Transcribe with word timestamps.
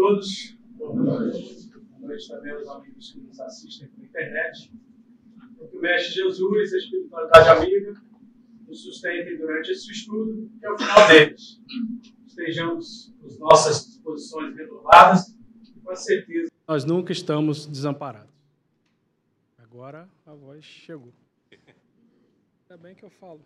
todos. 0.00 0.58
Boa 0.78 0.94
noite. 0.94 1.70
Boa 1.70 2.08
noite 2.08 2.28
também 2.28 2.52
aos 2.52 2.66
amigos 2.68 3.12
que 3.12 3.20
nos 3.20 3.38
assistem 3.38 3.88
pela 3.88 4.06
internet. 4.06 4.72
Que 5.70 5.76
o 5.76 5.80
Mestre 5.80 6.14
Jesus, 6.14 6.72
a 6.72 6.78
espiritualidade 6.78 7.48
amiga, 7.50 8.02
nos 8.66 8.82
sustentem 8.82 9.36
durante 9.36 9.72
esse 9.72 9.92
estudo, 9.92 10.50
que 10.58 10.64
é 10.64 10.70
o 10.70 10.78
final 10.78 11.06
deles. 11.06 11.60
Estejamos 12.26 13.14
com 13.20 13.26
as 13.26 13.38
nossas 13.38 13.86
disposições 13.88 14.56
renovadas 14.56 15.36
e 15.76 15.80
com 15.80 15.90
a 15.90 15.96
certeza. 15.96 16.50
Nós 16.66 16.82
nunca 16.86 17.12
estamos 17.12 17.66
desamparados. 17.66 18.32
Agora 19.58 20.08
a 20.24 20.32
voz 20.32 20.64
chegou. 20.64 21.12
Ainda 21.52 22.82
bem 22.82 22.94
que 22.94 23.04
eu 23.04 23.10
falo. 23.10 23.44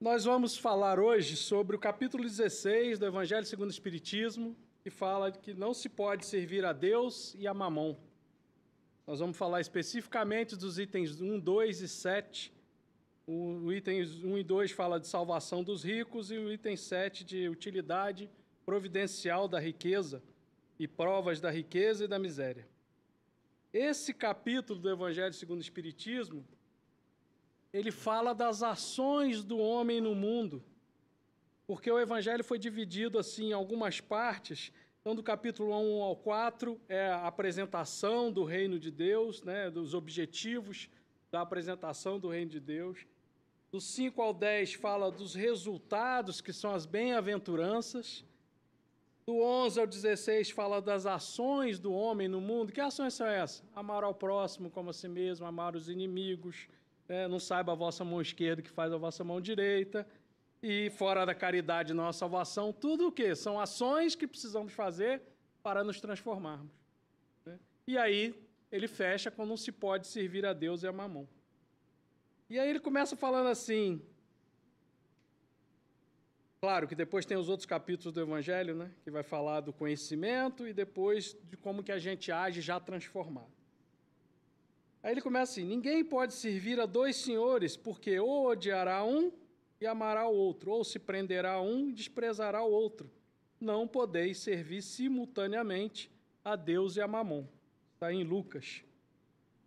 Nós 0.00 0.24
vamos 0.24 0.56
falar 0.58 0.98
hoje 0.98 1.36
sobre 1.36 1.76
o 1.76 1.78
capítulo 1.78 2.24
16 2.24 2.98
do 2.98 3.06
Evangelho 3.06 3.46
segundo 3.46 3.68
o 3.68 3.72
Espiritismo, 3.72 4.56
que 4.82 4.90
fala 4.90 5.30
que 5.30 5.54
não 5.54 5.72
se 5.72 5.88
pode 5.88 6.26
servir 6.26 6.64
a 6.64 6.72
Deus 6.72 7.34
e 7.38 7.46
a 7.46 7.54
Mamon. 7.54 7.96
Nós 9.06 9.20
vamos 9.20 9.36
falar 9.36 9.60
especificamente 9.60 10.56
dos 10.56 10.78
itens 10.78 11.20
1, 11.20 11.38
2 11.38 11.80
e 11.80 11.88
7. 11.88 12.52
O 13.26 13.72
item 13.72 14.02
1 14.02 14.38
e 14.38 14.42
2 14.42 14.72
fala 14.72 15.00
de 15.00 15.06
salvação 15.06 15.62
dos 15.62 15.84
ricos 15.84 16.30
e 16.30 16.36
o 16.36 16.52
item 16.52 16.76
7 16.76 17.24
de 17.24 17.48
utilidade 17.48 18.28
providencial 18.66 19.46
da 19.46 19.60
riqueza 19.60 20.22
e 20.78 20.88
provas 20.88 21.40
da 21.40 21.50
riqueza 21.50 22.04
e 22.04 22.08
da 22.08 22.18
miséria. 22.18 22.68
Esse 23.72 24.12
capítulo 24.12 24.78
do 24.78 24.90
Evangelho 24.90 25.32
segundo 25.32 25.58
o 25.58 25.62
Espiritismo 25.62 26.44
ele 27.74 27.90
fala 27.90 28.32
das 28.32 28.62
ações 28.62 29.42
do 29.42 29.58
homem 29.58 30.00
no 30.00 30.14
mundo. 30.14 30.62
Porque 31.66 31.90
o 31.90 31.98
evangelho 31.98 32.44
foi 32.44 32.56
dividido 32.56 33.18
assim 33.18 33.48
em 33.48 33.52
algumas 33.52 34.00
partes. 34.00 34.70
Então, 35.00 35.12
do 35.12 35.24
capítulo 35.24 35.74
1 35.76 36.02
ao 36.02 36.14
4 36.14 36.80
é 36.88 37.08
a 37.08 37.26
apresentação 37.26 38.30
do 38.30 38.44
reino 38.44 38.78
de 38.78 38.92
Deus, 38.92 39.42
né, 39.42 39.70
dos 39.70 39.92
objetivos 39.92 40.88
da 41.32 41.40
apresentação 41.40 42.20
do 42.20 42.28
reino 42.28 42.52
de 42.52 42.60
Deus. 42.60 43.04
Do 43.72 43.80
5 43.80 44.22
ao 44.22 44.32
10 44.32 44.74
fala 44.74 45.10
dos 45.10 45.34
resultados, 45.34 46.40
que 46.40 46.52
são 46.52 46.72
as 46.72 46.86
bem-aventuranças. 46.86 48.24
Do 49.26 49.40
11 49.40 49.80
ao 49.80 49.86
16 49.88 50.50
fala 50.50 50.80
das 50.80 51.06
ações 51.06 51.80
do 51.80 51.92
homem 51.92 52.28
no 52.28 52.40
mundo. 52.40 52.72
Que 52.72 52.80
ações 52.80 53.14
são 53.14 53.26
essas? 53.26 53.64
Amar 53.74 54.04
ao 54.04 54.14
próximo 54.14 54.70
como 54.70 54.90
a 54.90 54.92
si 54.92 55.08
mesmo, 55.08 55.44
amar 55.44 55.74
os 55.74 55.88
inimigos, 55.88 56.68
é, 57.08 57.28
não 57.28 57.38
saiba 57.38 57.72
a 57.72 57.74
vossa 57.74 58.04
mão 58.04 58.20
esquerda 58.20 58.62
que 58.62 58.70
faz 58.70 58.92
a 58.92 58.96
vossa 58.96 59.22
mão 59.22 59.40
direita, 59.40 60.06
e 60.62 60.90
fora 60.90 61.26
da 61.26 61.34
caridade 61.34 61.92
não 61.92 62.08
há 62.08 62.12
salvação, 62.12 62.72
tudo 62.72 63.08
o 63.08 63.12
que? 63.12 63.34
São 63.34 63.60
ações 63.60 64.14
que 64.14 64.26
precisamos 64.26 64.72
fazer 64.72 65.20
para 65.62 65.84
nos 65.84 66.00
transformarmos. 66.00 66.72
Né? 67.44 67.58
E 67.86 67.98
aí 67.98 68.34
ele 68.72 68.88
fecha 68.88 69.30
com 69.30 69.44
não 69.44 69.56
se 69.56 69.70
pode 69.70 70.06
servir 70.06 70.46
a 70.46 70.52
Deus 70.52 70.82
e 70.82 70.86
a 70.86 70.92
mamão. 70.92 71.28
E 72.48 72.58
aí 72.58 72.68
ele 72.68 72.80
começa 72.80 73.14
falando 73.14 73.48
assim. 73.48 74.02
Claro 76.60 76.88
que 76.88 76.94
depois 76.94 77.26
tem 77.26 77.36
os 77.36 77.48
outros 77.48 77.66
capítulos 77.66 78.14
do 78.14 78.20
Evangelho, 78.20 78.74
né? 78.74 78.90
Que 79.02 79.10
vai 79.10 79.22
falar 79.22 79.60
do 79.60 79.72
conhecimento 79.72 80.66
e 80.66 80.72
depois 80.72 81.36
de 81.44 81.56
como 81.56 81.82
que 81.82 81.92
a 81.92 81.98
gente 81.98 82.32
age 82.32 82.60
já 82.62 82.80
transformado. 82.80 83.52
Aí 85.04 85.12
ele 85.12 85.20
começa 85.20 85.52
assim: 85.52 85.66
ninguém 85.66 86.02
pode 86.02 86.32
servir 86.32 86.80
a 86.80 86.86
dois 86.86 87.16
senhores, 87.16 87.76
porque 87.76 88.18
ou 88.18 88.46
odiará 88.46 89.04
um 89.04 89.30
e 89.78 89.86
amará 89.86 90.26
o 90.26 90.34
outro, 90.34 90.70
ou 90.70 90.82
se 90.82 90.98
prenderá 90.98 91.52
a 91.52 91.60
um 91.60 91.90
e 91.90 91.92
desprezará 91.92 92.62
o 92.62 92.70
outro. 92.70 93.10
Não 93.60 93.86
podeis 93.86 94.38
servir 94.38 94.80
simultaneamente 94.80 96.10
a 96.42 96.56
Deus 96.56 96.96
e 96.96 97.02
a 97.02 97.06
Mamon. 97.06 97.44
Está 97.92 98.14
em 98.14 98.24
Lucas. 98.24 98.82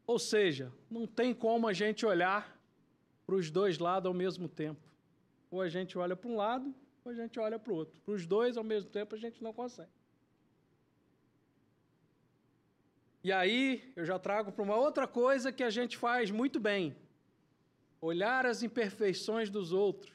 Ou 0.07 0.17
seja, 0.17 0.73
não 0.89 1.05
tem 1.05 1.35
como 1.35 1.67
a 1.67 1.73
gente 1.73 2.03
olhar 2.03 2.59
para 3.23 3.35
os 3.35 3.51
dois 3.51 3.77
lados 3.77 4.07
ao 4.07 4.15
mesmo 4.15 4.49
tempo. 4.49 4.81
Ou 5.51 5.61
a 5.61 5.69
gente 5.69 5.99
olha 5.99 6.15
para 6.15 6.29
um 6.31 6.35
lado, 6.35 6.73
ou 7.05 7.11
a 7.11 7.15
gente 7.15 7.39
olha 7.39 7.59
para 7.59 7.71
o 7.71 7.75
outro. 7.75 8.01
Para 8.01 8.15
os 8.15 8.25
dois 8.25 8.57
ao 8.57 8.63
mesmo 8.63 8.89
tempo 8.89 9.13
a 9.13 9.17
gente 9.19 9.43
não 9.43 9.53
consegue. 9.53 9.96
E 13.23 13.31
aí 13.31 13.91
eu 13.95 14.05
já 14.05 14.17
trago 14.19 14.51
para 14.51 14.63
uma 14.63 14.75
outra 14.75 15.07
coisa 15.07 15.51
que 15.51 15.63
a 15.63 15.69
gente 15.69 15.97
faz 15.97 16.31
muito 16.31 16.59
bem: 16.59 16.95
olhar 18.00 18.45
as 18.45 18.63
imperfeições 18.63 19.50
dos 19.50 19.72
outros. 19.72 20.11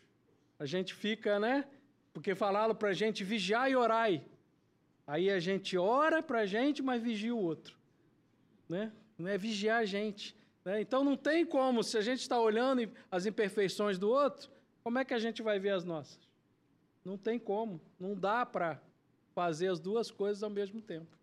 A 0.58 0.66
gente 0.66 0.94
fica, 0.94 1.38
né? 1.38 1.66
Porque 2.12 2.34
falaram 2.34 2.74
para 2.74 2.90
a 2.90 2.94
gente 2.94 3.24
vigiar 3.24 3.70
e 3.70 3.76
orai. 3.76 4.24
Aí 5.06 5.30
a 5.30 5.40
gente 5.40 5.76
ora 5.76 6.22
para 6.22 6.40
a 6.40 6.46
gente, 6.46 6.82
mas 6.82 7.02
vigia 7.02 7.34
o 7.34 7.38
outro. 7.38 7.76
Né? 8.68 8.92
Não 9.18 9.28
é 9.28 9.36
vigiar 9.36 9.80
a 9.80 9.84
gente. 9.84 10.36
Né? 10.64 10.80
Então 10.80 11.02
não 11.02 11.16
tem 11.16 11.44
como, 11.44 11.82
se 11.82 11.98
a 11.98 12.00
gente 12.00 12.20
está 12.20 12.40
olhando 12.40 12.88
as 13.10 13.26
imperfeições 13.26 13.98
do 13.98 14.08
outro, 14.08 14.50
como 14.82 14.98
é 14.98 15.04
que 15.04 15.14
a 15.14 15.18
gente 15.18 15.42
vai 15.42 15.58
ver 15.58 15.70
as 15.70 15.84
nossas? 15.84 16.18
Não 17.04 17.18
tem 17.18 17.38
como. 17.38 17.80
Não 17.98 18.14
dá 18.14 18.46
para 18.46 18.80
fazer 19.34 19.68
as 19.68 19.80
duas 19.80 20.10
coisas 20.10 20.42
ao 20.42 20.50
mesmo 20.50 20.80
tempo. 20.80 21.18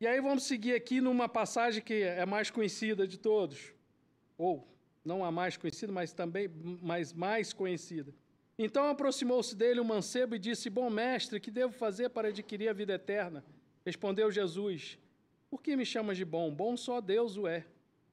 E 0.00 0.06
aí 0.06 0.20
vamos 0.20 0.44
seguir 0.44 0.74
aqui 0.74 1.00
numa 1.00 1.28
passagem 1.28 1.82
que 1.82 2.02
é 2.04 2.24
mais 2.24 2.50
conhecida 2.50 3.04
de 3.04 3.18
todos, 3.18 3.74
ou 4.36 4.64
não 5.04 5.24
a 5.24 5.32
mais 5.32 5.56
conhecida, 5.56 5.92
mas 5.92 6.12
também 6.12 6.48
mais 7.16 7.52
conhecida. 7.52 8.14
Então 8.56 8.88
aproximou-se 8.88 9.56
dele 9.56 9.80
um 9.80 9.84
mancebo 9.84 10.36
e 10.36 10.38
disse: 10.38 10.70
Bom 10.70 10.88
mestre, 10.88 11.40
que 11.40 11.50
devo 11.50 11.72
fazer 11.72 12.10
para 12.10 12.28
adquirir 12.28 12.68
a 12.68 12.72
vida 12.72 12.92
eterna? 12.92 13.44
Respondeu 13.84 14.30
Jesus: 14.30 14.96
Por 15.50 15.60
que 15.60 15.74
me 15.74 15.84
chamas 15.84 16.16
de 16.16 16.24
bom? 16.24 16.54
Bom 16.54 16.76
só 16.76 17.00
Deus 17.00 17.36
o 17.36 17.48
é. 17.48 17.66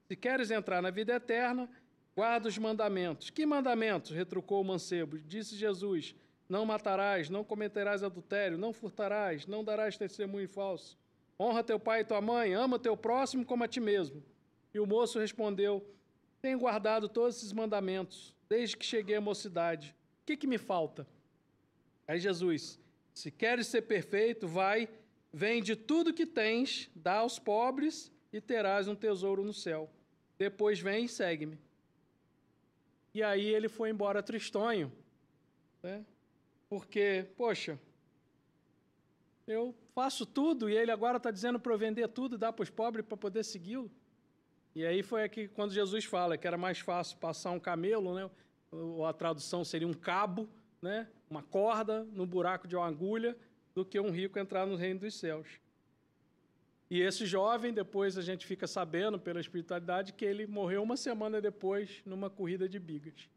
Se 0.07 0.15
queres 0.15 0.49
entrar 0.49 0.81
na 0.81 0.89
vida 0.89 1.13
eterna, 1.13 1.69
guarda 2.15 2.47
os 2.47 2.57
mandamentos. 2.57 3.29
Que 3.29 3.45
mandamentos? 3.45 4.09
retrucou 4.09 4.59
o 4.59 4.65
mancebo. 4.65 5.19
Disse 5.19 5.55
Jesus: 5.55 6.15
Não 6.49 6.65
matarás, 6.65 7.29
não 7.29 7.43
cometerás 7.43 8.01
adultério, 8.01 8.57
não 8.57 8.73
furtarás, 8.73 9.45
não 9.45 9.63
darás 9.63 9.95
testemunho 9.97 10.49
falso 10.49 10.97
Honra 11.39 11.63
teu 11.63 11.79
pai 11.79 12.01
e 12.01 12.05
tua 12.05 12.21
mãe, 12.21 12.53
ama 12.53 12.79
teu 12.79 12.95
próximo 12.95 13.45
como 13.45 13.63
a 13.63 13.67
ti 13.67 13.79
mesmo. 13.79 14.23
E 14.73 14.79
o 14.79 14.85
moço 14.85 15.19
respondeu: 15.19 15.85
Tenho 16.41 16.59
guardado 16.59 17.09
todos 17.09 17.37
esses 17.37 17.51
mandamentos, 17.51 18.35
desde 18.47 18.77
que 18.77 18.85
cheguei 18.85 19.15
à 19.15 19.21
mocidade. 19.21 19.95
O 20.21 20.25
que, 20.25 20.37
que 20.37 20.47
me 20.47 20.57
falta? 20.57 21.07
Aí 22.07 22.19
Jesus: 22.19 22.79
Se 23.13 23.29
queres 23.29 23.67
ser 23.67 23.83
perfeito, 23.83 24.47
vai, 24.47 24.87
vende 25.31 25.75
tudo 25.75 26.13
que 26.13 26.25
tens, 26.25 26.89
dá 26.95 27.15
aos 27.15 27.37
pobres 27.37 28.11
e 28.31 28.39
terás 28.39 28.87
um 28.87 28.95
tesouro 28.95 29.43
no 29.43 29.53
céu. 29.53 29.89
Depois 30.37 30.79
vem 30.79 31.05
e 31.05 31.09
segue-me. 31.09 31.59
E 33.13 33.23
aí 33.23 33.47
ele 33.47 33.69
foi 33.69 33.89
embora 33.89 34.21
tristonho, 34.21 34.91
né? 35.81 36.05
porque, 36.67 37.25
poxa, 37.37 37.79
eu 39.47 39.75
faço 39.93 40.25
tudo 40.25 40.69
e 40.69 40.75
ele 40.75 40.91
agora 40.91 41.17
está 41.17 41.29
dizendo 41.29 41.59
para 41.59 41.73
eu 41.73 41.77
vender 41.77 42.07
tudo, 42.07 42.37
dar 42.37 42.51
para 42.51 42.63
os 42.63 42.69
pobres 42.69 43.05
para 43.05 43.15
poder 43.15 43.43
segui-lo. 43.43 43.91
E 44.75 44.85
aí 44.85 45.03
foi 45.03 45.23
aqui 45.23 45.47
quando 45.47 45.71
Jesus 45.71 46.05
fala 46.05 46.37
que 46.37 46.47
era 46.47 46.57
mais 46.57 46.79
fácil 46.79 47.17
passar 47.17 47.51
um 47.51 47.59
camelo, 47.59 48.13
né? 48.13 48.29
ou 48.71 49.05
a 49.05 49.13
tradução 49.13 49.63
seria 49.63 49.87
um 49.87 49.93
cabo, 49.93 50.49
né? 50.81 51.07
uma 51.29 51.43
corda 51.43 52.03
no 52.11 52.25
buraco 52.25 52.67
de 52.67 52.75
uma 52.75 52.87
agulha, 52.87 53.37
do 53.73 53.85
que 53.85 53.99
um 53.99 54.09
rico 54.09 54.39
entrar 54.39 54.65
no 54.65 54.75
reino 54.75 55.01
dos 55.01 55.15
céus. 55.15 55.47
E 56.89 57.01
esse 57.01 57.25
jovem, 57.25 57.73
depois 57.73 58.17
a 58.17 58.21
gente 58.21 58.45
fica 58.45 58.67
sabendo 58.67 59.19
pela 59.19 59.39
espiritualidade 59.39 60.13
que 60.13 60.25
ele 60.25 60.45
morreu 60.45 60.83
uma 60.83 60.97
semana 60.97 61.41
depois 61.41 62.01
numa 62.05 62.29
corrida 62.29 62.69
de 62.69 62.79
bigas. 62.79 63.29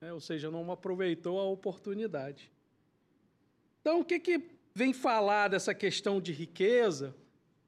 Né? 0.00 0.12
Ou 0.12 0.20
seja, 0.20 0.50
não 0.50 0.70
aproveitou 0.70 1.38
a 1.38 1.44
oportunidade. 1.44 2.50
Então, 3.80 4.00
o 4.00 4.04
que, 4.04 4.18
que 4.18 4.57
vem 4.78 4.92
falar 4.92 5.48
dessa 5.48 5.74
questão 5.74 6.20
de 6.20 6.32
riqueza, 6.32 7.12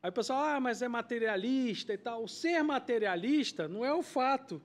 aí 0.00 0.10
o 0.10 0.12
pessoal, 0.12 0.44
ah, 0.44 0.60
mas 0.60 0.80
é 0.80 0.86
materialista 0.86 1.92
e 1.92 1.98
tal. 1.98 2.28
Ser 2.28 2.62
materialista 2.62 3.66
não 3.66 3.84
é 3.84 3.92
o 3.92 4.00
fato 4.00 4.62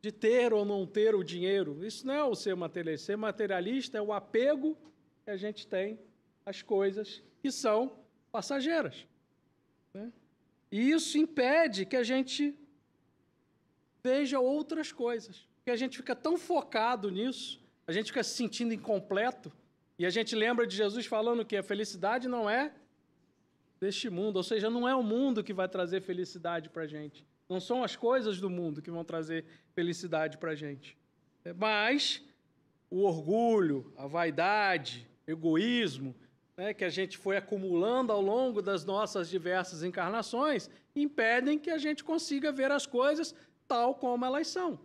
de 0.00 0.12
ter 0.12 0.52
ou 0.52 0.64
não 0.64 0.86
ter 0.86 1.12
o 1.16 1.24
dinheiro. 1.24 1.84
Isso 1.84 2.06
não 2.06 2.14
é 2.14 2.22
o 2.22 2.36
ser 2.36 2.54
materialista. 2.54 3.06
Ser 3.06 3.16
materialista 3.16 3.98
é 3.98 4.00
o 4.00 4.12
apego 4.12 4.78
que 5.24 5.30
a 5.32 5.36
gente 5.36 5.66
tem 5.66 5.98
às 6.46 6.62
coisas 6.62 7.20
que 7.40 7.50
são 7.50 7.98
passageiras. 8.30 9.04
Né? 9.92 10.12
E 10.70 10.92
isso 10.92 11.18
impede 11.18 11.84
que 11.84 11.96
a 11.96 12.04
gente 12.04 12.54
veja 14.04 14.38
outras 14.38 14.92
coisas. 14.92 15.48
Porque 15.56 15.72
a 15.72 15.76
gente 15.76 15.96
fica 15.96 16.14
tão 16.14 16.38
focado 16.38 17.10
nisso, 17.10 17.60
a 17.88 17.90
gente 17.90 18.06
fica 18.06 18.22
se 18.22 18.36
sentindo 18.36 18.72
incompleto, 18.72 19.50
e 19.98 20.06
a 20.06 20.10
gente 20.10 20.34
lembra 20.34 20.66
de 20.66 20.76
Jesus 20.76 21.06
falando 21.06 21.44
que 21.44 21.56
a 21.56 21.62
felicidade 21.62 22.28
não 22.28 22.48
é 22.48 22.72
deste 23.80 24.08
mundo, 24.08 24.36
ou 24.36 24.42
seja, 24.42 24.70
não 24.70 24.88
é 24.88 24.94
o 24.94 25.02
mundo 25.02 25.42
que 25.42 25.52
vai 25.52 25.68
trazer 25.68 26.00
felicidade 26.00 26.68
para 26.68 26.84
a 26.84 26.86
gente. 26.86 27.26
Não 27.48 27.60
são 27.60 27.82
as 27.82 27.96
coisas 27.96 28.40
do 28.40 28.48
mundo 28.48 28.80
que 28.80 28.90
vão 28.90 29.04
trazer 29.04 29.44
felicidade 29.74 30.38
para 30.38 30.52
a 30.52 30.54
gente. 30.54 30.96
Mas 31.56 32.22
o 32.90 33.02
orgulho, 33.02 33.92
a 33.96 34.06
vaidade, 34.06 35.08
egoísmo, 35.26 36.14
né, 36.56 36.72
que 36.72 36.84
a 36.84 36.88
gente 36.88 37.18
foi 37.18 37.36
acumulando 37.36 38.12
ao 38.12 38.20
longo 38.20 38.62
das 38.62 38.84
nossas 38.84 39.28
diversas 39.28 39.82
encarnações, 39.82 40.70
impedem 40.94 41.58
que 41.58 41.70
a 41.70 41.78
gente 41.78 42.04
consiga 42.04 42.52
ver 42.52 42.70
as 42.70 42.86
coisas 42.86 43.34
tal 43.66 43.94
como 43.94 44.24
elas 44.24 44.46
são. 44.48 44.78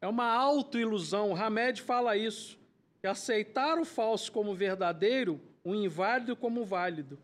É 0.00 0.06
uma 0.06 0.26
autoilusão. 0.26 1.32
O 1.32 1.36
Hamed 1.36 1.80
fala 1.80 2.16
isso, 2.16 2.58
que 3.06 3.10
aceitar 3.10 3.78
o 3.78 3.84
falso 3.84 4.32
como 4.32 4.52
verdadeiro, 4.52 5.40
o 5.62 5.76
inválido 5.76 6.34
como 6.34 6.64
válido, 6.64 7.16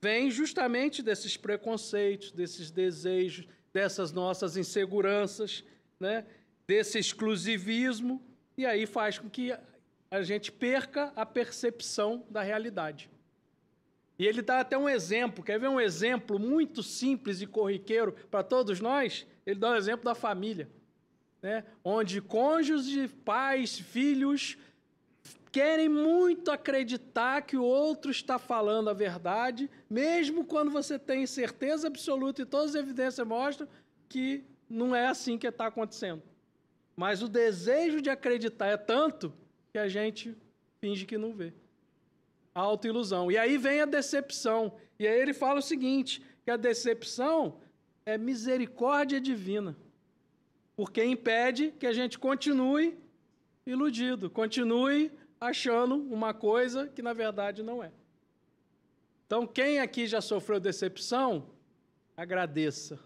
vem 0.00 0.30
justamente 0.30 1.02
desses 1.02 1.36
preconceitos, 1.36 2.32
desses 2.32 2.70
desejos, 2.70 3.46
dessas 3.74 4.10
nossas 4.10 4.56
inseguranças, 4.56 5.62
né, 6.00 6.24
desse 6.66 6.98
exclusivismo, 6.98 8.22
e 8.56 8.64
aí 8.64 8.86
faz 8.86 9.18
com 9.18 9.28
que 9.28 9.54
a 10.10 10.22
gente 10.22 10.50
perca 10.50 11.12
a 11.14 11.26
percepção 11.26 12.24
da 12.30 12.40
realidade. 12.40 13.10
E 14.18 14.26
ele 14.26 14.40
dá 14.40 14.60
até 14.60 14.78
um 14.78 14.88
exemplo, 14.88 15.44
quer 15.44 15.60
ver 15.60 15.68
um 15.68 15.80
exemplo 15.80 16.38
muito 16.38 16.82
simples 16.82 17.42
e 17.42 17.46
corriqueiro 17.46 18.12
para 18.30 18.42
todos 18.42 18.80
nós? 18.80 19.26
Ele 19.44 19.60
dá 19.60 19.70
o 19.70 19.72
um 19.72 19.76
exemplo 19.76 20.06
da 20.06 20.14
família, 20.14 20.70
né? 21.42 21.64
onde 21.84 22.22
cônjuges, 22.22 23.12
pais, 23.24 23.78
filhos 23.78 24.56
querem 25.52 25.88
muito 25.88 26.50
acreditar 26.50 27.42
que 27.42 27.58
o 27.58 27.62
outro 27.62 28.10
está 28.10 28.38
falando 28.38 28.88
a 28.88 28.94
verdade, 28.94 29.70
mesmo 29.88 30.46
quando 30.46 30.70
você 30.70 30.98
tem 30.98 31.26
certeza 31.26 31.86
absoluta 31.86 32.40
e 32.40 32.46
todas 32.46 32.74
as 32.74 32.82
evidências 32.82 33.26
mostram 33.26 33.68
que 34.08 34.42
não 34.68 34.96
é 34.96 35.06
assim 35.06 35.36
que 35.36 35.46
está 35.46 35.66
acontecendo. 35.66 36.22
Mas 36.96 37.22
o 37.22 37.28
desejo 37.28 38.00
de 38.00 38.08
acreditar 38.08 38.66
é 38.66 38.76
tanto 38.78 39.32
que 39.70 39.78
a 39.78 39.88
gente 39.88 40.34
finge 40.80 41.04
que 41.04 41.18
não 41.18 41.34
vê. 41.34 41.52
A 42.54 42.60
autoilusão. 42.60 43.30
E 43.30 43.36
aí 43.36 43.56
vem 43.58 43.80
a 43.80 43.86
decepção. 43.86 44.74
E 44.98 45.06
aí 45.06 45.20
ele 45.20 45.32
fala 45.32 45.58
o 45.58 45.62
seguinte: 45.62 46.22
que 46.44 46.50
a 46.50 46.56
decepção 46.56 47.60
é 48.04 48.18
misericórdia 48.18 49.20
divina. 49.20 49.76
Porque 50.76 51.04
impede 51.04 51.72
que 51.78 51.86
a 51.86 51.92
gente 51.92 52.18
continue 52.18 52.98
iludido, 53.66 54.28
continue 54.28 55.10
achando 55.42 55.96
uma 55.96 56.32
coisa 56.32 56.86
que 56.86 57.02
na 57.02 57.12
verdade 57.12 57.62
não 57.62 57.82
é. 57.82 57.90
Então, 59.26 59.46
quem 59.46 59.80
aqui 59.80 60.06
já 60.06 60.20
sofreu 60.20 60.60
decepção, 60.60 61.50
agradeça. 62.16 62.98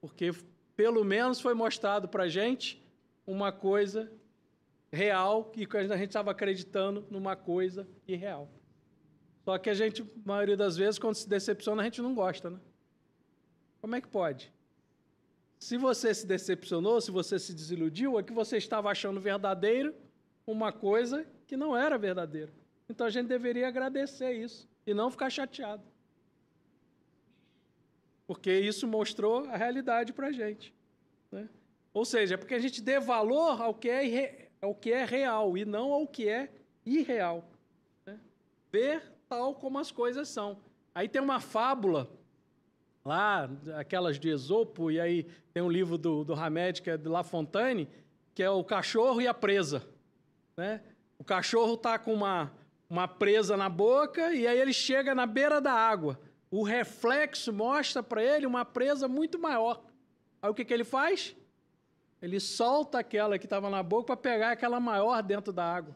Porque 0.00 0.32
pelo 0.74 1.04
menos 1.04 1.40
foi 1.40 1.54
mostrado 1.54 2.08
para 2.08 2.28
gente 2.28 2.82
uma 3.24 3.52
coisa 3.52 4.10
real 4.90 5.52
e 5.54 5.64
que 5.64 5.76
a 5.76 5.96
gente 5.96 6.08
estava 6.08 6.32
acreditando 6.32 7.06
numa 7.08 7.36
coisa 7.36 7.86
irreal. 8.08 8.50
Só 9.44 9.56
que 9.56 9.70
a 9.70 9.74
gente, 9.74 10.02
a 10.02 10.06
maioria 10.24 10.56
das 10.56 10.76
vezes, 10.76 10.98
quando 10.98 11.14
se 11.14 11.28
decepciona, 11.28 11.82
a 11.82 11.84
gente 11.84 12.02
não 12.02 12.14
gosta, 12.14 12.50
né? 12.50 12.58
Como 13.80 13.94
é 13.94 14.00
que 14.00 14.08
pode? 14.08 14.52
Se 15.58 15.76
você 15.76 16.12
se 16.12 16.26
decepcionou, 16.26 17.00
se 17.00 17.10
você 17.10 17.38
se 17.38 17.54
desiludiu, 17.54 18.18
é 18.18 18.22
que 18.22 18.32
você 18.32 18.56
estava 18.56 18.90
achando 18.90 19.20
verdadeiro 19.20 19.94
uma 20.46 20.72
coisa 20.72 21.26
que 21.52 21.56
não 21.58 21.76
era 21.76 21.98
verdadeira. 21.98 22.50
Então 22.88 23.06
a 23.06 23.10
gente 23.10 23.26
deveria 23.26 23.68
agradecer 23.68 24.32
isso 24.32 24.66
e 24.86 24.94
não 24.94 25.10
ficar 25.10 25.28
chateado. 25.28 25.82
Porque 28.26 28.50
isso 28.50 28.86
mostrou 28.86 29.44
a 29.50 29.56
realidade 29.58 30.14
para 30.14 30.28
a 30.28 30.32
gente. 30.32 30.72
Né? 31.30 31.46
Ou 31.92 32.06
seja, 32.06 32.36
é 32.36 32.38
porque 32.38 32.54
a 32.54 32.58
gente 32.58 32.80
dê 32.80 32.98
valor 32.98 33.60
ao 33.60 33.74
que 33.74 33.90
é 33.90 34.48
ao 34.62 34.74
que 34.74 34.90
é 34.92 35.04
real 35.04 35.58
e 35.58 35.66
não 35.66 35.92
ao 35.92 36.06
que 36.06 36.26
é 36.26 36.50
irreal. 36.86 37.44
Né? 38.06 38.18
Ver 38.70 39.02
tal 39.28 39.54
como 39.54 39.78
as 39.78 39.92
coisas 39.92 40.30
são. 40.30 40.58
Aí 40.94 41.06
tem 41.06 41.20
uma 41.20 41.38
fábula 41.38 42.08
lá, 43.04 43.50
aquelas 43.76 44.18
de 44.18 44.30
Esopo, 44.30 44.90
e 44.90 44.98
aí 44.98 45.24
tem 45.52 45.62
um 45.62 45.70
livro 45.70 45.98
do, 45.98 46.24
do 46.24 46.32
Hamed, 46.32 46.80
que 46.80 46.88
é 46.88 46.96
de 46.96 47.10
La 47.10 47.22
Fontaine, 47.22 47.90
que 48.34 48.42
é 48.42 48.48
o 48.48 48.64
cachorro 48.64 49.20
e 49.20 49.28
a 49.28 49.34
presa. 49.34 49.86
Né? 50.56 50.80
O 51.22 51.24
cachorro 51.24 51.74
está 51.74 52.00
com 52.00 52.12
uma, 52.12 52.52
uma 52.90 53.06
presa 53.06 53.56
na 53.56 53.68
boca 53.68 54.34
e 54.34 54.44
aí 54.44 54.58
ele 54.58 54.72
chega 54.72 55.14
na 55.14 55.24
beira 55.24 55.60
da 55.60 55.72
água. 55.72 56.18
O 56.50 56.64
reflexo 56.64 57.52
mostra 57.52 58.02
para 58.02 58.20
ele 58.20 58.44
uma 58.44 58.64
presa 58.64 59.06
muito 59.06 59.38
maior. 59.38 59.84
Aí 60.42 60.50
o 60.50 60.54
que, 60.54 60.64
que 60.64 60.74
ele 60.74 60.82
faz? 60.82 61.36
Ele 62.20 62.40
solta 62.40 62.98
aquela 62.98 63.38
que 63.38 63.46
estava 63.46 63.70
na 63.70 63.84
boca 63.84 64.06
para 64.06 64.16
pegar 64.16 64.50
aquela 64.50 64.80
maior 64.80 65.22
dentro 65.22 65.52
da 65.52 65.64
água. 65.64 65.94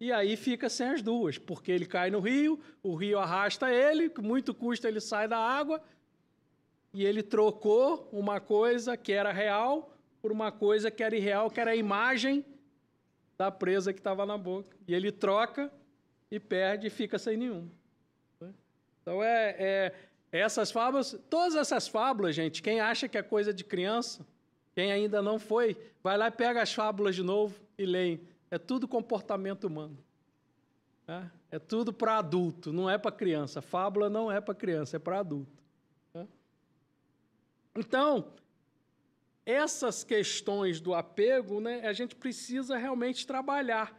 E 0.00 0.10
aí 0.10 0.36
fica 0.36 0.68
sem 0.68 0.88
as 0.88 1.02
duas, 1.02 1.38
porque 1.38 1.70
ele 1.70 1.86
cai 1.86 2.10
no 2.10 2.18
rio, 2.18 2.58
o 2.82 2.96
rio 2.96 3.16
arrasta 3.16 3.70
ele, 3.72 4.10
com 4.10 4.22
muito 4.22 4.52
custo 4.52 4.88
ele 4.88 5.00
sai 5.00 5.28
da 5.28 5.38
água, 5.38 5.80
e 6.92 7.04
ele 7.04 7.22
trocou 7.22 8.08
uma 8.10 8.40
coisa 8.40 8.96
que 8.96 9.12
era 9.12 9.30
real 9.30 9.96
por 10.20 10.32
uma 10.32 10.50
coisa 10.50 10.90
que 10.90 11.00
era 11.00 11.14
irreal, 11.14 11.48
que 11.48 11.60
era 11.60 11.70
a 11.70 11.76
imagem 11.76 12.44
da 13.40 13.50
presa 13.50 13.90
que 13.90 14.00
estava 14.00 14.26
na 14.26 14.36
boca. 14.36 14.76
E 14.86 14.94
ele 14.94 15.10
troca 15.10 15.72
e 16.30 16.38
perde 16.38 16.88
e 16.88 16.90
fica 16.90 17.18
sem 17.18 17.38
nenhum. 17.38 17.70
Então 19.00 19.22
é, 19.22 19.56
é 19.58 19.94
essas 20.30 20.70
fábulas, 20.70 21.18
todas 21.30 21.54
essas 21.54 21.88
fábulas, 21.88 22.36
gente, 22.36 22.62
quem 22.62 22.80
acha 22.80 23.08
que 23.08 23.16
é 23.16 23.22
coisa 23.22 23.50
de 23.50 23.64
criança, 23.64 24.26
quem 24.74 24.92
ainda 24.92 25.22
não 25.22 25.38
foi, 25.38 25.74
vai 26.02 26.18
lá 26.18 26.28
e 26.28 26.30
pega 26.30 26.60
as 26.60 26.74
fábulas 26.74 27.16
de 27.16 27.22
novo 27.22 27.58
e 27.78 27.86
leia. 27.86 28.20
É 28.50 28.58
tudo 28.58 28.86
comportamento 28.86 29.64
humano. 29.64 29.96
Né? 31.08 31.30
É 31.50 31.58
tudo 31.58 31.94
para 31.94 32.18
adulto, 32.18 32.74
não 32.74 32.90
é 32.90 32.98
para 32.98 33.10
criança. 33.10 33.62
Fábula 33.62 34.10
não 34.10 34.30
é 34.30 34.38
para 34.38 34.54
criança, 34.54 34.96
é 34.96 34.98
para 34.98 35.20
adulto. 35.20 35.64
Né? 36.12 36.28
Então, 37.74 38.34
essas 39.50 40.04
questões 40.04 40.80
do 40.80 40.94
apego, 40.94 41.60
né, 41.60 41.86
a 41.86 41.92
gente 41.92 42.14
precisa 42.14 42.76
realmente 42.76 43.26
trabalhar. 43.26 43.96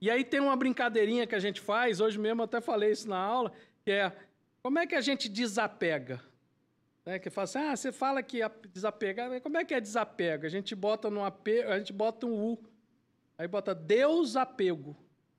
E 0.00 0.10
aí 0.10 0.24
tem 0.24 0.40
uma 0.40 0.56
brincadeirinha 0.56 1.26
que 1.26 1.34
a 1.34 1.40
gente 1.40 1.60
faz, 1.60 2.00
hoje 2.00 2.18
mesmo 2.18 2.42
até 2.42 2.60
falei 2.60 2.92
isso 2.92 3.08
na 3.08 3.18
aula, 3.18 3.52
que 3.84 3.90
é 3.90 4.12
como 4.62 4.78
é 4.78 4.86
que 4.86 4.94
a 4.94 5.00
gente 5.00 5.28
desapega? 5.28 6.22
Né, 7.04 7.18
que 7.18 7.30
fala 7.30 7.44
assim, 7.44 7.58
ah, 7.58 7.76
você 7.76 7.92
fala 7.92 8.22
que 8.22 8.40
desapegar, 8.72 9.40
como 9.40 9.56
é 9.56 9.64
que 9.64 9.72
é 9.72 9.80
desapego? 9.80 10.44
A 10.44 10.48
gente 10.48 10.74
bota 10.74 11.08
no 11.08 11.24
apego, 11.24 11.70
a 11.70 11.78
gente 11.78 11.92
bota 11.92 12.26
um 12.26 12.52
U, 12.52 12.64
aí 13.38 13.46
bota 13.46 13.74
Deus 13.74 14.36
apego. 14.36 14.96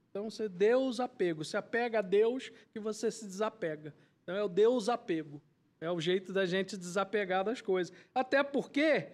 Então 0.10 0.30
você 0.30 0.48
Deus 0.48 1.00
apego, 1.00 1.44
se 1.44 1.58
apega 1.58 2.00
a 2.00 2.02
Deus 2.02 2.52
que 2.72 2.80
você 2.80 3.12
se 3.12 3.26
desapega. 3.26 3.94
Então 4.24 4.36
é 4.36 4.44
o 4.44 4.48
Deus 4.48 4.90
apego. 4.90 5.42
É 5.80 5.92
o 5.92 6.00
jeito 6.00 6.34
da 6.34 6.46
gente 6.46 6.76
desapegar 6.76 7.44
das 7.44 7.62
coisas. 7.62 7.94
Até 8.14 8.42
porque 8.42 9.10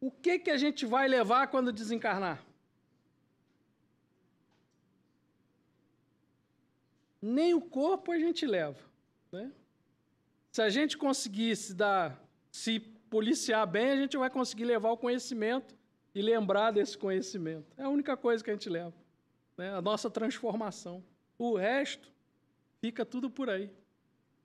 o 0.00 0.10
que 0.10 0.38
que 0.38 0.50
a 0.50 0.56
gente 0.56 0.86
vai 0.86 1.06
levar 1.06 1.48
quando 1.48 1.72
desencarnar? 1.72 2.42
Nem 7.20 7.52
o 7.52 7.60
corpo 7.60 8.10
a 8.10 8.18
gente 8.18 8.46
leva, 8.46 8.80
né? 9.30 9.52
Se 10.50 10.62
a 10.62 10.70
gente 10.70 10.96
conseguir 10.96 11.54
se 11.54 11.74
dar, 11.74 12.18
se 12.50 12.80
policiar 12.80 13.66
bem, 13.66 13.90
a 13.90 13.96
gente 13.96 14.16
vai 14.16 14.30
conseguir 14.30 14.64
levar 14.64 14.90
o 14.90 14.96
conhecimento 14.96 15.74
e 16.14 16.22
lembrar 16.22 16.70
desse 16.70 16.96
conhecimento. 16.96 17.66
É 17.76 17.82
a 17.82 17.88
única 17.88 18.16
coisa 18.16 18.42
que 18.42 18.50
a 18.50 18.54
gente 18.54 18.68
leva, 18.70 18.94
né? 19.56 19.74
a 19.74 19.82
nossa 19.82 20.08
transformação. 20.08 21.04
O 21.38 21.56
resto 21.56 22.10
fica 22.80 23.04
tudo 23.04 23.28
por 23.28 23.50
aí. 23.50 23.70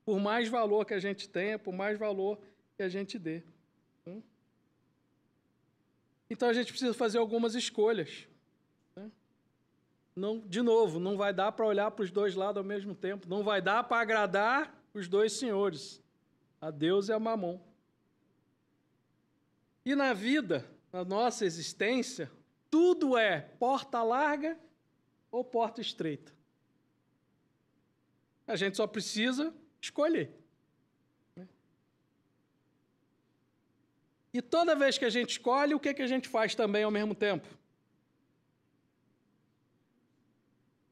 Por 0.03 0.19
mais 0.19 0.49
valor 0.49 0.85
que 0.85 0.93
a 0.93 0.99
gente 0.99 1.27
tenha, 1.29 1.57
por 1.57 1.73
mais 1.73 1.97
valor 1.97 2.39
que 2.75 2.83
a 2.83 2.89
gente 2.89 3.17
dê. 3.17 3.41
Então 6.29 6.49
a 6.49 6.53
gente 6.53 6.71
precisa 6.71 6.93
fazer 6.93 7.17
algumas 7.17 7.55
escolhas. 7.55 8.27
Né? 8.95 9.11
Não, 10.15 10.39
de 10.39 10.61
novo, 10.61 10.99
não 10.99 11.17
vai 11.17 11.33
dar 11.33 11.51
para 11.51 11.65
olhar 11.65 11.91
para 11.91 12.03
os 12.03 12.11
dois 12.11 12.35
lados 12.35 12.57
ao 12.57 12.63
mesmo 12.63 12.95
tempo. 12.95 13.27
Não 13.27 13.43
vai 13.43 13.61
dar 13.61 13.83
para 13.83 14.01
agradar 14.01 14.75
os 14.93 15.07
dois 15.07 15.33
senhores, 15.33 16.01
a 16.59 16.71
Deus 16.71 17.09
e 17.09 17.13
a 17.13 17.19
Mamon. 17.19 17.59
E 19.85 19.93
na 19.93 20.13
vida, 20.13 20.65
na 20.91 21.05
nossa 21.05 21.45
existência, 21.45 22.31
tudo 22.71 23.17
é 23.17 23.41
porta 23.59 24.01
larga 24.01 24.57
ou 25.29 25.43
porta 25.43 25.79
estreita. 25.81 26.33
A 28.47 28.55
gente 28.55 28.77
só 28.77 28.87
precisa 28.87 29.53
escolher. 29.81 30.44
E 34.37 34.41
toda 34.41 34.79
vez 34.83 34.97
que 34.99 35.05
a 35.05 35.13
gente 35.17 35.31
escolhe, 35.31 35.73
o 35.73 35.79
que, 35.79 35.93
que 35.93 36.05
a 36.07 36.11
gente 36.13 36.27
faz 36.35 36.53
também 36.61 36.83
ao 36.83 36.91
mesmo 36.91 37.15
tempo? 37.27 37.47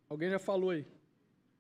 Alguém 0.09 0.29
já 0.29 0.39
falou 0.39 0.69
aí. 0.69 0.85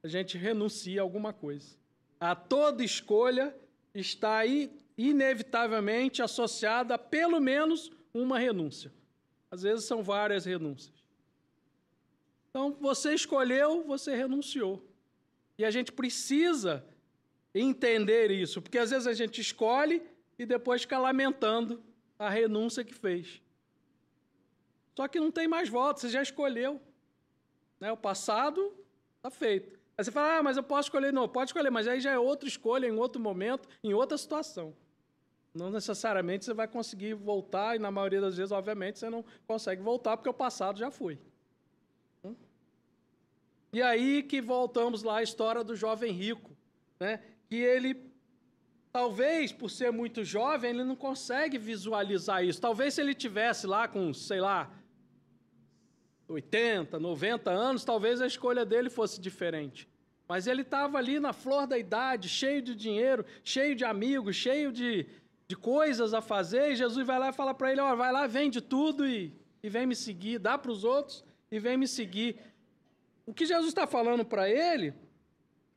A 0.01 0.07
gente 0.07 0.37
renuncia 0.37 1.01
a 1.01 1.03
alguma 1.03 1.33
coisa 1.45 1.83
a 2.23 2.33
toda 2.35 2.85
escolha 2.85 3.53
está 3.93 4.37
aí 4.37 4.71
inevitavelmente 4.97 6.21
associada 6.21 6.95
a 6.95 6.97
pelo 6.97 7.41
menos 7.41 7.91
uma 8.13 8.39
renúncia. 8.39 8.93
Às 9.51 9.63
vezes 9.63 9.83
são 9.83 10.01
várias 10.01 10.45
renúncias. 10.45 11.03
Então, 12.49 12.77
você 12.79 13.13
escolheu, 13.13 13.83
você 13.83 14.15
renunciou. 14.15 14.87
E 15.57 15.65
a 15.65 15.71
gente 15.71 15.91
precisa 15.91 16.85
entender 17.53 18.31
isso, 18.31 18.61
porque 18.61 18.77
às 18.77 18.91
vezes 18.91 19.05
a 19.05 19.13
gente 19.13 19.41
escolhe 19.41 20.01
e 20.37 20.45
depois 20.45 20.81
fica 20.81 20.97
lamentando 20.97 21.83
a 22.17 22.29
renúncia 22.29 22.83
que 22.83 22.93
fez. 22.93 23.41
Só 24.95 25.07
que 25.07 25.19
não 25.19 25.31
tem 25.31 25.47
mais 25.47 25.69
volta, 25.69 26.01
você 26.01 26.09
já 26.09 26.21
escolheu. 26.21 26.81
Né? 27.79 27.91
O 27.91 27.97
passado 27.97 28.73
está 29.17 29.29
feito. 29.29 29.79
Aí 29.97 30.03
você 30.03 30.11
fala, 30.11 30.37
ah, 30.37 30.43
mas 30.43 30.57
eu 30.57 30.63
posso 30.63 30.87
escolher. 30.87 31.11
Não, 31.11 31.27
pode 31.27 31.49
escolher, 31.49 31.69
mas 31.69 31.87
aí 31.87 31.99
já 31.99 32.11
é 32.11 32.19
outra 32.19 32.47
escolha, 32.47 32.87
em 32.87 32.97
outro 32.97 33.21
momento, 33.21 33.67
em 33.83 33.93
outra 33.93 34.17
situação. 34.17 34.75
Não 35.53 35.69
necessariamente 35.69 36.45
você 36.45 36.53
vai 36.53 36.67
conseguir 36.67 37.13
voltar, 37.13 37.75
e 37.75 37.79
na 37.79 37.91
maioria 37.91 38.19
das 38.19 38.37
vezes, 38.37 38.51
obviamente, 38.51 38.97
você 38.97 39.09
não 39.09 39.23
consegue 39.45 39.81
voltar, 39.81 40.17
porque 40.17 40.29
o 40.29 40.33
passado 40.33 40.79
já 40.79 40.89
foi. 40.89 41.19
E 43.71 43.81
aí 43.81 44.21
que 44.21 44.39
voltamos 44.39 45.01
lá 45.01 45.17
à 45.17 45.23
história 45.23 45.63
do 45.63 45.75
jovem 45.75 46.11
rico, 46.11 46.55
né? 46.99 47.23
que 47.49 47.55
ele, 47.55 47.95
talvez 48.93 49.51
por 49.51 49.71
ser 49.71 49.91
muito 49.91 50.23
jovem, 50.23 50.69
ele 50.69 50.83
não 50.83 50.95
consegue 50.95 51.57
visualizar 51.57 52.45
isso. 52.45 52.61
Talvez 52.61 52.93
se 52.93 53.01
ele 53.01 53.15
tivesse 53.15 53.65
lá 53.65 53.87
com, 53.87 54.13
sei 54.13 54.39
lá, 54.39 54.71
80, 56.27 56.99
90 56.99 57.49
anos, 57.49 57.83
talvez 57.83 58.21
a 58.21 58.27
escolha 58.27 58.63
dele 58.63 58.91
fosse 58.91 59.19
diferente. 59.19 59.89
Mas 60.27 60.45
ele 60.45 60.61
estava 60.61 60.99
ali 60.99 61.19
na 61.19 61.33
flor 61.33 61.65
da 61.65 61.77
idade, 61.77 62.29
cheio 62.29 62.61
de 62.61 62.75
dinheiro, 62.75 63.25
cheio 63.43 63.75
de 63.75 63.83
amigos, 63.83 64.35
cheio 64.35 64.71
de, 64.71 65.07
de 65.47 65.55
coisas 65.55 66.13
a 66.13 66.21
fazer, 66.21 66.71
e 66.71 66.75
Jesus 66.75 67.05
vai 67.05 67.17
lá 67.17 67.29
e 67.29 67.33
fala 67.33 67.53
para 67.53 67.71
ele: 67.71 67.81
ó, 67.81 67.95
vai 67.95 68.11
lá, 68.11 68.27
vende 68.27 68.61
tudo 68.61 69.07
e, 69.07 69.35
e 69.61 69.69
vem 69.69 69.87
me 69.87 69.95
seguir, 69.95 70.37
dá 70.37 70.55
para 70.55 70.71
os 70.71 70.83
outros 70.83 71.25
e 71.51 71.59
vem 71.59 71.77
me 71.77 71.87
seguir. 71.87 72.37
O 73.25 73.33
que 73.33 73.45
Jesus 73.45 73.69
está 73.69 73.87
falando 73.87 74.23
para 74.23 74.47
ele 74.47 74.93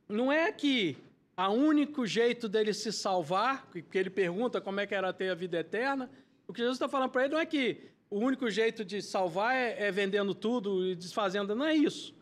não 0.07 0.31
é 0.31 0.53
que 0.53 0.97
o 1.37 1.51
único 1.51 2.07
jeito 2.07 2.49
dele 2.49 2.73
se 2.73 2.91
salvar, 2.91 3.67
porque 3.67 3.99
ele 3.99 4.09
pergunta 4.09 4.61
como 4.61 4.81
é 4.81 4.87
que 4.87 4.95
era 4.95 5.13
ter 5.13 5.31
a 5.31 5.35
vida 5.35 5.59
eterna, 5.59 6.11
o 6.49 6.53
que 6.53 6.61
Jesus 6.61 6.77
está 6.77 6.89
falando 6.89 7.11
para 7.11 7.25
ele 7.25 7.35
não 7.35 7.41
é 7.41 7.45
que 7.45 7.91
o 8.09 8.19
único 8.19 8.49
jeito 8.51 8.85
de 8.85 9.03
salvar 9.03 9.55
é, 9.55 9.87
é 9.87 9.91
vendendo 9.91 10.35
tudo 10.35 10.87
e 10.87 10.95
desfazendo, 10.95 11.55
não 11.55 11.67
é 11.67 11.75
isso. 11.75 12.15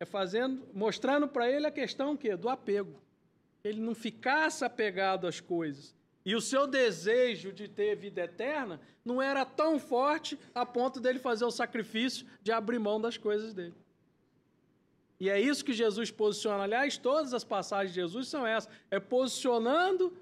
É 0.00 0.04
fazendo, 0.04 0.66
mostrando 0.72 1.28
para 1.28 1.50
ele 1.50 1.66
a 1.66 1.70
questão 1.70 2.16
que 2.16 2.34
do 2.36 2.48
apego. 2.48 3.00
Ele 3.62 3.80
não 3.80 3.94
ficasse 3.94 4.64
apegado 4.64 5.26
às 5.26 5.40
coisas. 5.40 5.94
E 6.24 6.34
o 6.34 6.40
seu 6.40 6.66
desejo 6.66 7.52
de 7.52 7.68
ter 7.68 7.96
vida 7.96 8.22
eterna 8.22 8.80
não 9.04 9.20
era 9.20 9.44
tão 9.44 9.78
forte 9.78 10.38
a 10.54 10.64
ponto 10.66 11.00
dele 11.00 11.18
fazer 11.18 11.44
o 11.44 11.50
sacrifício 11.50 12.26
de 12.42 12.52
abrir 12.52 12.78
mão 12.78 13.00
das 13.00 13.16
coisas 13.16 13.54
dele. 13.54 13.74
E 15.20 15.28
é 15.28 15.40
isso 15.40 15.64
que 15.64 15.72
Jesus 15.72 16.10
posiciona. 16.10 16.62
Aliás, 16.62 16.96
todas 16.96 17.34
as 17.34 17.42
passagens 17.42 17.92
de 17.92 18.00
Jesus 18.00 18.28
são 18.28 18.46
essas: 18.46 18.72
é 18.90 19.00
posicionando 19.00 20.16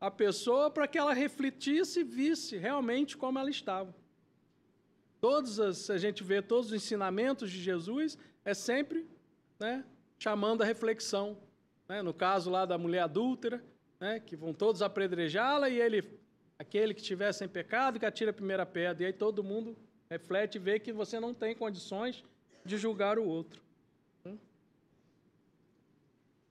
a 0.00 0.10
pessoa 0.10 0.70
para 0.70 0.88
que 0.88 0.98
ela 0.98 1.12
refletisse 1.12 2.00
e 2.00 2.04
visse 2.04 2.56
realmente 2.56 3.16
como 3.16 3.38
ela 3.38 3.50
estava. 3.50 3.94
Todos 5.20 5.60
as, 5.60 5.90
a 5.90 5.98
gente 5.98 6.24
vê 6.24 6.40
todos 6.40 6.68
os 6.68 6.72
ensinamentos 6.72 7.50
de 7.50 7.60
Jesus 7.60 8.16
é 8.44 8.54
sempre 8.54 9.06
né, 9.58 9.84
chamando 10.18 10.62
a 10.62 10.64
reflexão. 10.64 11.36
Né? 11.86 12.00
No 12.02 12.14
caso 12.14 12.50
lá 12.50 12.64
da 12.64 12.78
mulher 12.78 13.00
adúltera, 13.00 13.62
né, 14.00 14.18
que 14.18 14.34
vão 14.34 14.54
todos 14.54 14.80
apedrejá-la 14.80 15.68
e 15.68 15.78
ele, 15.78 16.18
aquele 16.58 16.94
que 16.94 17.02
estiver 17.02 17.30
sem 17.32 17.46
pecado, 17.46 18.00
que 18.00 18.06
atira 18.06 18.30
a 18.30 18.34
primeira 18.34 18.64
pedra. 18.64 19.02
E 19.02 19.06
aí 19.06 19.12
todo 19.12 19.44
mundo 19.44 19.76
reflete 20.08 20.56
e 20.56 20.58
vê 20.58 20.80
que 20.80 20.92
você 20.92 21.20
não 21.20 21.34
tem 21.34 21.54
condições 21.54 22.24
de 22.64 22.78
julgar 22.78 23.18
o 23.18 23.24
outro. 23.24 23.60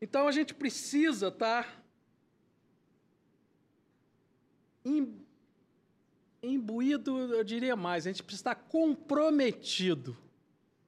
Então 0.02 0.28
a 0.28 0.32
gente 0.32 0.54
precisa 0.54 1.28
estar 1.28 1.64
tá 1.64 1.80
imbuído, 6.42 7.18
eu 7.34 7.44
diria 7.44 7.76
mais, 7.76 8.08
a 8.08 8.12
gente 8.12 8.24
precisa 8.24 8.52
estar 8.52 8.56
comprometido 8.56 10.18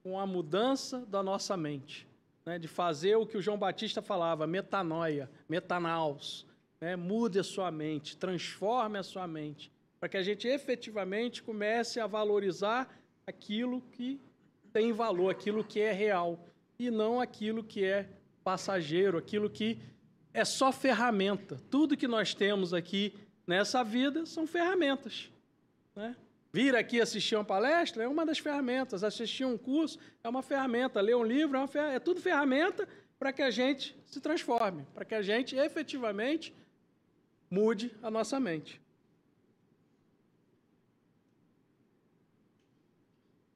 com 0.02 0.20
a 0.20 0.26
mudança 0.26 1.06
da 1.06 1.22
nossa 1.22 1.56
mente, 1.58 2.08
né? 2.46 2.58
de 2.58 2.68
fazer 2.68 3.16
o 3.16 3.26
que 3.26 3.38
o 3.38 3.42
João 3.42 3.58
Batista 3.58 4.02
falava, 4.02 4.48
metanoia, 4.48 5.30
metanaus, 5.48 6.46
né? 6.80 6.96
mude 6.96 7.38
a 7.38 7.44
sua 7.44 7.70
mente, 7.70 8.18
transforme 8.18 8.98
a 8.98 9.04
sua 9.04 9.28
mente, 9.28 9.72
para 10.00 10.10
que 10.10 10.18
a 10.18 10.24
gente 10.24 10.48
efetivamente 10.48 11.44
comece 11.44 12.00
a 12.00 12.08
valorizar 12.08 12.90
aquilo 13.28 13.82
que 13.92 14.20
tem 14.74 14.92
valor, 14.94 15.30
aquilo 15.30 15.64
que 15.64 15.80
é 15.80 15.92
real, 15.92 16.40
e 16.80 16.90
não 16.90 17.20
aquilo 17.20 17.64
que 17.64 17.84
é 17.84 18.10
passageiro, 18.44 19.18
aquilo 19.18 19.50
que 19.50 19.80
é 20.34 20.46
só 20.46 20.72
ferramenta. 20.72 21.60
Tudo 21.70 21.98
que 21.98 22.08
nós 22.08 22.34
temos 22.34 22.74
aqui 22.74 23.14
nessa 23.46 23.84
vida 23.84 24.26
são 24.26 24.48
ferramentas. 24.48 25.30
Né? 25.96 26.16
Vir 26.54 26.76
aqui 26.76 27.00
assistir 27.00 27.36
uma 27.36 27.46
palestra 27.46 28.04
é 28.04 28.08
uma 28.08 28.26
das 28.26 28.40
ferramentas, 28.40 29.04
assistir 29.04 29.46
um 29.46 29.58
curso 29.58 30.00
é 30.24 30.28
uma 30.28 30.42
ferramenta, 30.42 31.00
ler 31.00 31.16
um 31.16 31.24
livro 31.24 31.58
é, 31.58 31.96
é 31.96 32.00
tudo 32.00 32.20
ferramenta 32.20 32.88
para 33.18 33.32
que 33.32 33.42
a 33.42 33.52
gente 33.52 33.96
se 34.06 34.20
transforme, 34.20 34.86
para 34.94 35.06
que 35.06 35.16
a 35.16 35.22
gente 35.22 35.56
efetivamente 35.56 36.54
mude 37.50 37.96
a 38.02 38.10
nossa 38.10 38.40
mente. 38.40 38.82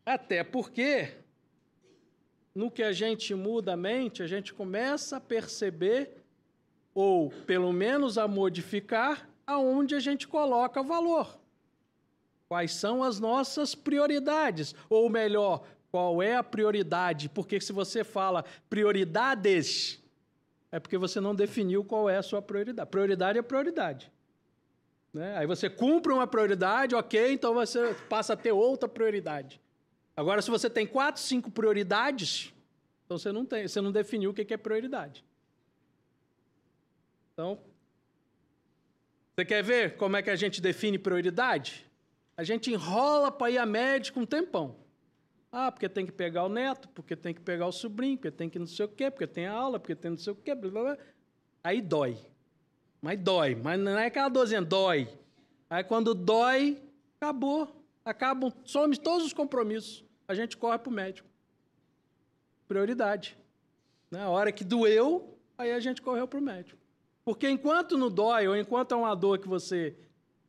Até 0.05 0.43
porque 0.43 1.15
no 2.55 2.71
que 2.71 2.81
a 2.81 2.93
gente 2.93 3.35
muda 3.35 3.73
a 3.73 3.77
mente, 3.77 4.23
a 4.23 4.27
gente 4.27 4.53
começa 4.53 5.17
a 5.17 5.21
perceber, 5.21 6.23
ou 6.93 7.29
pelo 7.45 7.73
menos 7.73 8.17
a 8.17 8.29
modificar, 8.29 9.29
aonde 9.45 9.93
a 9.93 9.99
gente 9.99 10.25
coloca 10.25 10.81
valor. 10.81 11.37
Quais 12.47 12.71
são 12.71 13.03
as 13.03 13.19
nossas 13.19 13.75
prioridades? 13.75 14.73
Ou 14.89 15.09
melhor, 15.09 15.65
qual 15.91 16.23
é 16.23 16.37
a 16.37 16.43
prioridade? 16.43 17.27
Porque 17.27 17.59
se 17.59 17.73
você 17.73 18.03
fala 18.05 18.45
prioridades, 18.69 20.01
é 20.71 20.79
porque 20.79 20.97
você 20.97 21.19
não 21.19 21.35
definiu 21.35 21.83
qual 21.83 22.09
é 22.09 22.17
a 22.17 22.23
sua 22.23 22.41
prioridade. 22.41 22.89
Prioridade 22.89 23.37
é 23.37 23.41
prioridade. 23.41 24.11
Né? 25.13 25.37
Aí 25.37 25.47
você 25.47 25.69
cumpre 25.69 26.13
uma 26.13 26.27
prioridade, 26.27 26.95
ok, 26.95 27.33
então 27.33 27.53
você 27.53 27.93
passa 28.07 28.33
a 28.33 28.37
ter 28.37 28.51
outra 28.53 28.87
prioridade. 28.87 29.61
Agora, 30.17 30.41
se 30.41 30.49
você 30.49 30.69
tem 30.69 30.87
quatro, 30.87 31.21
cinco 31.21 31.51
prioridades, 31.51 32.53
então 33.05 33.17
você 33.17 33.31
não 33.31 33.45
tem, 33.45 33.67
você 33.67 33.81
não 33.81 33.91
definiu 33.91 34.31
o 34.31 34.33
que 34.33 34.53
é 34.53 34.57
prioridade. 34.57 35.23
Então, 37.33 37.59
você 39.35 39.43
quer 39.43 39.61
ver 39.61 39.97
como 39.97 40.15
é 40.15 40.21
que 40.21 40.29
a 40.29 40.35
gente 40.37 40.61
define 40.61 40.97
prioridade? 40.97 41.85
A 42.37 42.43
gente 42.43 42.71
enrola 42.71 43.29
para 43.29 43.51
ir 43.51 43.57
a 43.57 43.65
médico 43.65 44.19
um 44.19 44.25
tempão. 44.25 44.77
Ah, 45.51 45.69
porque 45.71 45.89
tem 45.89 46.05
que 46.05 46.11
pegar 46.11 46.43
o 46.45 46.49
neto, 46.49 46.87
porque 46.89 47.15
tem 47.15 47.33
que 47.33 47.41
pegar 47.41 47.67
o 47.67 47.71
sobrinho, 47.71 48.17
porque 48.17 48.31
tem 48.31 48.49
que 48.49 48.57
não 48.59 48.67
sei 48.67 48.85
o 48.85 48.89
quê, 48.89 49.11
porque 49.11 49.27
tem 49.27 49.47
aula, 49.47 49.79
porque 49.79 49.95
tem 49.95 50.11
não 50.11 50.17
sei 50.17 50.31
o 50.31 50.35
quê, 50.35 50.55
blá, 50.55 50.71
blá, 50.71 50.83
blá. 50.83 50.97
Aí 51.63 51.81
dói. 51.81 52.17
Mas 53.01 53.19
dói. 53.19 53.55
Mas 53.55 53.79
não 53.79 53.97
é 53.97 54.05
aquela 54.05 54.29
dorzinha, 54.29 54.61
dói. 54.61 55.09
Aí 55.69 55.83
quando 55.83 56.13
dói, 56.13 56.81
acabou. 57.17 57.69
Acabam, 58.05 58.53
some 58.63 58.95
todos 58.97 59.25
os 59.25 59.33
compromissos 59.33 60.04
a 60.27 60.33
gente 60.33 60.57
corre 60.57 60.77
para 60.79 60.89
o 60.89 60.93
médico. 60.93 61.27
Prioridade. 62.67 63.37
Na 64.09 64.19
né? 64.19 64.27
hora 64.27 64.51
que 64.51 64.63
doeu, 64.63 65.37
aí 65.57 65.71
a 65.71 65.79
gente 65.79 66.01
correu 66.01 66.27
para 66.27 66.39
o 66.39 66.41
médico. 66.41 66.79
Porque 67.23 67.49
enquanto 67.49 67.97
não 67.97 68.09
dói, 68.09 68.47
ou 68.47 68.55
enquanto 68.55 68.93
é 68.93 68.97
uma 68.97 69.15
dor 69.15 69.39
que 69.39 69.47
você, 69.47 69.97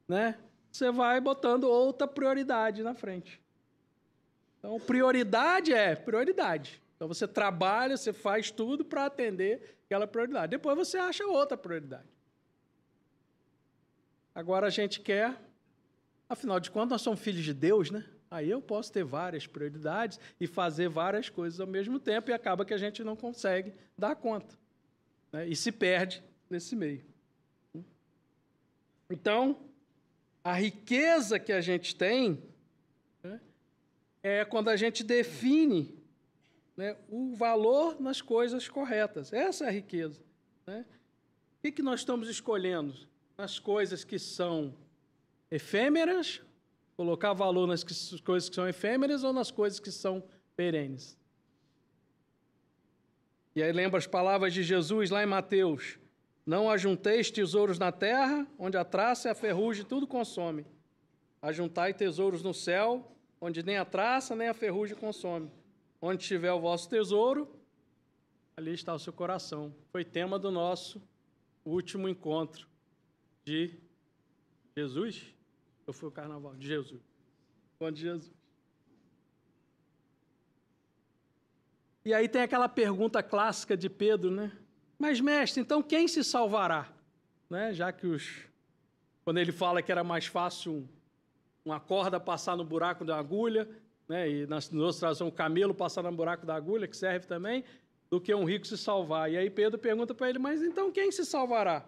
né, 0.07 0.39
você 0.71 0.91
vai 0.91 1.21
botando 1.21 1.65
outra 1.65 2.07
prioridade 2.07 2.83
na 2.83 2.95
frente. 2.95 3.41
Então, 4.59 4.79
prioridade 4.81 5.73
é 5.73 5.95
prioridade. 5.95 6.83
Então, 6.97 7.09
você 7.09 7.27
trabalha, 7.27 7.97
você 7.97 8.13
faz 8.13 8.51
tudo 8.51 8.85
para 8.85 9.07
atender 9.07 9.79
aquela 9.87 10.07
prioridade. 10.07 10.51
Depois 10.51 10.77
você 10.77 10.99
acha 10.99 11.27
outra 11.27 11.57
prioridade. 11.57 12.09
Agora 14.35 14.67
a 14.67 14.71
gente 14.71 15.01
quer, 15.01 15.35
afinal 16.29 16.61
de 16.61 16.71
contas, 16.71 16.91
nós 16.91 17.03
somos 17.03 17.21
filhos 17.21 17.43
de 17.43 17.55
Deus, 17.55 17.91
né? 17.91 18.05
Aí 18.31 18.51
eu 18.51 18.61
posso 18.61 18.93
ter 18.93 19.05
várias 19.05 19.47
prioridades 19.47 20.19
e 20.41 20.47
fazer 20.47 20.89
várias 20.89 21.29
coisas 21.29 21.61
ao 21.61 21.67
mesmo 21.67 21.99
tempo 21.99 22.31
e 22.31 22.35
acaba 22.35 22.65
que 22.65 22.75
a 22.75 22.79
gente 22.79 23.05
não 23.05 23.15
consegue 23.15 23.73
dar 23.97 24.17
conta. 24.17 24.57
Né? 25.33 25.49
E 25.49 25.55
se 25.55 25.71
perde 25.71 26.23
nesse 26.51 26.75
meio. 26.75 27.05
Então, 29.09 29.57
a 30.43 30.55
riqueza 30.55 31.39
que 31.39 31.53
a 31.53 31.61
gente 31.61 31.95
tem 31.95 32.43
né, 33.23 33.41
é 34.23 34.45
quando 34.45 34.69
a 34.69 34.77
gente 34.77 35.05
define 35.05 35.97
né, 36.77 36.97
o 37.09 37.35
valor 37.35 38.01
nas 38.01 38.21
coisas 38.21 38.69
corretas. 38.69 39.33
Essa 39.33 39.67
é 39.67 39.69
a 39.69 39.73
riqueza. 39.73 40.21
Né? 40.67 40.85
O 41.59 41.63
que, 41.63 41.73
que 41.73 41.83
nós 41.83 42.01
estamos 42.01 42.29
escolhendo? 42.29 42.95
Nas 43.39 43.59
coisas 43.59 44.03
que 44.03 44.19
são 44.19 44.75
efêmeras 45.51 46.43
Colocar 46.97 47.35
valor 47.35 47.67
nas 47.67 47.85
coisas 48.21 48.49
que 48.49 48.55
são 48.55 48.67
efêmeras 48.69 49.23
ou 49.23 49.33
nas 49.33 49.51
coisas 49.51 49.79
que 49.79 49.93
são 49.93 50.25
perenes? 50.57 51.19
E 53.55 53.63
aí 53.63 53.73
lembra 53.73 53.99
as 53.99 54.07
palavras 54.07 54.53
de 54.53 54.63
Jesus 54.63 55.11
lá 55.11 55.23
em 55.23 55.27
Mateus: 55.27 55.99
Não 56.45 56.71
ajunteis 56.71 57.31
tesouros 57.31 57.79
na 57.79 57.93
terra, 57.93 58.47
onde 58.59 58.77
a 58.77 58.85
traça 58.85 59.29
e 59.29 59.31
a 59.31 59.35
ferrugem 59.35 59.85
tudo 59.85 60.07
consome. 60.07 60.67
Ajuntai 61.43 61.93
tesouros 61.93 62.43
no 62.43 62.55
céu, 62.55 63.13
onde 63.41 63.63
nem 63.63 63.77
a 63.77 63.85
traça 63.85 64.35
nem 64.35 64.49
a 64.49 64.55
ferrugem 64.55 64.97
consome. 64.97 65.51
Onde 66.01 66.23
estiver 66.23 66.53
o 66.53 66.61
vosso 66.61 66.89
tesouro, 66.89 67.49
ali 68.57 68.73
está 68.73 68.95
o 68.95 68.99
seu 68.99 69.13
coração. 69.13 69.75
Foi 69.93 70.05
tema 70.05 70.39
do 70.39 70.51
nosso 70.51 71.01
último 71.65 72.09
encontro 72.09 72.67
de 73.45 73.79
Jesus. 74.77 75.36
Eu 75.87 75.93
fui 75.93 76.09
o 76.09 76.13
carnaval 76.13 76.55
de 76.57 76.67
Jesus. 76.67 77.01
De 77.93 78.01
Jesus. 78.01 78.33
E 82.05 82.15
aí 82.15 82.29
tem 82.29 82.43
aquela 82.43 82.69
pergunta 82.69 83.23
clássica 83.23 83.77
de 83.77 83.89
Pedro, 83.89 84.31
né? 84.31 84.53
Mas, 84.99 85.21
mestre, 85.21 85.61
então 85.61 85.83
quem 85.83 86.09
se 86.09 86.25
salvará? 86.25 86.89
Né? 87.51 87.73
Já 87.73 87.93
que 87.93 88.07
os. 88.07 88.45
Quando 89.25 89.39
ele 89.39 89.53
fala 89.53 89.83
que 89.83 89.93
era 89.93 90.03
mais 90.03 90.27
fácil 90.27 90.89
uma 91.65 91.81
corda 91.81 92.19
passar 92.19 92.57
no 92.57 92.65
buraco 92.65 93.05
da 93.05 93.19
agulha, 93.19 93.69
né? 94.09 94.31
e 94.31 94.47
na 94.47 94.61
nossa 94.73 95.01
tradução, 95.01 95.27
um 95.29 95.33
camelo 95.33 95.75
passar 95.75 96.03
no 96.05 96.13
buraco 96.13 96.47
da 96.47 96.55
agulha, 96.55 96.87
que 96.87 96.97
serve 96.97 97.27
também, 97.27 97.65
do 98.09 98.21
que 98.21 98.33
um 98.35 98.45
rico 98.45 98.67
se 98.67 98.79
salvar. 98.79 99.31
E 99.31 99.37
aí 99.37 99.51
Pedro 99.51 99.79
pergunta 99.79 100.15
para 100.15 100.29
ele: 100.29 100.39
Mas 100.39 100.63
então 100.63 100.91
quem 100.93 101.11
se 101.11 101.25
salvará? 101.25 101.85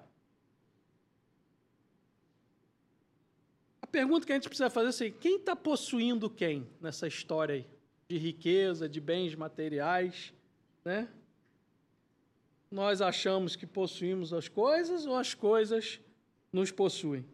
Pergunta 3.91 4.27
que 4.27 4.33
a 4.33 4.35
gente 4.37 4.49
precisa 4.49 4.71
fazer 4.71 4.87
é 4.87 4.91
assim: 4.91 5.11
quem 5.11 5.37
está 5.37 5.57
possuindo 5.57 6.29
quem 6.31 6.67
nessa 6.81 7.07
história 7.07 7.55
aí? 7.57 7.67
de 8.09 8.17
riqueza, 8.17 8.89
de 8.89 9.01
bens 9.01 9.35
materiais, 9.35 10.33
né? 10.83 11.07
Nós 12.71 13.03
achamos 13.03 13.55
que 13.55 13.67
possuímos 13.67 14.33
as 14.33 14.49
coisas 14.49 15.07
ou 15.07 15.15
as 15.15 15.35
coisas 15.35 16.01
nos 16.51 16.71
possuem? 16.71 17.25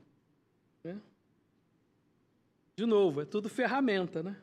Né? 0.83 1.01
De 2.77 2.85
novo, 2.87 3.21
é 3.21 3.25
tudo 3.25 3.49
ferramenta, 3.49 4.23
né? 4.23 4.37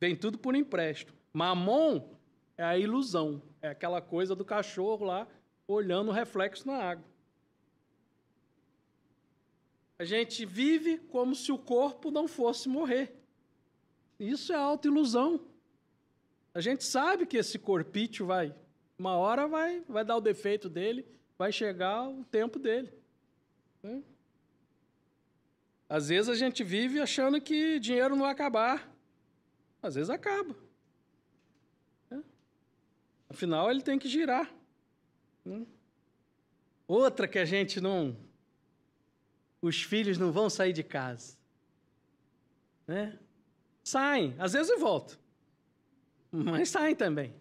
Vem 0.00 0.16
tudo 0.16 0.38
por 0.38 0.54
empréstimo. 0.54 1.16
Mamon 1.32 2.16
é 2.56 2.64
a 2.64 2.76
ilusão, 2.76 3.40
é 3.62 3.68
aquela 3.68 4.00
coisa 4.00 4.34
do 4.34 4.44
cachorro 4.44 5.06
lá 5.06 5.26
olhando 5.66 6.08
o 6.08 6.14
reflexo 6.14 6.66
na 6.66 6.76
água. 6.76 7.04
A 9.98 10.04
gente 10.04 10.46
vive 10.46 10.98
como 10.98 11.34
se 11.34 11.50
o 11.50 11.58
corpo 11.58 12.10
não 12.10 12.28
fosse 12.28 12.68
morrer. 12.68 13.14
Isso 14.18 14.52
é 14.52 14.56
autoilusão. 14.56 15.40
A 16.54 16.60
gente 16.60 16.84
sabe 16.84 17.26
que 17.26 17.36
esse 17.36 17.58
corpício 17.58 18.26
vai, 18.26 18.54
uma 18.98 19.16
hora 19.16 19.46
vai, 19.46 19.82
vai 19.88 20.04
dar 20.04 20.16
o 20.16 20.20
defeito 20.20 20.68
dele, 20.68 21.06
vai 21.36 21.52
chegar 21.52 22.08
o 22.08 22.24
tempo 22.24 22.58
dele. 22.58 22.92
Né? 23.82 24.02
Às 25.88 26.08
vezes 26.08 26.28
a 26.28 26.34
gente 26.34 26.62
vive 26.62 27.00
achando 27.00 27.40
que 27.40 27.78
dinheiro 27.80 28.14
não 28.14 28.22
vai 28.22 28.32
acabar. 28.32 28.92
Às 29.82 29.94
vezes 29.94 30.10
acaba. 30.10 30.54
Né? 32.10 32.22
Afinal, 33.28 33.70
ele 33.70 33.82
tem 33.82 33.98
que 33.98 34.08
girar. 34.08 34.52
Né? 35.44 35.66
Outra 36.86 37.26
que 37.28 37.38
a 37.38 37.44
gente 37.44 37.80
não. 37.80 38.16
Os 39.60 39.82
filhos 39.82 40.18
não 40.18 40.30
vão 40.30 40.48
sair 40.48 40.72
de 40.72 40.82
casa. 40.82 41.36
Né? 42.86 43.18
Saem, 43.82 44.34
às 44.38 44.52
vezes 44.52 44.78
voltam, 44.78 45.18
mas 46.32 46.68
saem 46.68 46.94
também. 46.94 47.34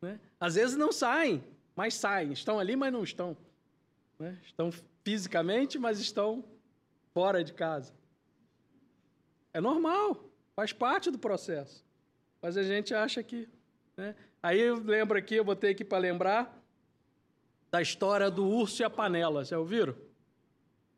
Né? 0.00 0.20
Às 0.38 0.54
vezes 0.54 0.76
não 0.76 0.92
saem, 0.92 1.42
mas 1.74 1.94
saem. 1.94 2.32
Estão 2.32 2.58
ali, 2.58 2.76
mas 2.76 2.92
não 2.92 3.02
estão. 3.02 3.36
Né? 4.18 4.38
Estão 4.44 4.70
fisicamente, 5.02 5.78
mas 5.78 5.98
estão 5.98 6.44
fora 7.12 7.42
de 7.42 7.52
casa. 7.52 7.92
É 9.52 9.60
normal, 9.60 10.24
faz 10.54 10.72
parte 10.72 11.10
do 11.10 11.18
processo. 11.18 11.84
Mas 12.42 12.56
a 12.56 12.62
gente 12.62 12.94
acha 12.94 13.22
que. 13.22 13.48
Né? 13.96 14.14
Aí 14.42 14.60
eu 14.60 14.76
lembro 14.76 15.16
aqui, 15.16 15.36
eu 15.36 15.44
botei 15.44 15.70
aqui 15.70 15.84
para 15.84 15.98
lembrar 15.98 16.62
da 17.70 17.80
história 17.80 18.30
do 18.30 18.46
urso 18.46 18.82
e 18.82 18.84
a 18.84 18.90
panela. 18.90 19.44
Já 19.44 19.58
ouviram? 19.58 19.96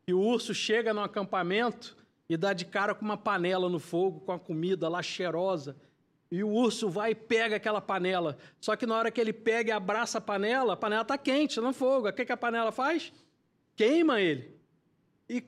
Que 0.07 0.15
o 0.15 0.21
urso 0.21 0.55
chega 0.55 0.95
no 0.95 1.03
acampamento 1.03 1.97
e 2.29 2.37
dá 2.37 2.53
de 2.53 2.65
cara 2.65 2.95
com 2.95 3.05
uma 3.05 3.17
panela 3.17 3.69
no 3.69 3.81
fogo, 3.81 4.21
com 4.21 4.33
a 4.33 4.39
comida 4.39 4.89
lá 4.89 5.03
cheirosa. 5.03 5.77
E 6.31 6.43
o 6.43 6.49
urso 6.49 6.89
vai 6.89 7.13
e 7.13 7.15
pega 7.15 7.57
aquela 7.57 7.81
panela. 7.81 8.37
Só 8.61 8.75
que 8.75 8.87
na 8.87 8.97
hora 8.97 9.11
que 9.11 9.21
ele 9.21 9.33
pega 9.33 9.71
e 9.71 9.73
abraça 9.73 10.19
a 10.19 10.21
panela, 10.21 10.73
a 10.73 10.77
panela 10.77 11.03
está 11.03 11.17
quente, 11.17 11.61
no 11.61 11.73
fogo. 11.73 12.09
O 12.09 12.13
que, 12.13 12.25
que 12.25 12.33
a 12.33 12.37
panela 12.37 12.73
faz? 12.73 13.13
Queima 13.77 14.21
ele. 14.21 14.57
E, 15.29 15.43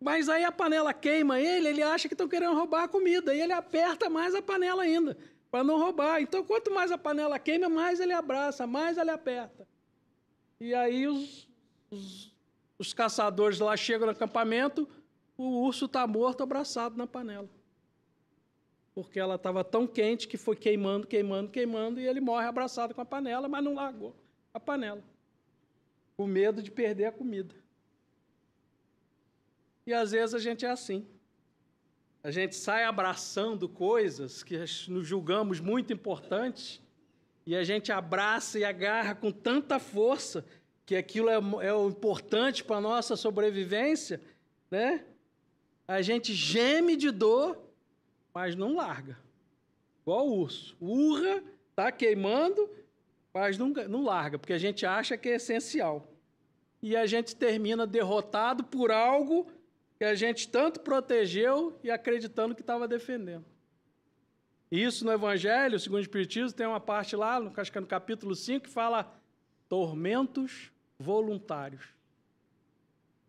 mas 0.00 0.28
aí 0.28 0.44
a 0.44 0.52
panela 0.52 0.94
queima 0.94 1.40
ele, 1.40 1.68
ele 1.68 1.82
acha 1.82 2.08
que 2.08 2.14
estão 2.14 2.28
querendo 2.28 2.54
roubar 2.54 2.84
a 2.84 2.88
comida. 2.88 3.34
E 3.34 3.40
ele 3.40 3.52
aperta 3.52 4.08
mais 4.08 4.34
a 4.34 4.40
panela 4.40 4.82
ainda, 4.82 5.16
para 5.50 5.62
não 5.62 5.78
roubar. 5.78 6.22
Então, 6.22 6.42
quanto 6.44 6.70
mais 6.72 6.90
a 6.90 6.96
panela 6.96 7.38
queima, 7.38 7.68
mais 7.68 8.00
ele 8.00 8.12
abraça, 8.12 8.66
mais 8.66 8.96
ele 8.96 9.10
aperta. 9.10 9.66
E 10.58 10.74
aí 10.74 11.06
os, 11.06 11.46
os, 11.90 12.33
os 12.78 12.92
caçadores 12.92 13.58
lá 13.58 13.76
chegam 13.76 14.06
no 14.06 14.12
acampamento, 14.12 14.88
o 15.36 15.62
urso 15.62 15.86
está 15.86 16.06
morto 16.06 16.42
abraçado 16.42 16.96
na 16.96 17.06
panela. 17.06 17.48
Porque 18.94 19.18
ela 19.18 19.34
estava 19.34 19.64
tão 19.64 19.86
quente 19.86 20.28
que 20.28 20.36
foi 20.36 20.54
queimando, 20.54 21.06
queimando, 21.06 21.50
queimando, 21.50 22.00
e 22.00 22.06
ele 22.06 22.20
morre 22.20 22.46
abraçado 22.46 22.94
com 22.94 23.00
a 23.00 23.04
panela, 23.04 23.48
mas 23.48 23.64
não 23.64 23.74
largou 23.74 24.14
a 24.52 24.60
panela. 24.60 25.02
Com 26.16 26.26
medo 26.26 26.62
de 26.62 26.70
perder 26.70 27.06
a 27.06 27.12
comida. 27.12 27.54
E 29.86 29.92
às 29.92 30.12
vezes 30.12 30.34
a 30.34 30.38
gente 30.38 30.64
é 30.64 30.70
assim. 30.70 31.06
A 32.22 32.30
gente 32.30 32.54
sai 32.54 32.84
abraçando 32.84 33.68
coisas 33.68 34.42
que 34.42 34.56
nos 34.88 35.06
julgamos 35.06 35.60
muito 35.60 35.92
importantes, 35.92 36.80
e 37.46 37.54
a 37.54 37.62
gente 37.62 37.92
abraça 37.92 38.58
e 38.58 38.64
agarra 38.64 39.14
com 39.14 39.30
tanta 39.30 39.78
força 39.78 40.46
que 40.86 40.96
aquilo 40.96 41.28
é, 41.28 41.66
é 41.66 41.72
o 41.72 41.88
importante 41.88 42.62
para 42.62 42.76
a 42.76 42.80
nossa 42.80 43.16
sobrevivência, 43.16 44.20
né? 44.70 45.04
a 45.86 46.00
gente 46.02 46.34
geme 46.34 46.96
de 46.96 47.10
dor, 47.10 47.58
mas 48.32 48.54
não 48.54 48.76
larga. 48.76 49.18
Igual 50.02 50.28
o 50.28 50.38
urso. 50.40 50.76
Urra, 50.80 51.42
está 51.70 51.90
queimando, 51.92 52.68
mas 53.32 53.58
não, 53.58 53.68
não 53.68 54.02
larga, 54.02 54.38
porque 54.38 54.52
a 54.52 54.58
gente 54.58 54.84
acha 54.84 55.16
que 55.16 55.28
é 55.28 55.36
essencial. 55.36 56.06
E 56.82 56.96
a 56.96 57.06
gente 57.06 57.34
termina 57.34 57.86
derrotado 57.86 58.64
por 58.64 58.90
algo 58.90 59.46
que 59.96 60.04
a 60.04 60.14
gente 60.14 60.48
tanto 60.48 60.80
protegeu 60.80 61.78
e 61.82 61.90
acreditando 61.90 62.54
que 62.54 62.60
estava 62.60 62.86
defendendo. 62.86 63.44
Isso 64.70 65.04
no 65.04 65.12
Evangelho, 65.12 65.78
segundo 65.78 65.98
o 65.98 66.02
Espiritismo, 66.02 66.52
tem 66.52 66.66
uma 66.66 66.80
parte 66.80 67.14
lá, 67.14 67.38
acho 67.56 67.70
que 67.70 67.78
é 67.78 67.80
no 67.80 67.86
capítulo 67.86 68.34
5, 68.34 68.64
que 68.64 68.70
fala 68.70 69.14
tormentos 69.68 70.72
voluntários. 71.04 71.84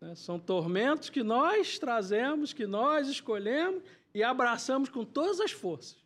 Né? 0.00 0.14
São 0.14 0.38
tormentos 0.38 1.10
que 1.10 1.22
nós 1.22 1.78
trazemos, 1.78 2.52
que 2.52 2.66
nós 2.66 3.08
escolhemos 3.08 3.82
e 4.14 4.22
abraçamos 4.22 4.88
com 4.88 5.04
todas 5.04 5.40
as 5.40 5.52
forças. 5.52 5.96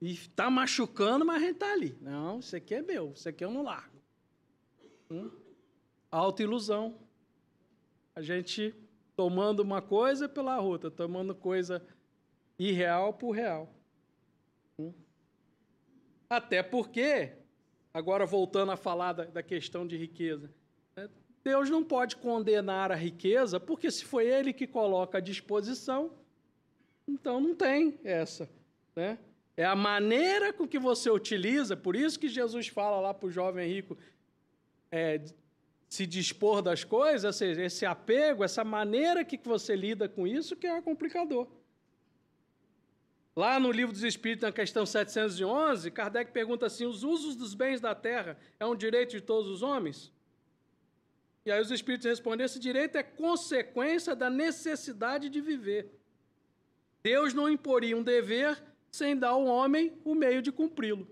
E 0.00 0.12
está 0.12 0.50
machucando, 0.50 1.24
mas 1.24 1.36
a 1.36 1.46
gente 1.46 1.54
está 1.54 1.72
ali. 1.72 1.96
Não, 2.00 2.40
isso 2.40 2.56
aqui 2.56 2.74
é 2.74 2.82
meu, 2.82 3.12
isso 3.12 3.28
aqui 3.28 3.44
eu 3.44 3.50
não 3.50 3.62
largo. 3.62 3.96
Hum? 5.10 5.30
Autoilusão. 6.10 6.98
A 8.14 8.20
gente 8.20 8.74
tomando 9.14 9.60
uma 9.60 9.80
coisa 9.80 10.28
pela 10.28 10.60
outra, 10.60 10.90
tomando 10.90 11.34
coisa 11.34 11.86
irreal 12.58 13.14
por 13.14 13.30
real. 13.32 13.72
Hum? 14.78 14.92
Até 16.28 16.62
porque, 16.62 17.32
agora 17.92 18.26
voltando 18.26 18.72
a 18.72 18.76
falar 18.76 19.12
da, 19.12 19.24
da 19.24 19.42
questão 19.42 19.86
de 19.86 19.96
riqueza, 19.96 20.50
Deus 21.44 21.68
não 21.68 21.82
pode 21.82 22.16
condenar 22.16 22.92
a 22.92 22.94
riqueza, 22.94 23.58
porque 23.58 23.90
se 23.90 24.04
foi 24.04 24.26
Ele 24.26 24.52
que 24.52 24.66
coloca 24.66 25.18
à 25.18 25.20
disposição, 25.20 26.12
então 27.06 27.40
não 27.40 27.54
tem 27.54 27.98
essa. 28.04 28.48
Né? 28.94 29.18
É 29.56 29.64
a 29.64 29.74
maneira 29.74 30.52
com 30.52 30.66
que 30.66 30.78
você 30.78 31.10
utiliza, 31.10 31.76
por 31.76 31.96
isso 31.96 32.18
que 32.18 32.28
Jesus 32.28 32.68
fala 32.68 33.00
lá 33.00 33.12
para 33.12 33.26
o 33.26 33.30
jovem 33.30 33.68
rico 33.68 33.98
é, 34.90 35.20
se 35.88 36.06
dispor 36.06 36.62
das 36.62 36.84
coisas, 36.84 37.24
ou 37.24 37.32
seja, 37.32 37.62
esse 37.62 37.84
apego, 37.84 38.44
essa 38.44 38.64
maneira 38.64 39.24
que 39.24 39.38
você 39.42 39.76
lida 39.76 40.08
com 40.08 40.26
isso 40.26 40.56
que 40.56 40.66
é 40.66 40.80
complicador. 40.80 41.46
Lá 43.34 43.58
no 43.58 43.70
Livro 43.70 43.92
dos 43.92 44.04
Espíritos, 44.04 44.42
na 44.42 44.52
questão 44.52 44.84
711, 44.84 45.90
Kardec 45.90 46.32
pergunta 46.32 46.66
assim: 46.66 46.84
os 46.84 47.02
usos 47.02 47.34
dos 47.34 47.54
bens 47.54 47.80
da 47.80 47.94
terra 47.94 48.38
é 48.60 48.66
um 48.66 48.76
direito 48.76 49.10
de 49.12 49.20
todos 49.20 49.50
os 49.50 49.62
homens? 49.62 50.12
E 51.44 51.50
aí 51.50 51.60
os 51.60 51.70
espíritos 51.70 52.06
respondem: 52.06 52.44
esse 52.44 52.58
direito 52.58 52.96
é 52.96 53.02
consequência 53.02 54.14
da 54.14 54.30
necessidade 54.30 55.28
de 55.28 55.40
viver. 55.40 55.90
Deus 57.02 57.34
não 57.34 57.48
imporia 57.48 57.96
um 57.96 58.02
dever 58.02 58.62
sem 58.90 59.16
dar 59.16 59.30
ao 59.30 59.44
homem 59.44 59.92
o 60.04 60.14
meio 60.14 60.40
de 60.40 60.52
cumpri-lo. 60.52 61.08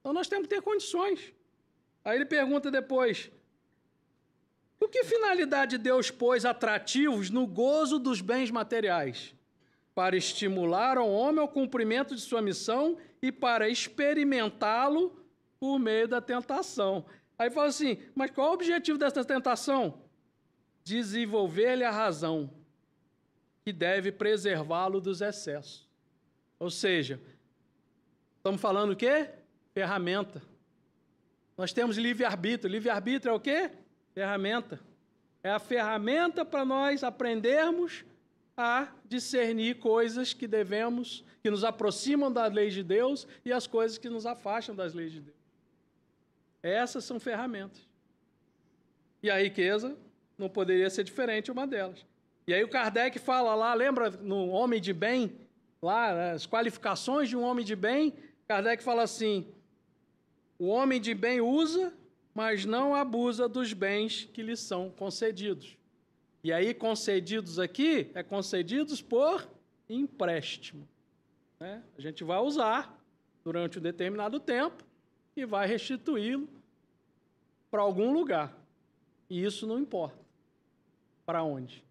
Então 0.00 0.12
nós 0.12 0.28
temos 0.28 0.48
que 0.48 0.54
ter 0.54 0.62
condições. 0.62 1.34
Aí 2.04 2.16
ele 2.16 2.24
pergunta 2.24 2.70
depois: 2.70 3.30
por 4.78 4.88
que 4.88 5.04
finalidade 5.04 5.76
Deus 5.76 6.10
pôs 6.10 6.44
atrativos 6.44 7.28
no 7.28 7.46
gozo 7.46 7.98
dos 7.98 8.20
bens 8.20 8.50
materiais? 8.50 9.34
Para 9.94 10.16
estimular 10.16 10.96
ao 10.96 11.10
homem 11.10 11.40
ao 11.40 11.48
cumprimento 11.48 12.14
de 12.14 12.20
sua 12.20 12.40
missão 12.40 12.96
e 13.20 13.32
para 13.32 13.68
experimentá-lo 13.68 15.20
por 15.58 15.78
meio 15.78 16.06
da 16.06 16.20
tentação. 16.20 17.04
Aí 17.38 17.50
fala 17.50 17.68
assim: 17.68 17.98
mas 18.14 18.30
qual 18.30 18.48
é 18.48 18.50
o 18.50 18.54
objetivo 18.54 18.98
dessa 18.98 19.24
tentação? 19.24 20.02
Desenvolver-lhe 20.82 21.84
a 21.84 21.90
razão, 21.90 22.50
que 23.64 23.72
deve 23.72 24.10
preservá-lo 24.10 25.00
dos 25.00 25.20
excessos. 25.20 25.86
Ou 26.58 26.70
seja, 26.70 27.20
estamos 28.38 28.60
falando 28.60 28.92
o 28.92 28.96
quê? 28.96 29.30
Ferramenta. 29.72 30.42
Nós 31.56 31.72
temos 31.72 31.96
livre-arbítrio. 31.96 32.70
Livre-arbítrio 32.70 33.30
é 33.30 33.34
o 33.34 33.40
quê? 33.40 33.70
Ferramenta. 34.12 34.80
É 35.42 35.50
a 35.50 35.58
ferramenta 35.58 36.44
para 36.44 36.64
nós 36.64 37.04
aprendermos 37.04 38.04
a 38.56 38.88
discernir 39.04 39.78
coisas 39.78 40.34
que 40.34 40.48
devemos, 40.48 41.24
que 41.42 41.50
nos 41.50 41.62
aproximam 41.62 42.32
das 42.32 42.52
leis 42.52 42.74
de 42.74 42.82
Deus 42.82 43.26
e 43.44 43.52
as 43.52 43.68
coisas 43.68 43.98
que 43.98 44.08
nos 44.08 44.26
afastam 44.26 44.74
das 44.74 44.94
leis 44.94 45.12
de 45.12 45.20
Deus. 45.20 45.37
Essas 46.62 47.04
são 47.04 47.18
ferramentas. 47.20 47.86
E 49.22 49.30
a 49.30 49.40
riqueza 49.40 49.96
não 50.36 50.48
poderia 50.48 50.88
ser 50.90 51.04
diferente 51.04 51.50
uma 51.50 51.66
delas. 51.66 52.04
E 52.46 52.54
aí 52.54 52.62
o 52.64 52.68
Kardec 52.68 53.18
fala 53.18 53.54
lá, 53.54 53.74
lembra 53.74 54.10
no 54.10 54.48
Homem 54.48 54.80
de 54.80 54.92
Bem, 54.92 55.36
lá 55.82 56.32
as 56.32 56.46
qualificações 56.46 57.28
de 57.28 57.36
um 57.36 57.42
homem 57.42 57.64
de 57.64 57.76
bem, 57.76 58.14
Kardec 58.46 58.82
fala 58.82 59.02
assim: 59.02 59.46
o 60.58 60.66
homem 60.66 61.00
de 61.00 61.14
bem 61.14 61.40
usa 61.40 61.92
mas 62.38 62.64
não 62.64 62.94
abusa 62.94 63.48
dos 63.48 63.72
bens 63.72 64.28
que 64.32 64.44
lhe 64.44 64.56
são 64.56 64.90
concedidos. 64.90 65.76
E 66.44 66.52
aí, 66.52 66.72
concedidos 66.72 67.58
aqui, 67.58 68.12
é 68.14 68.22
concedidos 68.22 69.02
por 69.02 69.50
empréstimo. 69.88 70.88
Né? 71.58 71.82
A 71.98 72.00
gente 72.00 72.22
vai 72.22 72.38
usar 72.38 72.96
durante 73.42 73.80
um 73.80 73.82
determinado 73.82 74.38
tempo 74.38 74.84
e 75.40 75.44
vai 75.44 75.66
restituí-lo 75.66 76.48
para 77.70 77.82
algum 77.82 78.12
lugar. 78.12 78.56
E 79.28 79.44
isso 79.44 79.66
não 79.66 79.78
importa 79.78 80.18
para 81.24 81.42
onde. 81.42 81.84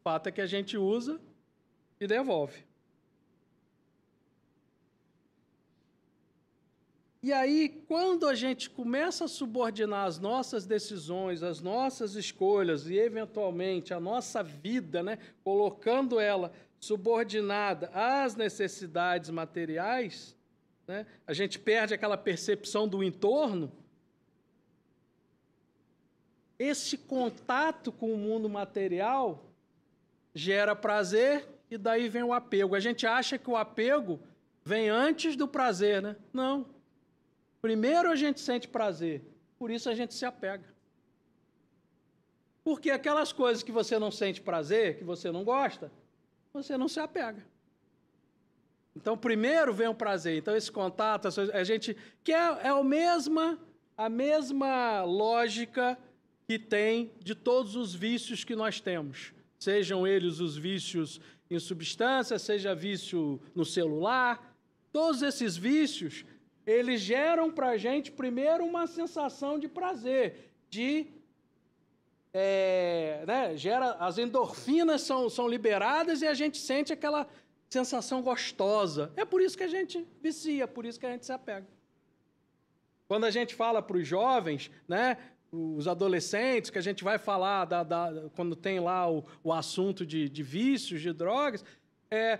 O 0.00 0.02
fato 0.02 0.28
é 0.28 0.32
que 0.32 0.40
a 0.40 0.46
gente 0.46 0.76
usa 0.76 1.20
e 2.00 2.06
devolve. 2.06 2.64
E 7.22 7.34
aí, 7.34 7.68
quando 7.86 8.26
a 8.26 8.34
gente 8.34 8.70
começa 8.70 9.26
a 9.26 9.28
subordinar 9.28 10.06
as 10.06 10.18
nossas 10.18 10.64
decisões, 10.64 11.42
as 11.42 11.60
nossas 11.60 12.14
escolhas 12.14 12.88
e, 12.88 12.96
eventualmente, 12.96 13.92
a 13.92 14.00
nossa 14.00 14.42
vida, 14.42 15.02
né, 15.02 15.18
colocando 15.44 16.18
ela 16.18 16.50
subordinada 16.80 17.90
às 17.92 18.34
necessidades 18.34 19.28
materiais, 19.28 20.34
né, 20.86 21.06
a 21.26 21.32
gente 21.32 21.58
perde 21.58 21.94
aquela 21.94 22.16
percepção 22.16 22.88
do 22.88 23.02
entorno. 23.02 23.70
Esse 26.58 26.98
contato 26.98 27.90
com 27.90 28.12
o 28.12 28.18
mundo 28.18 28.48
material 28.48 29.44
gera 30.34 30.76
prazer 30.76 31.48
e 31.70 31.78
daí 31.78 32.08
vem 32.08 32.22
o 32.22 32.32
apego. 32.32 32.74
A 32.74 32.80
gente 32.80 33.06
acha 33.06 33.38
que 33.38 33.48
o 33.48 33.56
apego 33.56 34.20
vem 34.64 34.88
antes 34.88 35.36
do 35.36 35.48
prazer, 35.48 36.02
né? 36.02 36.16
Não. 36.32 36.66
Primeiro 37.62 38.10
a 38.10 38.16
gente 38.16 38.40
sente 38.40 38.66
prazer, 38.66 39.22
por 39.58 39.70
isso 39.70 39.88
a 39.88 39.94
gente 39.94 40.14
se 40.14 40.24
apega. 40.24 40.64
Porque 42.64 42.90
aquelas 42.90 43.32
coisas 43.32 43.62
que 43.62 43.72
você 43.72 43.98
não 43.98 44.10
sente 44.10 44.40
prazer, 44.40 44.98
que 44.98 45.04
você 45.04 45.30
não 45.30 45.44
gosta, 45.44 45.90
você 46.52 46.76
não 46.76 46.88
se 46.88 47.00
apega. 47.00 47.44
Então, 48.96 49.16
primeiro 49.16 49.72
vem 49.72 49.88
o 49.88 49.94
prazer. 49.94 50.36
Então, 50.36 50.56
esse 50.56 50.70
contato, 50.70 51.28
a 51.52 51.64
gente 51.64 51.96
que 52.24 52.32
é, 52.32 52.58
é 52.62 52.68
a 52.68 52.82
mesma 52.82 53.58
a 53.96 54.08
mesma 54.08 55.02
lógica 55.02 55.98
que 56.46 56.58
tem 56.58 57.12
de 57.22 57.34
todos 57.34 57.76
os 57.76 57.94
vícios 57.94 58.44
que 58.44 58.56
nós 58.56 58.80
temos. 58.80 59.34
Sejam 59.58 60.06
eles 60.06 60.40
os 60.40 60.56
vícios 60.56 61.20
em 61.50 61.58
substância, 61.58 62.38
seja 62.38 62.74
vício 62.74 63.38
no 63.54 63.62
celular, 63.62 64.56
todos 64.90 65.20
esses 65.20 65.54
vícios 65.54 66.24
eles 66.66 67.00
geram 67.00 67.50
para 67.50 67.70
a 67.70 67.76
gente, 67.76 68.10
primeiro, 68.10 68.64
uma 68.64 68.86
sensação 68.86 69.58
de 69.58 69.68
prazer, 69.68 70.50
de. 70.68 71.06
É, 72.32 73.24
né, 73.26 73.56
gera, 73.56 73.92
as 73.94 74.16
endorfinas 74.16 75.02
são, 75.02 75.28
são 75.28 75.48
liberadas 75.48 76.22
e 76.22 76.26
a 76.26 76.32
gente 76.32 76.58
sente 76.58 76.92
aquela 76.92 77.28
sensação 77.70 78.20
gostosa. 78.20 79.12
É 79.16 79.24
por 79.24 79.40
isso 79.40 79.56
que 79.56 79.62
a 79.62 79.68
gente 79.68 80.06
vicia, 80.20 80.66
por 80.66 80.84
isso 80.84 80.98
que 80.98 81.06
a 81.06 81.12
gente 81.12 81.24
se 81.24 81.32
apega. 81.32 81.66
Quando 83.06 83.24
a 83.24 83.30
gente 83.30 83.54
fala 83.54 83.80
para 83.80 83.96
os 83.96 84.06
jovens, 84.06 84.70
né, 84.88 85.16
os 85.52 85.86
adolescentes, 85.86 86.70
que 86.70 86.78
a 86.78 86.82
gente 86.82 87.02
vai 87.02 87.18
falar 87.18 87.64
da, 87.64 87.82
da, 87.82 88.28
quando 88.34 88.54
tem 88.54 88.80
lá 88.80 89.10
o, 89.10 89.24
o 89.42 89.52
assunto 89.52 90.04
de, 90.04 90.28
de 90.28 90.42
vícios, 90.42 91.00
de 91.00 91.12
drogas, 91.12 91.64
é, 92.10 92.38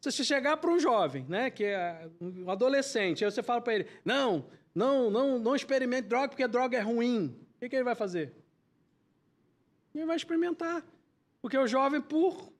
se 0.00 0.10
você 0.10 0.24
chegar 0.24 0.56
para 0.56 0.70
um 0.70 0.78
jovem, 0.78 1.26
né, 1.28 1.50
que 1.50 1.64
é 1.64 2.08
um 2.20 2.48
adolescente, 2.50 3.24
aí 3.24 3.30
você 3.30 3.42
fala 3.42 3.60
para 3.60 3.74
ele: 3.74 3.86
não, 4.04 4.46
não, 4.74 5.10
não, 5.10 5.38
não 5.38 5.54
experimente 5.54 6.08
droga 6.08 6.28
porque 6.28 6.46
droga 6.46 6.78
é 6.78 6.80
ruim. 6.80 7.36
O 7.56 7.58
que, 7.58 7.68
que 7.68 7.76
ele 7.76 7.84
vai 7.84 7.94
fazer? 7.94 8.32
Ele 9.94 10.06
vai 10.06 10.16
experimentar. 10.16 10.84
Porque 11.42 11.58
o 11.58 11.66
jovem, 11.66 12.00
por 12.00 12.52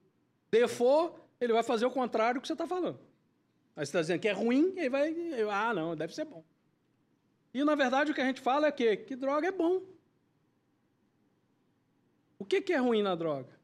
default, 0.51 1.15
ele 1.41 1.53
vai 1.53 1.63
fazer 1.63 1.87
o 1.87 1.91
contrário 1.91 2.39
do 2.39 2.43
que 2.43 2.47
você 2.47 2.53
está 2.53 2.67
falando. 2.67 2.99
Aí 3.75 3.87
você 3.87 3.91
está 3.91 4.01
dizendo 4.01 4.21
que 4.21 4.29
é 4.29 4.33
ruim, 4.33 4.75
ele 4.77 4.91
vai. 4.91 5.15
Ah, 5.51 5.73
não, 5.73 5.97
deve 5.97 6.15
ser 6.15 6.25
bom. 6.25 6.45
E 7.53 7.65
na 7.65 7.75
verdade 7.75 8.11
o 8.11 8.15
que 8.15 8.21
a 8.21 8.27
gente 8.27 8.41
fala 8.41 8.67
é 8.67 8.73
que, 8.73 8.97
que 8.97 9.17
droga 9.17 9.49
é 9.49 9.53
bom. 9.53 9.83
O 12.39 12.45
que, 12.45 12.61
que 12.61 12.73
é 12.73 12.79
ruim 12.79 13.03
na 13.03 13.15
droga? 13.15 13.59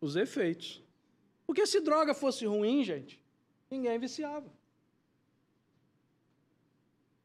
Os 0.00 0.16
efeitos. 0.16 0.82
Porque 1.46 1.66
se 1.66 1.80
droga 1.80 2.14
fosse 2.14 2.46
ruim, 2.46 2.82
gente, 2.84 3.20
ninguém 3.70 3.98
viciava. 3.98 4.50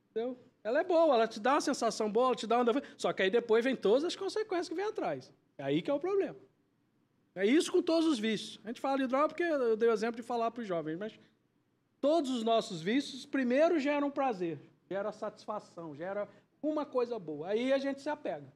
Entendeu? 0.10 0.38
Ela 0.64 0.82
é 0.82 0.84
boa, 0.84 1.16
ela 1.16 1.28
te 1.28 1.40
dá 1.40 1.54
uma 1.54 1.62
sensação 1.62 2.12
boa, 2.12 2.28
ela 2.28 2.36
te 2.36 2.48
dá 2.48 2.62
uma... 2.62 2.84
Só 2.98 3.14
que 3.14 3.22
aí 3.22 3.30
depois 3.30 3.64
vem 3.64 3.76
todas 3.76 4.04
as 4.04 4.16
consequências 4.16 4.68
que 4.68 4.76
vem 4.76 4.86
atrás. 4.86 5.32
É 5.58 5.64
aí 5.64 5.82
que 5.82 5.90
é 5.90 5.94
o 5.94 6.00
problema. 6.00 6.36
É 7.40 7.46
isso 7.46 7.72
com 7.72 7.82
todos 7.82 8.06
os 8.06 8.20
vícios. 8.20 8.60
A 8.66 8.68
gente 8.68 8.82
fala 8.82 8.98
de 8.98 9.08
droga 9.08 9.30
porque 9.30 9.44
eu 9.44 9.78
dei 9.78 9.88
o 9.88 9.94
exemplo 9.94 10.18
de 10.18 10.28
falar 10.28 10.52
para 10.52 10.60
os 10.62 10.68
jovens, 10.68 10.98
mas 10.98 11.18
todos 12.02 12.30
os 12.32 12.44
nossos 12.44 12.82
vícios 12.82 13.26
primeiro 13.26 13.80
geram 13.80 14.12
prazer, 14.12 14.60
gera 14.90 15.10
satisfação, 15.14 15.96
gera 15.96 16.28
uma 16.62 16.86
coisa 16.86 17.18
boa. 17.18 17.48
Aí 17.48 17.72
a 17.72 17.78
gente 17.78 18.02
se 18.02 18.10
apega. 18.10 18.54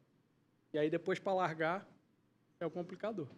E 0.74 0.78
aí 0.78 0.90
depois 0.90 1.18
para 1.18 1.34
largar 1.34 1.88
é 2.60 2.66
o 2.66 2.70
complicador. 2.70 3.30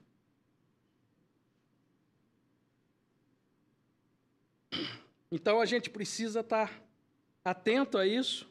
Então 5.31 5.62
a 5.62 5.65
gente 5.67 5.91
precisa 5.91 6.39
estar 6.39 6.81
atento 7.43 7.99
a 7.99 8.08
isso, 8.08 8.49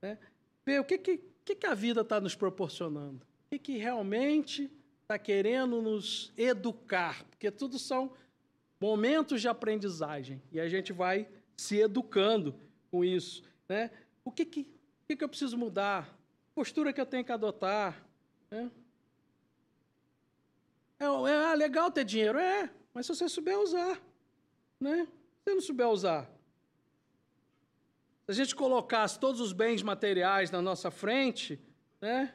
né? 0.00 0.16
ver 0.64 0.80
o 0.80 0.84
que, 0.84 0.96
que, 0.96 1.18
que 1.54 1.66
a 1.66 1.74
vida 1.74 2.00
está 2.00 2.18
nos 2.18 2.34
proporcionando, 2.34 3.26
o 3.44 3.50
que, 3.50 3.58
que 3.58 3.76
realmente 3.76 4.70
está 5.10 5.18
querendo 5.18 5.82
nos 5.82 6.32
educar, 6.36 7.24
porque 7.24 7.50
tudo 7.50 7.80
são 7.80 8.12
momentos 8.80 9.40
de 9.40 9.48
aprendizagem 9.48 10.40
e 10.52 10.60
a 10.60 10.68
gente 10.68 10.92
vai 10.92 11.28
se 11.56 11.78
educando 11.78 12.54
com 12.92 13.04
isso. 13.04 13.42
Né? 13.68 13.90
O 14.24 14.30
que, 14.30 14.44
que, 14.44 14.68
que, 15.08 15.16
que 15.16 15.24
eu 15.24 15.28
preciso 15.28 15.58
mudar? 15.58 16.16
Postura 16.54 16.92
que 16.92 17.00
eu 17.00 17.06
tenho 17.06 17.24
que 17.24 17.32
adotar? 17.32 18.06
Né? 18.52 18.70
É, 21.00 21.06
é 21.06 21.56
legal 21.56 21.90
ter 21.90 22.04
dinheiro? 22.04 22.38
É, 22.38 22.70
mas 22.94 23.06
se 23.06 23.12
você 23.12 23.28
souber 23.28 23.58
usar. 23.58 24.00
Né? 24.78 25.08
Se 25.42 25.52
não 25.52 25.60
souber 25.60 25.88
usar. 25.88 26.30
Se 28.26 28.30
a 28.30 28.34
gente 28.34 28.54
colocasse 28.54 29.18
todos 29.18 29.40
os 29.40 29.52
bens 29.52 29.82
materiais 29.82 30.52
na 30.52 30.62
nossa 30.62 30.88
frente, 30.88 31.58
né? 32.00 32.32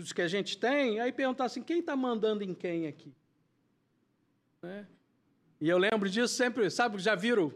Dos 0.00 0.12
que 0.12 0.22
a 0.22 0.28
gente 0.28 0.58
tem, 0.58 1.00
aí 1.00 1.12
perguntasse 1.12 1.58
assim, 1.58 1.66
quem 1.66 1.80
está 1.80 1.96
mandando 1.96 2.44
em 2.44 2.54
quem 2.54 2.86
aqui? 2.86 3.12
Né? 4.62 4.86
E 5.60 5.68
eu 5.68 5.78
lembro 5.78 6.08
disso 6.08 6.34
sempre, 6.34 6.68
sabe, 6.70 6.98
já 6.98 7.14
viram, 7.14 7.52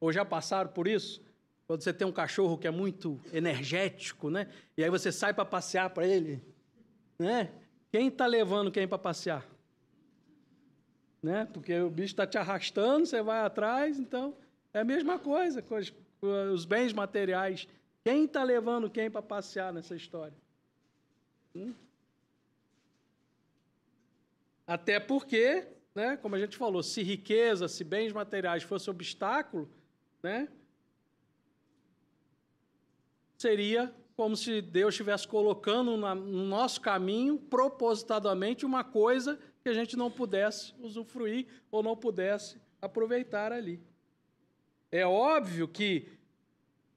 ou 0.00 0.12
já 0.12 0.24
passaram 0.24 0.70
por 0.70 0.88
isso? 0.88 1.22
Quando 1.66 1.82
você 1.82 1.92
tem 1.92 2.06
um 2.06 2.12
cachorro 2.12 2.58
que 2.58 2.66
é 2.66 2.70
muito 2.70 3.20
energético, 3.32 4.30
né? 4.30 4.48
E 4.76 4.82
aí 4.82 4.90
você 4.90 5.12
sai 5.12 5.32
para 5.32 5.44
passear 5.44 5.90
para 5.90 6.06
ele, 6.06 6.42
né? 7.18 7.50
Quem 7.90 8.08
está 8.08 8.26
levando 8.26 8.70
quem 8.70 8.88
para 8.88 8.98
passear? 8.98 9.46
né? 11.22 11.46
Porque 11.52 11.78
o 11.78 11.88
bicho 11.88 12.12
está 12.12 12.26
te 12.26 12.36
arrastando, 12.36 13.06
você 13.06 13.22
vai 13.22 13.40
atrás, 13.40 13.98
então 13.98 14.34
é 14.74 14.80
a 14.80 14.84
mesma 14.84 15.18
coisa 15.18 15.62
com 15.62 15.76
os, 15.76 15.90
com 16.20 16.52
os 16.52 16.64
bens 16.64 16.92
materiais 16.92 17.68
Quem 18.02 18.24
está 18.24 18.42
levando 18.42 18.90
quem 18.90 19.10
para 19.10 19.22
passear 19.22 19.72
nessa 19.72 19.94
história? 19.94 20.36
Até 24.66 24.98
porque, 24.98 25.66
né, 25.94 26.16
como 26.16 26.34
a 26.34 26.38
gente 26.38 26.56
falou, 26.56 26.82
se 26.82 27.02
riqueza, 27.02 27.68
se 27.68 27.84
bens 27.84 28.12
materiais 28.12 28.62
fosse 28.62 28.88
obstáculo, 28.88 29.68
né, 30.22 30.48
seria 33.36 33.94
como 34.14 34.36
se 34.36 34.62
Deus 34.62 34.94
estivesse 34.94 35.26
colocando 35.26 35.96
no 35.96 36.44
nosso 36.46 36.80
caminho, 36.80 37.38
propositadamente, 37.38 38.64
uma 38.64 38.84
coisa 38.84 39.38
que 39.62 39.68
a 39.68 39.72
gente 39.72 39.96
não 39.96 40.10
pudesse 40.10 40.74
usufruir 40.80 41.46
ou 41.70 41.82
não 41.82 41.96
pudesse 41.96 42.60
aproveitar 42.80 43.52
ali. 43.52 43.80
É 44.90 45.06
óbvio 45.06 45.66
que 45.66 46.08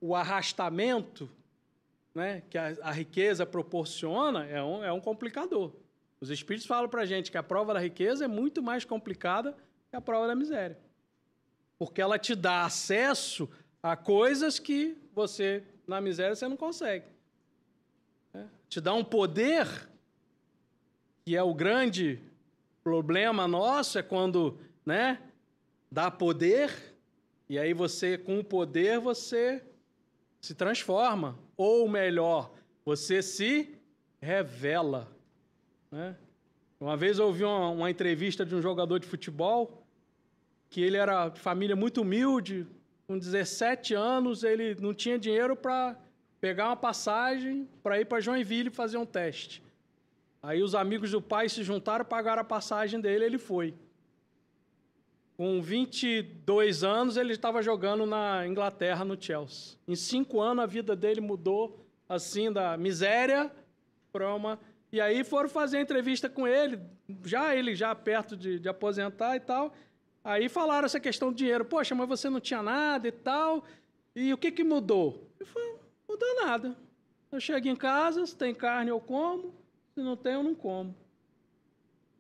o 0.02 0.14
arrastamento 0.14 1.30
né, 2.16 2.42
que 2.50 2.58
a, 2.58 2.76
a 2.82 2.92
riqueza 2.92 3.46
proporciona 3.46 4.46
é 4.46 4.64
um, 4.64 4.84
é 4.84 4.92
um 4.92 5.02
complicador. 5.02 5.74
Os 6.20 6.30
Espíritos 6.30 6.66
falam 6.66 6.90
para 6.90 7.02
a 7.02 7.06
gente 7.06 7.30
que 7.30 7.38
a 7.38 7.44
prova 7.44 7.74
da 7.74 7.80
riqueza 7.80 8.24
é 8.24 8.28
muito 8.28 8.64
mais 8.64 8.86
complicada 8.86 9.56
que 9.90 9.96
a 9.96 10.02
prova 10.02 10.26
da 10.26 10.34
miséria. 10.34 10.80
Porque 11.78 12.02
ela 12.02 12.18
te 12.18 12.34
dá 12.34 12.64
acesso 12.64 13.50
a 13.84 13.98
coisas 13.98 14.58
que 14.58 14.98
você, 15.14 15.62
na 15.86 16.00
miséria, 16.00 16.36
você 16.36 16.48
não 16.48 16.56
consegue. 16.56 17.06
É. 18.34 18.46
Te 18.70 18.80
dá 18.80 18.94
um 18.94 19.04
poder, 19.04 19.68
que 21.26 21.36
é 21.36 21.44
o 21.44 21.54
grande 21.54 22.20
problema 22.82 23.46
nosso, 23.48 24.00
é 24.00 24.04
quando 24.04 24.58
né, 24.86 25.22
dá 25.92 26.10
poder 26.10 26.96
e 27.48 27.60
aí 27.60 27.74
você, 27.74 28.18
com 28.18 28.40
o 28.40 28.44
poder, 28.44 29.00
você 29.00 29.64
se 30.42 30.56
transforma. 30.56 31.38
Ou 31.58 31.88
melhor, 31.88 32.52
você 32.84 33.22
se 33.22 33.76
revela. 34.22 35.08
Né? 35.92 36.16
Uma 36.80 36.98
vez 36.98 37.20
eu 37.20 37.26
ouvi 37.26 37.44
uma, 37.44 37.70
uma, 37.70 37.90
entrevista 37.90 38.46
de 38.46 38.54
um 38.56 38.62
jogador 38.62 39.00
de 39.00 39.08
futebol 39.08 39.86
que 40.70 40.82
ele 40.82 40.98
era 40.98 41.30
de 41.30 41.40
família 41.40 41.76
muito 41.76 42.02
humilde, 42.02 42.68
com 43.08 43.18
17 43.18 43.94
anos, 43.94 44.44
ele 44.44 44.76
não 44.76 44.94
tinha 44.94 45.18
dinheiro 45.18 45.56
para 45.56 45.96
pegar 46.42 46.68
uma 46.68 46.76
passagem 46.76 47.68
para 47.82 48.00
ir 48.00 48.06
para 48.06 48.20
Joinville 48.20 48.70
fazer 48.70 48.98
um 48.98 49.06
teste. 49.06 49.64
Aí 50.42 50.62
os 50.62 50.76
amigos 50.76 51.12
do 51.12 51.22
pai 51.22 51.50
se 51.50 51.64
juntaram, 51.64 52.06
pagaram 52.06 52.42
a 52.42 52.46
passagem 52.46 53.00
dele, 53.00 53.26
ele 53.26 53.38
foi. 53.38 53.74
Com 55.38 55.62
22 55.62 56.84
anos, 56.84 57.18
ele 57.18 57.34
estava 57.34 57.62
jogando 57.62 58.06
na 58.06 58.48
Inglaterra, 58.48 59.04
no 59.04 59.22
Chelsea. 59.22 59.78
Em 59.88 59.96
cinco 59.96 60.40
anos, 60.40 60.64
a 60.64 60.68
vida 60.68 60.96
dele 60.96 61.20
mudou, 61.20 61.86
assim, 62.08 62.52
da 62.52 62.78
miséria 62.78 63.52
para 64.14 64.34
uma... 64.34 64.60
E 64.92 65.02
aí 65.02 65.26
foram 65.26 65.50
fazer 65.50 65.82
entrevista 65.82 66.30
com 66.30 66.48
ele, 66.48 66.80
já 67.26 67.54
ele 67.54 67.76
já 67.76 67.94
perto 67.94 68.38
de, 68.38 68.60
de 68.60 68.70
aposentar 68.70 69.36
e 69.36 69.42
tal. 69.42 69.74
Aí 70.24 70.48
falaram 70.48 70.86
essa 70.86 71.02
questão 71.02 71.32
do 71.32 71.36
dinheiro. 71.36 71.66
Poxa, 71.66 71.94
mas 71.94 72.08
você 72.08 72.30
não 72.30 72.40
tinha 72.40 72.64
nada 72.64 73.08
e 73.08 73.12
tal. 73.12 73.66
E 74.16 74.34
o 74.34 74.38
que, 74.38 74.52
que 74.52 74.64
mudou? 74.64 75.30
Ele 75.38 75.50
falou, 75.50 75.80
mudou 76.08 76.46
nada. 76.46 76.78
Eu 77.30 77.42
chego 77.42 77.68
em 77.68 77.76
casa, 77.76 78.26
se 78.26 78.36
tem 78.36 78.56
carne 78.56 78.90
eu 78.90 79.00
como, 79.02 79.54
se 79.94 80.02
não 80.02 80.16
tem 80.16 80.34
eu 80.34 80.44
não 80.44 80.56
como. 80.56 80.96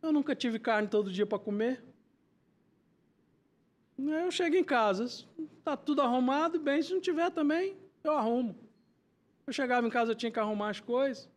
Eu 0.03 0.11
nunca 0.11 0.35
tive 0.35 0.59
carne 0.59 0.89
todo 0.89 1.09
dia 1.09 1.25
para 1.25 1.39
comer. 1.39 1.81
Eu 3.97 4.31
chego 4.31 4.55
em 4.55 4.63
casa, 4.63 5.25
tá 5.63 5.77
tudo 5.77 6.01
arrumado, 6.01 6.59
bem, 6.59 6.81
se 6.81 6.93
não 6.93 6.99
tiver 6.99 7.31
também, 7.31 7.77
eu 8.03 8.13
arrumo. 8.13 8.55
Eu 9.47 9.53
chegava 9.53 9.87
em 9.87 9.89
casa, 9.89 10.11
eu 10.11 10.15
tinha 10.15 10.31
que 10.31 10.39
arrumar 10.39 10.69
as 10.69 10.79
coisas. 10.79 11.29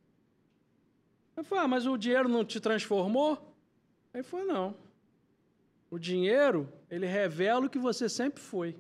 Eu 1.37 1.45
falei, 1.45 1.65
ah, 1.65 1.69
mas 1.69 1.87
o 1.87 1.97
dinheiro 1.97 2.29
não 2.29 2.45
te 2.45 2.59
transformou? 2.59 3.55
Aí 4.13 4.23
foi, 4.23 4.45
não. 4.45 4.75
O 5.91 5.99
dinheiro, 5.99 6.71
ele 6.91 7.07
revela 7.07 7.67
o 7.67 7.71
que 7.71 7.79
você 7.79 8.09
sempre 8.09 8.43
foi. 8.43 8.77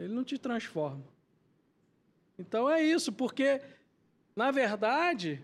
Ele 0.00 0.12
não 0.12 0.24
te 0.24 0.36
transforma. 0.36 1.04
Então 2.38 2.68
é 2.68 2.82
isso, 2.82 3.12
porque, 3.12 3.60
na 4.34 4.50
verdade, 4.50 5.40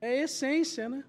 é 0.00 0.20
essência, 0.20 0.88
né? 0.88 1.04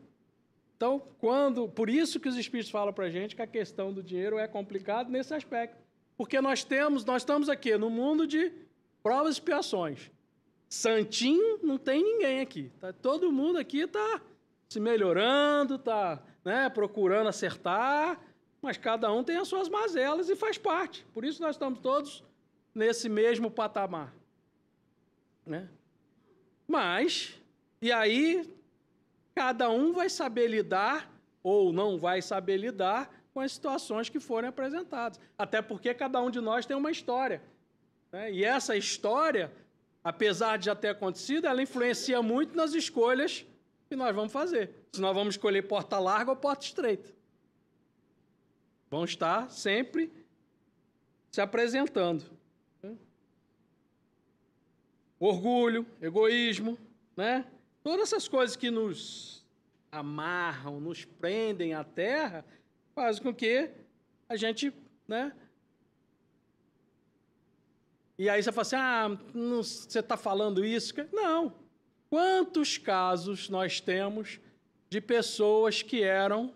Então, 0.75 0.99
quando. 1.19 1.67
Por 1.69 1.89
isso 1.89 2.19
que 2.19 2.29
os 2.29 2.37
Espíritos 2.37 2.71
falam 2.71 2.93
para 2.93 3.05
a 3.05 3.09
gente 3.09 3.35
que 3.35 3.41
a 3.41 3.47
questão 3.47 3.93
do 3.93 4.01
dinheiro 4.01 4.39
é 4.39 4.47
complicada 4.47 5.09
nesse 5.09 5.33
aspecto. 5.33 5.77
Porque 6.19 6.41
nós 6.41 6.65
temos, 6.65 7.05
nós 7.05 7.21
estamos 7.21 7.47
aqui 7.47 7.77
no 7.77 7.89
mundo 7.89 8.27
de 8.27 8.51
provas 9.01 9.29
e 9.29 9.39
expiações. 9.39 10.11
Santinho 10.67 11.59
não 11.63 11.77
tem 11.77 12.03
ninguém 12.03 12.41
aqui. 12.41 12.69
Tá, 12.77 12.91
todo 12.91 13.31
mundo 13.31 13.57
aqui 13.57 13.79
está 13.83 14.19
se 14.67 14.81
melhorando, 14.81 15.75
está 15.75 16.21
né, 16.43 16.69
procurando 16.69 17.29
acertar, 17.29 18.19
mas 18.61 18.75
cada 18.75 19.09
um 19.13 19.23
tem 19.23 19.37
as 19.37 19.47
suas 19.47 19.69
mazelas 19.69 20.29
e 20.29 20.35
faz 20.35 20.57
parte. 20.57 21.05
Por 21.13 21.23
isso 21.23 21.41
nós 21.41 21.55
estamos 21.55 21.79
todos 21.79 22.21
nesse 22.75 23.07
mesmo 23.07 23.49
patamar. 23.49 24.13
Né? 25.45 25.69
Mas, 26.67 27.39
e 27.81 27.93
aí, 27.93 28.53
cada 29.33 29.69
um 29.69 29.93
vai 29.93 30.09
saber 30.09 30.49
lidar 30.49 31.09
ou 31.41 31.71
não 31.71 31.97
vai 31.97 32.21
saber 32.21 32.57
lidar 32.57 33.09
com 33.39 33.43
as 33.43 33.53
situações 33.53 34.09
que 34.09 34.19
forem 34.19 34.49
apresentadas. 34.49 35.17
Até 35.37 35.61
porque 35.61 35.93
cada 35.93 36.21
um 36.21 36.29
de 36.29 36.41
nós 36.41 36.65
tem 36.65 36.75
uma 36.75 36.91
história. 36.91 37.41
Né? 38.11 38.33
E 38.33 38.43
essa 38.43 38.75
história, 38.75 39.49
apesar 40.03 40.57
de 40.57 40.65
já 40.65 40.75
ter 40.75 40.89
acontecido, 40.89 41.47
ela 41.47 41.61
influencia 41.61 42.21
muito 42.21 42.53
nas 42.53 42.73
escolhas 42.73 43.45
que 43.87 43.95
nós 43.95 44.13
vamos 44.13 44.33
fazer. 44.33 44.75
Se 44.91 44.99
nós 44.99 45.15
vamos 45.15 45.35
escolher 45.35 45.61
porta 45.61 45.97
larga 45.99 46.31
ou 46.31 46.35
porta 46.35 46.65
estreita. 46.65 47.13
Vão 48.91 49.05
estar 49.05 49.49
sempre 49.49 50.11
se 51.31 51.39
apresentando. 51.39 52.25
Né? 52.83 52.93
Orgulho, 55.17 55.87
egoísmo, 56.01 56.77
né? 57.15 57.45
Todas 57.81 58.09
essas 58.09 58.27
coisas 58.27 58.57
que 58.57 58.69
nos 58.69 59.45
amarram, 59.89 60.81
nos 60.81 61.05
prendem 61.05 61.73
à 61.73 61.85
terra, 61.85 62.43
faz 62.99 63.17
com 63.17 63.33
que 63.33 63.69
a 64.27 64.35
gente, 64.35 64.73
né? 65.07 65.31
E 68.17 68.27
aí 68.27 68.43
você 68.43 68.51
fala 68.51 68.61
assim, 68.63 68.75
ah, 68.75 69.17
não, 69.33 69.63
você 69.63 69.99
está 69.99 70.17
falando 70.17 70.65
isso? 70.65 70.93
Não. 71.13 71.55
Quantos 72.09 72.77
casos 72.77 73.47
nós 73.47 73.79
temos 73.79 74.41
de 74.89 74.99
pessoas 74.99 75.81
que 75.81 76.03
eram, 76.03 76.53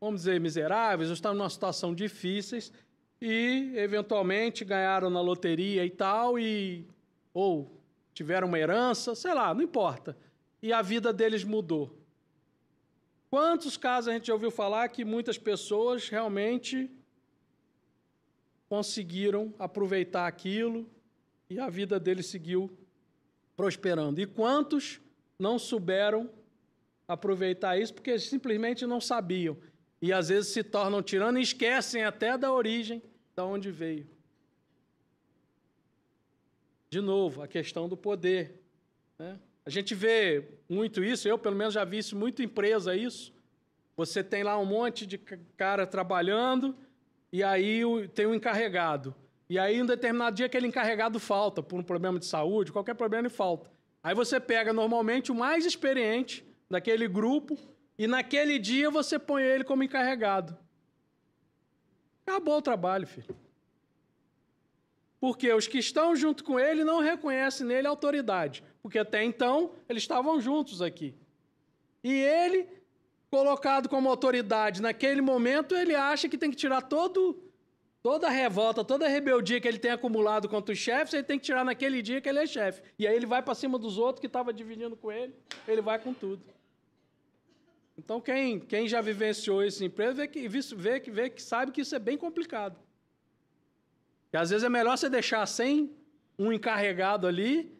vamos 0.00 0.22
dizer, 0.22 0.40
miseráveis, 0.40 1.10
ou 1.10 1.14
estavam 1.14 1.36
numa 1.36 1.50
situação 1.50 1.94
difíceis 1.94 2.72
e, 3.20 3.74
eventualmente, 3.76 4.64
ganharam 4.64 5.10
na 5.10 5.20
loteria 5.20 5.84
e 5.84 5.90
tal, 5.90 6.38
e, 6.38 6.88
ou 7.34 7.78
tiveram 8.14 8.48
uma 8.48 8.58
herança, 8.58 9.14
sei 9.14 9.34
lá, 9.34 9.52
não 9.52 9.60
importa. 9.60 10.16
E 10.62 10.72
a 10.72 10.80
vida 10.80 11.12
deles 11.12 11.44
mudou. 11.44 12.01
Quantos 13.32 13.78
casos 13.78 14.08
a 14.08 14.12
gente 14.12 14.30
ouviu 14.30 14.50
falar 14.50 14.86
que 14.90 15.06
muitas 15.06 15.38
pessoas 15.38 16.06
realmente 16.06 16.90
conseguiram 18.68 19.54
aproveitar 19.58 20.26
aquilo 20.26 20.86
e 21.48 21.58
a 21.58 21.70
vida 21.70 21.98
deles 21.98 22.26
seguiu 22.26 22.70
prosperando? 23.56 24.20
E 24.20 24.26
quantos 24.26 25.00
não 25.38 25.58
souberam 25.58 26.30
aproveitar 27.08 27.78
isso 27.78 27.94
porque 27.94 28.18
simplesmente 28.18 28.84
não 28.84 29.00
sabiam? 29.00 29.56
E 30.02 30.12
às 30.12 30.28
vezes 30.28 30.52
se 30.52 30.62
tornam 30.62 31.02
tirando 31.02 31.38
e 31.38 31.42
esquecem 31.42 32.04
até 32.04 32.36
da 32.36 32.52
origem, 32.52 33.02
da 33.34 33.46
onde 33.46 33.70
veio. 33.70 34.06
De 36.90 37.00
novo, 37.00 37.40
a 37.40 37.48
questão 37.48 37.88
do 37.88 37.96
poder. 37.96 38.62
Né? 39.18 39.40
A 39.64 39.70
gente 39.70 39.94
vê 39.94 40.48
muito 40.68 41.02
isso, 41.04 41.28
eu 41.28 41.38
pelo 41.38 41.56
menos 41.56 41.74
já 41.74 41.84
vi 41.84 41.98
isso 41.98 42.16
muito 42.16 42.42
empresa 42.42 42.96
isso. 42.96 43.32
Você 43.96 44.24
tem 44.24 44.42
lá 44.42 44.58
um 44.58 44.64
monte 44.64 45.06
de 45.06 45.18
cara 45.18 45.86
trabalhando 45.86 46.76
e 47.32 47.42
aí 47.42 47.82
tem 48.14 48.26
um 48.26 48.34
encarregado. 48.34 49.14
E 49.48 49.58
aí, 49.58 49.76
em 49.76 49.82
um 49.82 49.86
determinado 49.86 50.34
dia, 50.34 50.46
aquele 50.46 50.66
encarregado 50.66 51.20
falta 51.20 51.62
por 51.62 51.78
um 51.78 51.82
problema 51.82 52.18
de 52.18 52.24
saúde, 52.24 52.72
qualquer 52.72 52.94
problema 52.94 53.26
ele 53.26 53.34
falta. 53.34 53.70
Aí 54.02 54.14
você 54.14 54.40
pega 54.40 54.72
normalmente 54.72 55.30
o 55.30 55.34
mais 55.34 55.64
experiente 55.64 56.44
daquele 56.68 57.06
grupo 57.06 57.56
e 57.98 58.06
naquele 58.06 58.58
dia 58.58 58.90
você 58.90 59.18
põe 59.18 59.42
ele 59.42 59.62
como 59.62 59.82
encarregado. 59.82 60.56
Acabou 62.26 62.56
o 62.56 62.62
trabalho, 62.62 63.06
filho. 63.06 63.41
Porque 65.22 65.52
os 65.52 65.66
que 65.66 65.78
estão 65.78 66.14
junto 66.16 66.42
com 66.42 66.58
ele 66.58 66.84
não 66.84 67.00
reconhecem 67.00 67.64
nele 67.64 67.86
autoridade 67.86 68.62
porque 68.82 68.98
até 68.98 69.22
então 69.22 69.70
eles 69.88 70.02
estavam 70.02 70.40
juntos 70.40 70.82
aqui. 70.82 71.14
E 72.02 72.12
ele, 72.12 72.68
colocado 73.30 73.88
como 73.88 74.08
autoridade 74.08 74.82
naquele 74.82 75.20
momento, 75.20 75.74
ele 75.74 75.94
acha 75.94 76.28
que 76.28 76.36
tem 76.36 76.50
que 76.50 76.56
tirar 76.56 76.82
todo 76.82 77.40
Toda 78.02 78.28
revolta, 78.28 78.84
toda 78.84 79.06
rebeldia 79.06 79.60
que 79.60 79.68
ele 79.68 79.78
tem 79.78 79.92
acumulado 79.92 80.48
contra 80.48 80.72
os 80.72 80.78
chefes, 80.80 81.14
ele 81.14 81.22
tem 81.22 81.38
que 81.38 81.44
tirar 81.44 81.64
naquele 81.64 82.02
dia 82.02 82.20
que 82.20 82.28
ele 82.28 82.40
é 82.40 82.46
chefe. 82.48 82.82
E 82.98 83.06
aí 83.06 83.14
ele 83.14 83.26
vai 83.26 83.40
para 83.40 83.54
cima 83.54 83.78
dos 83.78 83.96
outros 83.96 84.18
que 84.18 84.26
estavam 84.26 84.52
dividindo 84.52 84.96
com 84.96 85.12
ele, 85.12 85.32
ele 85.68 85.80
vai 85.80 86.00
com 86.00 86.12
tudo. 86.12 86.42
Então, 87.96 88.20
quem, 88.20 88.58
quem 88.58 88.88
já 88.88 89.00
vivenciou 89.00 89.62
esse 89.62 89.84
emprego 89.84 90.14
vê 90.16 90.26
que, 90.26 90.48
vê, 90.48 90.98
que, 90.98 91.10
vê 91.12 91.30
que 91.30 91.40
sabe 91.40 91.70
que 91.70 91.82
isso 91.82 91.94
é 91.94 92.00
bem 92.00 92.18
complicado. 92.18 92.76
Que 94.32 94.38
às 94.38 94.48
vezes 94.48 94.64
é 94.64 94.68
melhor 94.70 94.96
você 94.96 95.10
deixar 95.10 95.44
sem 95.46 95.94
um 96.38 96.50
encarregado 96.50 97.26
ali 97.26 97.78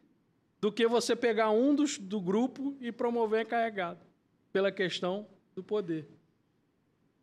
do 0.60 0.70
que 0.70 0.86
você 0.86 1.16
pegar 1.16 1.50
um 1.50 1.74
dos, 1.74 1.96
do 1.96 2.20
grupo 2.20 2.76
e 2.78 2.92
promover 2.92 3.46
encarregado, 3.46 4.04
pela 4.52 4.70
questão 4.70 5.26
do 5.54 5.64
poder. 5.64 6.06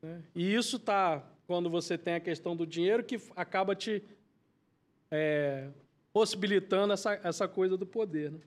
Né? 0.02 0.24
E 0.34 0.52
isso 0.52 0.78
está 0.78 1.24
quando 1.46 1.70
você 1.70 1.96
tem 1.96 2.16
a 2.16 2.20
questão 2.20 2.56
do 2.56 2.66
dinheiro, 2.66 3.04
que 3.04 3.22
acaba 3.36 3.76
te 3.76 4.04
é, 5.12 5.70
possibilitando 6.12 6.94
essa, 6.94 7.14
essa 7.24 7.48
coisa 7.48 7.78
do 7.78 7.86
poder. 7.86 8.32
Né? 8.32 8.40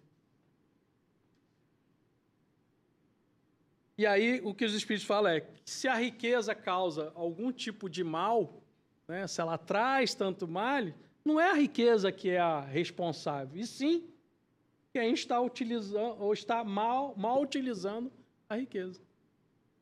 E 3.96 4.04
aí, 4.04 4.40
o 4.42 4.52
que 4.52 4.64
os 4.64 4.74
Espíritos 4.74 5.06
falam 5.06 5.30
é 5.30 5.40
que 5.42 5.70
se 5.70 5.86
a 5.86 5.94
riqueza 5.94 6.56
causa 6.56 7.12
algum 7.14 7.52
tipo 7.52 7.88
de 7.88 8.02
mal, 8.02 8.61
né, 9.12 9.26
se 9.26 9.40
ela 9.40 9.58
traz 9.58 10.14
tanto 10.14 10.48
mal, 10.48 10.84
não 11.22 11.38
é 11.38 11.50
a 11.50 11.54
riqueza 11.54 12.10
que 12.10 12.30
é 12.30 12.40
a 12.40 12.60
responsável, 12.60 13.60
e 13.60 13.66
sim 13.66 14.08
quem 14.92 15.12
está 15.12 15.40
utilizando 15.40 16.20
ou 16.20 16.32
está 16.32 16.64
mal, 16.64 17.14
mal 17.16 17.40
utilizando 17.40 18.10
a 18.48 18.56
riqueza. 18.56 19.00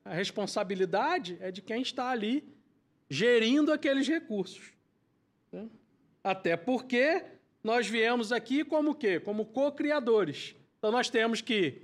A 0.05 0.12
responsabilidade 0.12 1.38
é 1.40 1.51
de 1.51 1.62
quem 1.62 1.81
está 1.83 2.11
ali 2.11 2.45
gerindo 3.09 3.73
aqueles 3.73 4.07
recursos. 4.09 4.73
Né? 5.53 5.69
Até 6.23 6.57
porque 6.57 7.25
nós 7.62 7.87
viemos 7.87 8.33
aqui 8.33 8.64
como 8.64 8.95
quê? 8.95 9.21
Como 9.21 9.47
co-criadores. 9.47 10.57
Então 10.79 10.90
nós 10.90 11.09
temos 11.09 11.40
que 11.40 11.83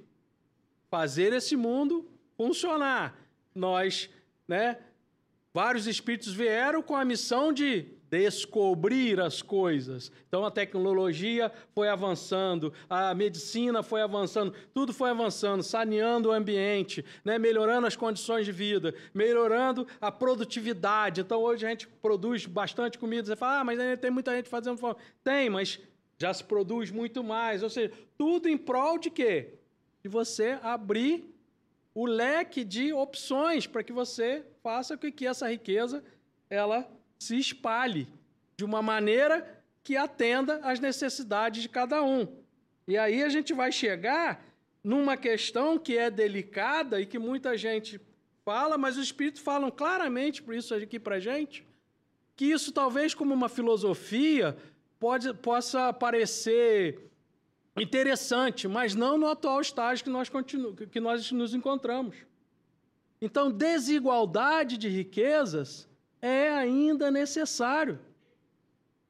fazer 0.88 1.32
esse 1.32 1.56
mundo 1.56 2.08
funcionar. 2.36 3.16
Nós, 3.54 4.10
né, 4.46 4.78
vários 5.56 5.86
espíritos 5.86 6.34
vieram 6.34 6.82
com 6.82 6.94
a 6.94 7.02
missão 7.02 7.50
de 7.50 7.86
descobrir 8.10 9.18
as 9.18 9.40
coisas. 9.40 10.12
Então 10.28 10.44
a 10.44 10.50
tecnologia 10.50 11.50
foi 11.74 11.88
avançando, 11.88 12.74
a 12.90 13.14
medicina 13.14 13.82
foi 13.82 14.02
avançando, 14.02 14.52
tudo 14.74 14.92
foi 14.92 15.08
avançando, 15.08 15.62
saneando 15.62 16.28
o 16.28 16.32
ambiente, 16.32 17.02
né, 17.24 17.38
melhorando 17.38 17.86
as 17.86 17.96
condições 17.96 18.44
de 18.44 18.52
vida, 18.52 18.94
melhorando 19.14 19.86
a 19.98 20.12
produtividade. 20.12 21.22
Então 21.22 21.40
hoje 21.40 21.64
a 21.64 21.70
gente 21.70 21.88
produz 21.88 22.44
bastante 22.44 22.98
comida. 22.98 23.24
Você 23.24 23.34
fala, 23.34 23.60
ah, 23.60 23.64
mas 23.64 23.80
ainda 23.80 23.96
tem 23.96 24.10
muita 24.10 24.36
gente 24.36 24.50
fazendo 24.50 24.76
fome. 24.76 24.96
Tem, 25.24 25.48
mas 25.48 25.80
já 26.18 26.34
se 26.34 26.44
produz 26.44 26.90
muito 26.90 27.24
mais. 27.24 27.62
Ou 27.62 27.70
seja, 27.70 27.94
tudo 28.18 28.46
em 28.46 28.58
prol 28.58 28.98
de 28.98 29.08
quê? 29.08 29.54
De 30.02 30.08
você 30.10 30.58
abrir 30.62 31.34
o 31.94 32.04
leque 32.04 32.62
de 32.62 32.92
opções 32.92 33.66
para 33.66 33.82
que 33.82 33.90
você 33.90 34.44
faça 34.66 34.96
com 34.96 35.12
que 35.12 35.24
essa 35.24 35.48
riqueza 35.48 36.02
ela 36.50 36.90
se 37.20 37.38
espalhe 37.38 38.08
de 38.56 38.64
uma 38.64 38.82
maneira 38.82 39.62
que 39.84 39.96
atenda 39.96 40.56
às 40.64 40.80
necessidades 40.80 41.62
de 41.62 41.68
cada 41.68 42.02
um. 42.02 42.26
E 42.88 42.98
aí 42.98 43.22
a 43.22 43.28
gente 43.28 43.54
vai 43.54 43.70
chegar 43.70 44.44
numa 44.82 45.16
questão 45.16 45.78
que 45.78 45.96
é 45.96 46.10
delicada 46.10 47.00
e 47.00 47.06
que 47.06 47.16
muita 47.16 47.56
gente 47.56 48.00
fala, 48.44 48.76
mas 48.76 48.96
os 48.96 49.04
espíritos 49.04 49.40
falam 49.40 49.70
claramente 49.70 50.42
por 50.42 50.52
isso 50.52 50.74
aqui 50.74 50.98
para 50.98 51.20
gente, 51.20 51.64
que 52.34 52.46
isso 52.46 52.72
talvez 52.72 53.14
como 53.14 53.32
uma 53.32 53.48
filosofia 53.48 54.56
pode, 54.98 55.32
possa 55.34 55.92
parecer 55.92 57.08
interessante, 57.76 58.66
mas 58.66 58.96
não 58.96 59.16
no 59.16 59.28
atual 59.28 59.60
estágio 59.60 60.02
que 60.02 60.10
nós, 60.10 60.28
continu, 60.28 60.74
que 60.74 60.98
nós 60.98 61.30
nos 61.30 61.54
encontramos. 61.54 62.16
Então, 63.20 63.50
desigualdade 63.50 64.76
de 64.76 64.88
riquezas 64.88 65.88
é 66.20 66.50
ainda 66.50 67.10
necessário. 67.10 67.98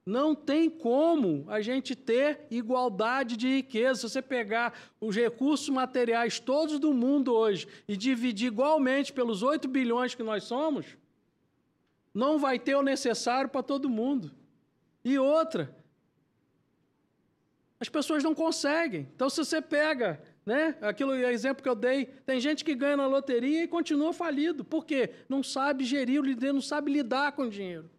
Não 0.05 0.37
tem 0.37 0.71
como 0.71 1.45
a 1.49 1.61
gente 1.61 1.97
ter 1.97 2.47
igualdade 2.49 3.37
de 3.37 3.49
riqueza. 3.49 4.03
Se 4.03 4.09
você 4.11 4.23
pegar 4.23 4.73
os 5.01 5.17
recursos 5.17 5.69
materiais 5.69 6.39
todos 6.39 6.79
do 6.79 6.95
mundo 6.95 7.35
hoje 7.35 7.67
e 7.89 7.97
dividir 7.97 8.47
igualmente 8.47 9.13
pelos 9.13 9.43
8 9.43 9.67
bilhões 9.67 10.15
que 10.15 10.23
nós 10.23 10.45
somos, 10.45 10.87
não 12.15 12.39
vai 12.39 12.59
ter 12.59 12.77
o 12.77 12.83
necessário 12.83 13.51
para 13.51 13.65
todo 13.65 13.91
mundo. 13.91 14.31
E 15.05 15.19
outra, 15.19 15.75
as 17.81 17.89
pessoas 17.89 18.23
não 18.23 18.35
conseguem. 18.35 19.09
Então, 19.15 19.29
se 19.29 19.45
você 19.45 19.61
pega 19.61 20.23
né? 20.47 20.77
Aquilo 20.81 21.13
exemplo 21.13 21.61
que 21.61 21.69
eu 21.69 21.75
dei, 21.75 22.07
tem 22.25 22.39
gente 22.39 22.65
que 22.65 22.73
ganha 22.77 22.97
na 22.97 23.09
loteria 23.09 23.65
e 23.65 23.69
continua 23.69 24.13
falido. 24.13 24.65
Por 24.65 24.87
quê? 24.87 25.11
Não 25.29 25.43
sabe 25.43 25.85
gerir 25.85 26.21
o 26.21 26.23
dinheiro, 26.23 26.55
não 26.55 26.61
sabe 26.63 26.93
lidar 26.93 27.33
com 27.33 27.43
o 27.43 27.51
dinheiro. 27.51 27.91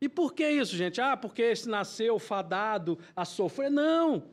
E 0.00 0.08
por 0.08 0.32
que 0.32 0.48
isso, 0.48 0.74
gente? 0.74 1.00
Ah, 1.02 1.14
porque 1.14 1.42
esse 1.42 1.68
nasceu 1.68 2.18
fadado 2.18 2.98
a 3.14 3.26
sofrer? 3.26 3.70
Não. 3.70 4.24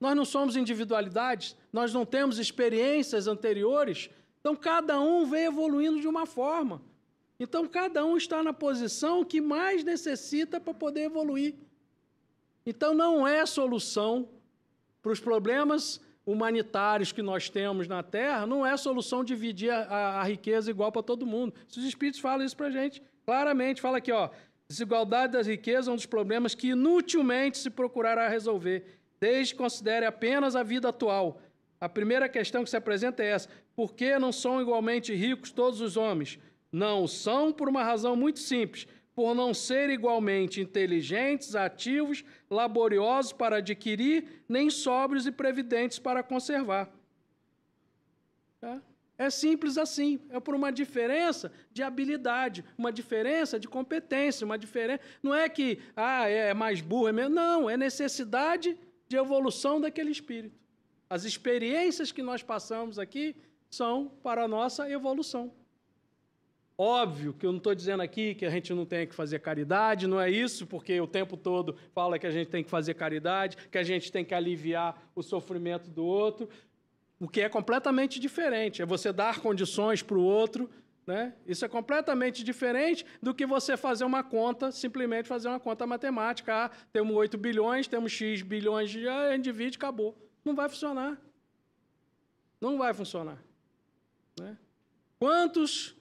Nós 0.00 0.16
não 0.16 0.24
somos 0.24 0.56
individualidades, 0.56 1.56
nós 1.72 1.94
não 1.94 2.04
temos 2.04 2.38
experiências 2.38 3.28
anteriores. 3.28 4.10
Então 4.40 4.56
cada 4.56 5.00
um 5.00 5.24
vem 5.24 5.44
evoluindo 5.44 6.00
de 6.00 6.08
uma 6.08 6.26
forma. 6.26 6.82
Então 7.38 7.68
cada 7.68 8.04
um 8.04 8.16
está 8.16 8.42
na 8.42 8.52
posição 8.52 9.24
que 9.24 9.40
mais 9.40 9.84
necessita 9.84 10.60
para 10.60 10.74
poder 10.74 11.02
evoluir. 11.02 11.54
Então 12.66 12.92
não 12.92 13.26
é 13.26 13.46
solução 13.46 14.28
para 15.00 15.12
os 15.12 15.20
problemas 15.20 16.00
humanitários 16.26 17.12
que 17.12 17.22
nós 17.22 17.48
temos 17.48 17.86
na 17.86 18.02
Terra, 18.02 18.46
não 18.46 18.66
é 18.66 18.76
solução 18.76 19.22
dividir 19.22 19.70
a, 19.70 19.82
a, 19.84 20.20
a 20.20 20.24
riqueza 20.24 20.68
igual 20.70 20.90
para 20.90 21.02
todo 21.02 21.24
mundo. 21.24 21.54
Os 21.68 21.84
Espíritos 21.84 22.20
falam 22.20 22.44
isso 22.44 22.56
para 22.56 22.66
a 22.66 22.70
gente 22.70 23.00
claramente. 23.24 23.80
Fala 23.80 23.98
aqui, 23.98 24.10
ó, 24.10 24.28
desigualdade 24.68 25.34
das 25.34 25.46
riquezas 25.46 25.86
é 25.86 25.92
um 25.92 25.96
dos 25.96 26.04
problemas 26.04 26.54
que 26.54 26.68
inutilmente 26.68 27.58
se 27.58 27.70
procurará 27.70 28.28
resolver, 28.28 28.98
desde 29.20 29.54
que 29.54 29.58
considere 29.58 30.04
apenas 30.04 30.56
a 30.56 30.64
vida 30.64 30.88
atual. 30.88 31.40
A 31.80 31.88
primeira 31.88 32.28
questão 32.28 32.64
que 32.64 32.70
se 32.70 32.76
apresenta 32.76 33.22
é 33.22 33.28
essa: 33.28 33.48
por 33.76 33.94
que 33.94 34.18
não 34.18 34.32
são 34.32 34.60
igualmente 34.60 35.14
ricos 35.14 35.52
todos 35.52 35.80
os 35.80 35.96
homens? 35.96 36.40
Não 36.72 37.06
são 37.06 37.52
por 37.52 37.68
uma 37.68 37.84
razão 37.84 38.16
muito 38.16 38.40
simples 38.40 38.88
por 39.16 39.34
não 39.34 39.54
ser 39.54 39.88
igualmente 39.88 40.60
inteligentes, 40.60 41.56
ativos, 41.56 42.22
laboriosos 42.50 43.32
para 43.32 43.56
adquirir, 43.56 44.44
nem 44.46 44.68
sóbrios 44.68 45.26
e 45.26 45.32
previdentes 45.32 45.98
para 45.98 46.22
conservar. 46.22 46.90
É, 48.60 48.78
é 49.16 49.30
simples 49.30 49.78
assim, 49.78 50.20
é 50.28 50.38
por 50.38 50.54
uma 50.54 50.70
diferença 50.70 51.50
de 51.72 51.82
habilidade, 51.82 52.62
uma 52.76 52.92
diferença 52.92 53.58
de 53.58 53.66
competência, 53.66 54.44
uma 54.44 54.58
diferença. 54.58 55.02
Não 55.22 55.34
é 55.34 55.48
que 55.48 55.80
ah, 55.96 56.28
é 56.28 56.52
mais 56.52 56.82
burro, 56.82 57.08
é 57.08 57.12
menos. 57.12 57.34
Não, 57.34 57.70
é 57.70 57.76
necessidade 57.76 58.78
de 59.08 59.16
evolução 59.16 59.80
daquele 59.80 60.10
espírito. 60.10 60.54
As 61.08 61.24
experiências 61.24 62.12
que 62.12 62.22
nós 62.22 62.42
passamos 62.42 62.98
aqui 62.98 63.34
são 63.70 64.12
para 64.22 64.44
a 64.44 64.48
nossa 64.48 64.90
evolução. 64.90 65.54
Óbvio 66.78 67.32
que 67.32 67.46
eu 67.46 67.52
não 67.52 67.56
estou 67.56 67.74
dizendo 67.74 68.02
aqui 68.02 68.34
que 68.34 68.44
a 68.44 68.50
gente 68.50 68.74
não 68.74 68.84
tem 68.84 69.06
que 69.06 69.14
fazer 69.14 69.38
caridade, 69.38 70.06
não 70.06 70.20
é 70.20 70.30
isso, 70.30 70.66
porque 70.66 71.00
o 71.00 71.06
tempo 71.06 71.34
todo 71.34 71.74
fala 71.94 72.18
que 72.18 72.26
a 72.26 72.30
gente 72.30 72.48
tem 72.48 72.62
que 72.62 72.68
fazer 72.68 72.92
caridade, 72.92 73.56
que 73.70 73.78
a 73.78 73.82
gente 73.82 74.12
tem 74.12 74.24
que 74.24 74.34
aliviar 74.34 75.10
o 75.14 75.22
sofrimento 75.22 75.88
do 75.88 76.04
outro, 76.04 76.48
o 77.18 77.26
que 77.26 77.40
é 77.40 77.48
completamente 77.48 78.20
diferente. 78.20 78.82
É 78.82 78.86
você 78.86 79.10
dar 79.10 79.40
condições 79.40 80.02
para 80.02 80.18
o 80.18 80.22
outro, 80.22 80.68
né? 81.06 81.32
Isso 81.46 81.64
é 81.64 81.68
completamente 81.68 82.44
diferente 82.44 83.06
do 83.22 83.32
que 83.32 83.46
você 83.46 83.74
fazer 83.74 84.04
uma 84.04 84.22
conta, 84.22 84.70
simplesmente 84.70 85.26
fazer 85.26 85.48
uma 85.48 85.60
conta 85.60 85.86
matemática. 85.86 86.66
Ah, 86.66 86.70
temos 86.92 87.16
8 87.16 87.38
bilhões, 87.38 87.86
temos 87.86 88.12
X 88.12 88.42
bilhões 88.42 88.90
de. 88.90 89.08
Ah, 89.08 89.34
divide, 89.38 89.78
acabou. 89.78 90.14
Não 90.44 90.54
vai 90.54 90.68
funcionar. 90.68 91.16
Não 92.60 92.76
vai 92.76 92.92
funcionar. 92.92 93.42
Né? 94.38 94.58
Quantos 95.18 95.95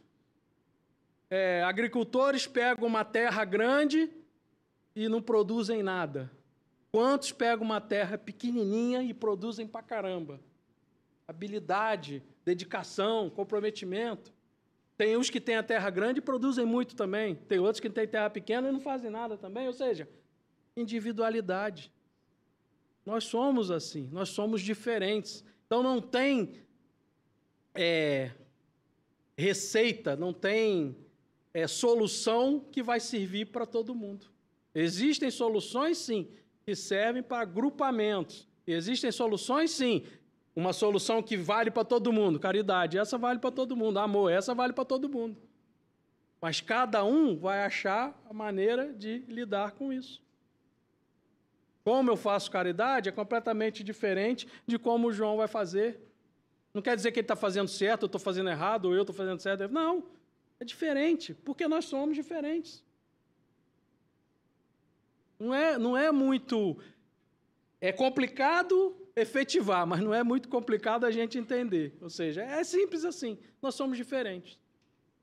é, 1.35 1.61
agricultores 1.63 2.47
pegam 2.47 2.87
uma 2.87 3.03
terra 3.03 3.43
grande 3.43 4.09
e 4.95 5.09
não 5.09 5.21
produzem 5.21 5.83
nada. 5.83 6.31
Quantos 6.93 7.33
pegam 7.33 7.65
uma 7.65 7.81
terra 7.81 8.17
pequenininha 8.17 9.03
e 9.03 9.13
produzem 9.13 9.67
pra 9.67 9.83
caramba? 9.83 10.39
Habilidade, 11.27 12.23
dedicação, 12.45 13.29
comprometimento. 13.29 14.33
Tem 14.97 15.17
uns 15.17 15.29
que 15.29 15.41
têm 15.41 15.57
a 15.57 15.63
terra 15.63 15.89
grande 15.89 16.19
e 16.19 16.21
produzem 16.21 16.65
muito 16.65 16.95
também. 16.95 17.35
Tem 17.35 17.59
outros 17.59 17.81
que 17.81 17.89
têm 17.89 18.07
terra 18.07 18.29
pequena 18.29 18.69
e 18.69 18.71
não 18.71 18.79
fazem 18.79 19.11
nada 19.11 19.35
também. 19.37 19.67
Ou 19.67 19.73
seja, 19.73 20.07
individualidade. 20.73 21.91
Nós 23.05 23.25
somos 23.25 23.71
assim, 23.71 24.07
nós 24.09 24.29
somos 24.29 24.61
diferentes. 24.61 25.43
Então 25.65 25.83
não 25.83 25.99
tem 25.99 26.61
é, 27.73 28.31
receita, 29.37 30.15
não 30.15 30.31
tem 30.31 30.95
é, 31.55 31.67
solução 31.67 32.59
que 32.59 32.83
vai 32.83 32.99
servir 32.99 33.45
para 33.45 33.65
todo 33.65 33.95
mundo. 33.95 34.27
Existem 34.73 35.31
soluções, 35.31 35.97
sim, 35.97 36.27
que 36.65 36.75
servem 36.75 37.23
para 37.23 37.41
agrupamentos. 37.41 38.45
existem 38.67 39.09
soluções, 39.09 39.71
sim. 39.71 40.03
Uma 40.53 40.73
solução 40.73 41.23
que 41.23 41.37
vale 41.37 41.71
para 41.71 41.85
todo 41.85 42.11
mundo, 42.11 42.41
caridade, 42.41 42.97
essa 42.97 43.17
vale 43.17 43.39
para 43.39 43.51
todo 43.51 43.73
mundo. 43.73 43.99
Amor, 43.99 44.29
essa 44.29 44.53
vale 44.53 44.73
para 44.73 44.83
todo 44.83 45.07
mundo. 45.07 45.37
Mas 46.41 46.59
cada 46.59 47.05
um 47.05 47.37
vai 47.37 47.63
achar 47.63 48.21
a 48.29 48.33
maneira 48.33 48.91
de 48.91 49.19
lidar 49.19 49.71
com 49.71 49.93
isso. 49.93 50.21
Como 51.85 52.11
eu 52.11 52.17
faço 52.17 52.51
caridade 52.51 53.07
é 53.07 53.13
completamente 53.13 53.81
diferente 53.81 54.45
de 54.67 54.77
como 54.77 55.07
o 55.07 55.13
João 55.13 55.37
vai 55.37 55.47
fazer. 55.47 56.01
Não 56.73 56.81
quer 56.81 56.97
dizer 56.97 57.13
que 57.13 57.19
ele 57.19 57.23
está 57.23 57.35
fazendo 57.37 57.69
certo, 57.69 58.03
eu 58.03 58.07
estou 58.07 58.19
fazendo 58.19 58.49
errado, 58.49 58.85
ou 58.87 58.93
eu 58.93 59.03
estou 59.03 59.15
fazendo 59.15 59.39
certo. 59.39 59.69
Não, 59.69 60.03
é 60.59 60.65
diferente, 60.65 61.33
porque 61.33 61.67
nós 61.67 61.85
somos 61.85 62.15
diferentes. 62.15 62.83
Não 65.39 65.53
é, 65.53 65.77
não 65.77 65.97
é 65.97 66.11
muito. 66.11 66.77
É 67.81 67.91
complicado 67.91 68.95
efetivar, 69.15 69.85
mas 69.85 70.01
não 70.01 70.13
é 70.13 70.23
muito 70.23 70.49
complicado 70.49 71.05
a 71.05 71.11
gente 71.11 71.37
entender. 71.37 71.97
Ou 72.01 72.09
seja, 72.09 72.41
é 72.41 72.63
simples 72.63 73.03
assim. 73.05 73.37
Nós 73.61 73.75
somos 73.75 73.97
diferentes. 73.97 74.57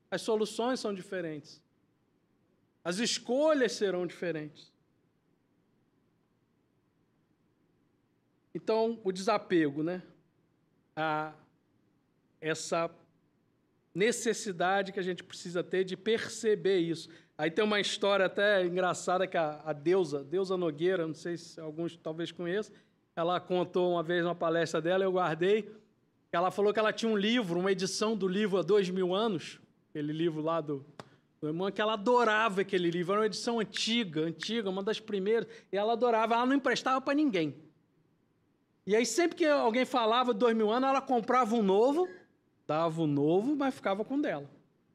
As 0.09 0.21
soluções 0.21 0.79
são 0.79 0.93
diferentes. 0.93 1.61
As 2.83 2.99
escolhas 2.99 3.71
serão 3.71 4.05
diferentes. 4.05 4.71
Então, 8.53 8.99
o 9.03 9.11
desapego, 9.11 9.81
né? 9.81 10.03
A 10.95 11.33
essa 12.39 12.93
necessidade 13.93 14.91
que 14.91 14.99
a 14.99 15.03
gente 15.03 15.23
precisa 15.23 15.63
ter 15.63 15.83
de 15.83 15.95
perceber 15.95 16.79
isso. 16.79 17.09
Aí 17.37 17.51
tem 17.51 17.63
uma 17.63 17.79
história 17.79 18.25
até 18.25 18.65
engraçada 18.65 19.27
que 19.27 19.37
a, 19.37 19.61
a 19.65 19.73
deusa, 19.73 20.23
deusa 20.23 20.57
Nogueira, 20.57 21.05
não 21.05 21.13
sei 21.13 21.37
se 21.37 21.59
alguns 21.59 21.95
talvez 21.95 22.31
conheçam, 22.31 22.73
ela 23.15 23.39
contou 23.39 23.91
uma 23.91 24.03
vez 24.03 24.25
uma 24.25 24.35
palestra 24.35 24.81
dela, 24.81 25.03
eu 25.03 25.11
guardei, 25.11 25.71
ela 26.31 26.49
falou 26.49 26.73
que 26.73 26.79
ela 26.79 26.91
tinha 26.91 27.11
um 27.11 27.17
livro, 27.17 27.59
uma 27.59 27.71
edição 27.71 28.15
do 28.15 28.27
livro 28.27 28.57
há 28.57 28.63
dois 28.63 28.89
mil 28.89 29.13
anos, 29.13 29.59
aquele 29.89 30.11
livro 30.11 30.41
lá 30.41 30.61
do, 30.61 30.83
do 31.39 31.47
irmão, 31.47 31.71
que 31.71 31.79
ela 31.79 31.93
adorava 31.93 32.61
aquele 32.61 32.89
livro, 32.89 33.13
era 33.13 33.21
uma 33.21 33.27
edição 33.27 33.59
antiga, 33.59 34.21
antiga, 34.21 34.69
uma 34.69 34.81
das 34.81 34.99
primeiras, 34.99 35.47
e 35.71 35.77
ela 35.77 35.93
adorava, 35.93 36.33
ela 36.33 36.45
não 36.45 36.55
emprestava 36.55 36.99
para 36.99 37.13
ninguém. 37.13 37.55
E 38.85 38.95
aí 38.95 39.05
sempre 39.05 39.37
que 39.37 39.45
alguém 39.45 39.85
falava 39.85 40.33
dois 40.33 40.55
mil 40.55 40.71
anos, 40.71 40.89
ela 40.89 41.01
comprava 41.01 41.55
um 41.55 41.61
novo, 41.61 42.07
dava 42.67 43.01
o 43.01 43.07
novo, 43.07 43.55
mas 43.55 43.75
ficava 43.75 44.03
com 44.03 44.19
dela. 44.19 44.49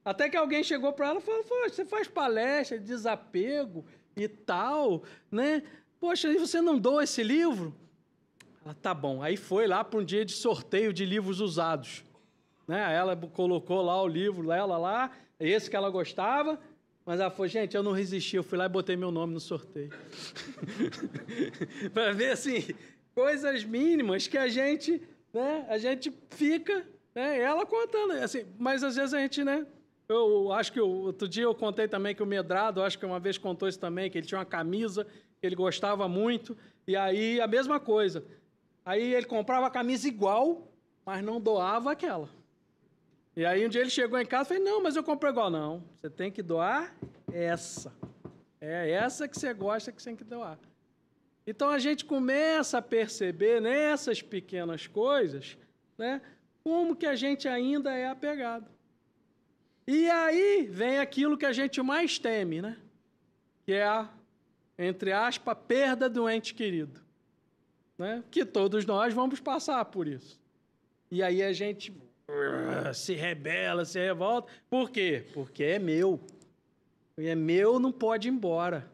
Até 0.04 0.28
que 0.28 0.36
alguém 0.36 0.64
chegou 0.64 0.92
para 0.92 1.08
ela 1.08 1.18
e 1.18 1.22
falou: 1.22 1.44
você 1.68 1.84
faz 1.84 2.08
palestra 2.08 2.78
de 2.78 2.84
desapego 2.84 3.84
e 4.16 4.26
tal, 4.26 5.02
né? 5.30 5.62
Poxa, 6.00 6.28
e 6.28 6.38
você 6.38 6.60
não 6.60 6.78
doa 6.78 7.04
esse 7.04 7.22
livro? 7.22 7.74
Ela, 8.64 8.74
tá 8.74 8.94
bom. 8.94 9.22
Aí 9.22 9.36
foi 9.36 9.66
lá 9.66 9.82
para 9.82 9.98
um 9.98 10.04
dia 10.04 10.24
de 10.24 10.32
sorteio 10.32 10.92
de 10.92 11.04
livros 11.04 11.40
usados. 11.40 12.04
Né? 12.66 12.94
Ela 12.94 13.16
colocou 13.16 13.80
lá 13.82 14.00
o 14.02 14.06
livro 14.06 14.46
dela 14.46 14.76
lá, 14.76 15.10
esse 15.40 15.70
que 15.70 15.76
ela 15.76 15.88
gostava, 15.88 16.60
mas 17.04 17.18
ela 17.18 17.30
falou, 17.30 17.48
gente, 17.48 17.74
eu 17.74 17.82
não 17.82 17.92
resisti, 17.92 18.36
eu 18.36 18.42
fui 18.42 18.58
lá 18.58 18.66
e 18.66 18.68
botei 18.68 18.94
meu 18.94 19.10
nome 19.10 19.32
no 19.32 19.40
sorteio. 19.40 19.90
para 21.94 22.12
ver 22.12 22.32
assim, 22.32 22.62
coisas 23.14 23.64
mínimas 23.64 24.28
que 24.28 24.36
a 24.36 24.48
gente, 24.48 25.02
né, 25.32 25.66
a 25.70 25.78
gente 25.78 26.12
fica, 26.28 26.86
né, 27.18 27.40
ela 27.40 27.66
contando, 27.66 28.12
assim, 28.12 28.46
mas 28.58 28.84
às 28.84 28.96
vezes 28.96 29.12
a 29.12 29.18
gente, 29.18 29.42
né, 29.42 29.66
eu 30.08 30.52
acho 30.52 30.72
que 30.72 30.80
eu, 30.80 30.88
outro 30.88 31.28
dia 31.28 31.44
eu 31.44 31.54
contei 31.54 31.88
também 31.88 32.14
que 32.14 32.22
o 32.22 32.26
Medrado, 32.26 32.82
acho 32.82 32.98
que 32.98 33.04
uma 33.04 33.20
vez 33.20 33.36
contou 33.36 33.68
isso 33.68 33.78
também, 33.78 34.10
que 34.10 34.16
ele 34.16 34.26
tinha 34.26 34.38
uma 34.38 34.44
camisa 34.44 35.04
que 35.04 35.46
ele 35.46 35.56
gostava 35.56 36.08
muito, 36.08 36.56
e 36.86 36.96
aí 36.96 37.40
a 37.40 37.46
mesma 37.46 37.78
coisa. 37.78 38.24
Aí 38.84 39.12
ele 39.14 39.26
comprava 39.26 39.66
a 39.66 39.70
camisa 39.70 40.08
igual, 40.08 40.72
mas 41.04 41.22
não 41.22 41.40
doava 41.40 41.92
aquela. 41.92 42.28
E 43.36 43.44
aí 43.44 43.66
um 43.66 43.68
dia 43.68 43.82
ele 43.82 43.90
chegou 43.90 44.18
em 44.18 44.24
casa 44.24 44.54
e 44.54 44.56
falou: 44.56 44.72
Não, 44.72 44.82
mas 44.82 44.96
eu 44.96 45.04
comprei 45.04 45.30
igual. 45.30 45.50
Não, 45.50 45.84
você 45.94 46.08
tem 46.08 46.32
que 46.32 46.42
doar 46.42 46.96
essa. 47.32 47.92
É 48.60 48.90
essa 48.90 49.28
que 49.28 49.38
você 49.38 49.52
gosta 49.52 49.92
que 49.92 50.02
você 50.02 50.10
tem 50.10 50.16
que 50.16 50.24
doar. 50.24 50.58
Então 51.46 51.68
a 51.68 51.78
gente 51.78 52.04
começa 52.04 52.78
a 52.78 52.82
perceber 52.82 53.60
nessas 53.60 54.22
pequenas 54.22 54.86
coisas, 54.86 55.56
né, 55.96 56.20
como 56.68 56.94
que 56.94 57.06
a 57.06 57.16
gente 57.16 57.48
ainda 57.48 57.94
é 57.94 58.06
apegado. 58.06 58.70
E 59.86 60.10
aí 60.10 60.68
vem 60.70 60.98
aquilo 60.98 61.38
que 61.38 61.46
a 61.46 61.52
gente 61.52 61.80
mais 61.80 62.18
teme, 62.18 62.60
né? 62.60 62.76
Que 63.64 63.72
é 63.72 63.84
a, 63.84 64.06
entre 64.78 65.12
aspas, 65.12 65.56
perda 65.66 66.10
do 66.10 66.28
ente 66.28 66.52
querido. 66.52 67.00
Né? 67.96 68.22
Que 68.30 68.44
todos 68.44 68.84
nós 68.84 69.14
vamos 69.14 69.40
passar 69.40 69.82
por 69.86 70.06
isso. 70.06 70.38
E 71.10 71.22
aí 71.22 71.42
a 71.42 71.54
gente 71.54 71.90
uh, 71.90 72.92
se 72.92 73.14
rebela, 73.14 73.86
se 73.86 73.98
revolta. 73.98 74.52
Por 74.68 74.90
quê? 74.90 75.24
Porque 75.32 75.64
é 75.64 75.78
meu. 75.78 76.20
E 77.16 77.28
é 77.28 77.34
meu, 77.34 77.80
não 77.80 77.90
pode 77.90 78.28
ir 78.28 78.30
embora. 78.30 78.86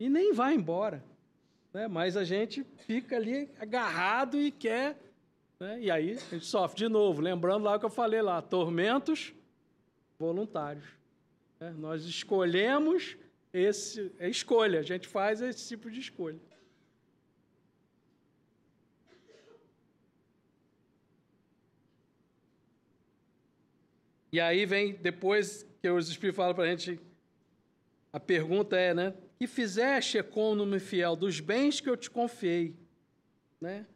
E 0.00 0.08
nem 0.08 0.32
vai 0.32 0.54
embora. 0.54 1.04
Né? 1.70 1.86
Mas 1.86 2.16
a 2.16 2.24
gente 2.24 2.64
fica 2.86 3.16
ali 3.16 3.50
agarrado 3.60 4.40
e 4.40 4.50
quer. 4.50 4.96
Né? 5.60 5.80
E 5.80 5.90
aí 5.90 6.12
a 6.12 6.34
gente 6.34 6.46
sofre 6.46 6.78
de 6.78 6.88
novo. 6.88 7.20
Lembrando 7.20 7.64
lá 7.64 7.76
o 7.76 7.80
que 7.80 7.86
eu 7.86 7.90
falei 7.90 8.22
lá: 8.22 8.40
tormentos 8.40 9.32
voluntários. 10.18 10.86
É, 11.60 11.70
nós 11.70 12.04
escolhemos 12.04 13.16
esse. 13.52 14.12
É 14.18 14.28
escolha, 14.28 14.80
a 14.80 14.82
gente 14.82 15.08
faz 15.08 15.40
esse 15.40 15.68
tipo 15.68 15.90
de 15.90 16.00
escolha. 16.00 16.40
E 24.30 24.38
aí 24.38 24.66
vem, 24.66 24.94
depois 24.94 25.66
que 25.80 25.88
os 25.88 26.08
Espíritos 26.10 26.36
falam 26.36 26.54
para 26.54 26.64
a 26.64 26.68
gente, 26.68 27.00
a 28.12 28.20
pergunta 28.20 28.76
é, 28.76 28.92
né? 28.92 29.14
Que 29.38 29.46
fizeste, 29.46 30.18
econômico 30.18 30.84
fiel, 30.84 31.16
dos 31.16 31.40
bens 31.40 31.80
que 31.80 31.88
eu 31.88 31.96
te 31.96 32.10
confiei, 32.10 32.76
né? 33.58 33.86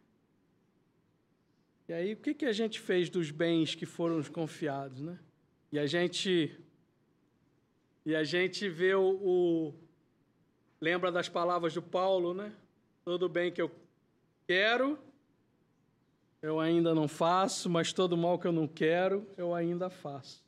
E 1.93 1.95
aí, 1.95 2.12
o 2.14 2.16
que, 2.16 2.32
que 2.32 2.47
a 2.47 2.53
gente 2.55 2.80
fez 2.80 3.11
dos 3.11 3.30
bens 3.30 3.74
que 3.74 3.84
foram 3.84 4.22
confiados, 4.22 5.03
né? 5.03 5.18
E 5.70 5.78
a 5.78 5.84
gente 5.84 6.59
e 8.07 8.16
a 8.16 8.24
gente 8.24 8.66
vê 8.66 8.95
o, 8.95 9.20
o 9.22 9.74
lembra 10.80 11.12
das 11.12 11.28
palavras 11.28 11.74
do 11.74 11.82
Paulo, 11.82 12.32
né? 12.32 12.51
Todo 13.05 13.28
bem 13.28 13.53
que 13.53 13.61
eu 13.61 13.70
quero, 14.47 14.99
eu 16.40 16.59
ainda 16.59 16.95
não 16.95 17.07
faço, 17.07 17.68
mas 17.68 17.93
todo 17.93 18.16
mal 18.16 18.38
que 18.38 18.47
eu 18.47 18.53
não 18.53 18.66
quero, 18.66 19.28
eu 19.36 19.55
ainda 19.55 19.90
faço. 19.90 20.43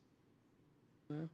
Né? 1.10 1.28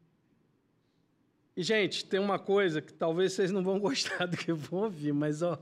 E, 1.56 1.62
gente, 1.62 2.04
tem 2.04 2.18
uma 2.18 2.40
coisa 2.40 2.82
que 2.82 2.92
talvez 2.92 3.32
vocês 3.34 3.52
não 3.52 3.62
vão 3.62 3.78
gostar 3.78 4.26
do 4.26 4.36
que 4.36 4.52
vão 4.52 4.80
ouvir, 4.82 5.12
mas, 5.12 5.40
ó. 5.40 5.56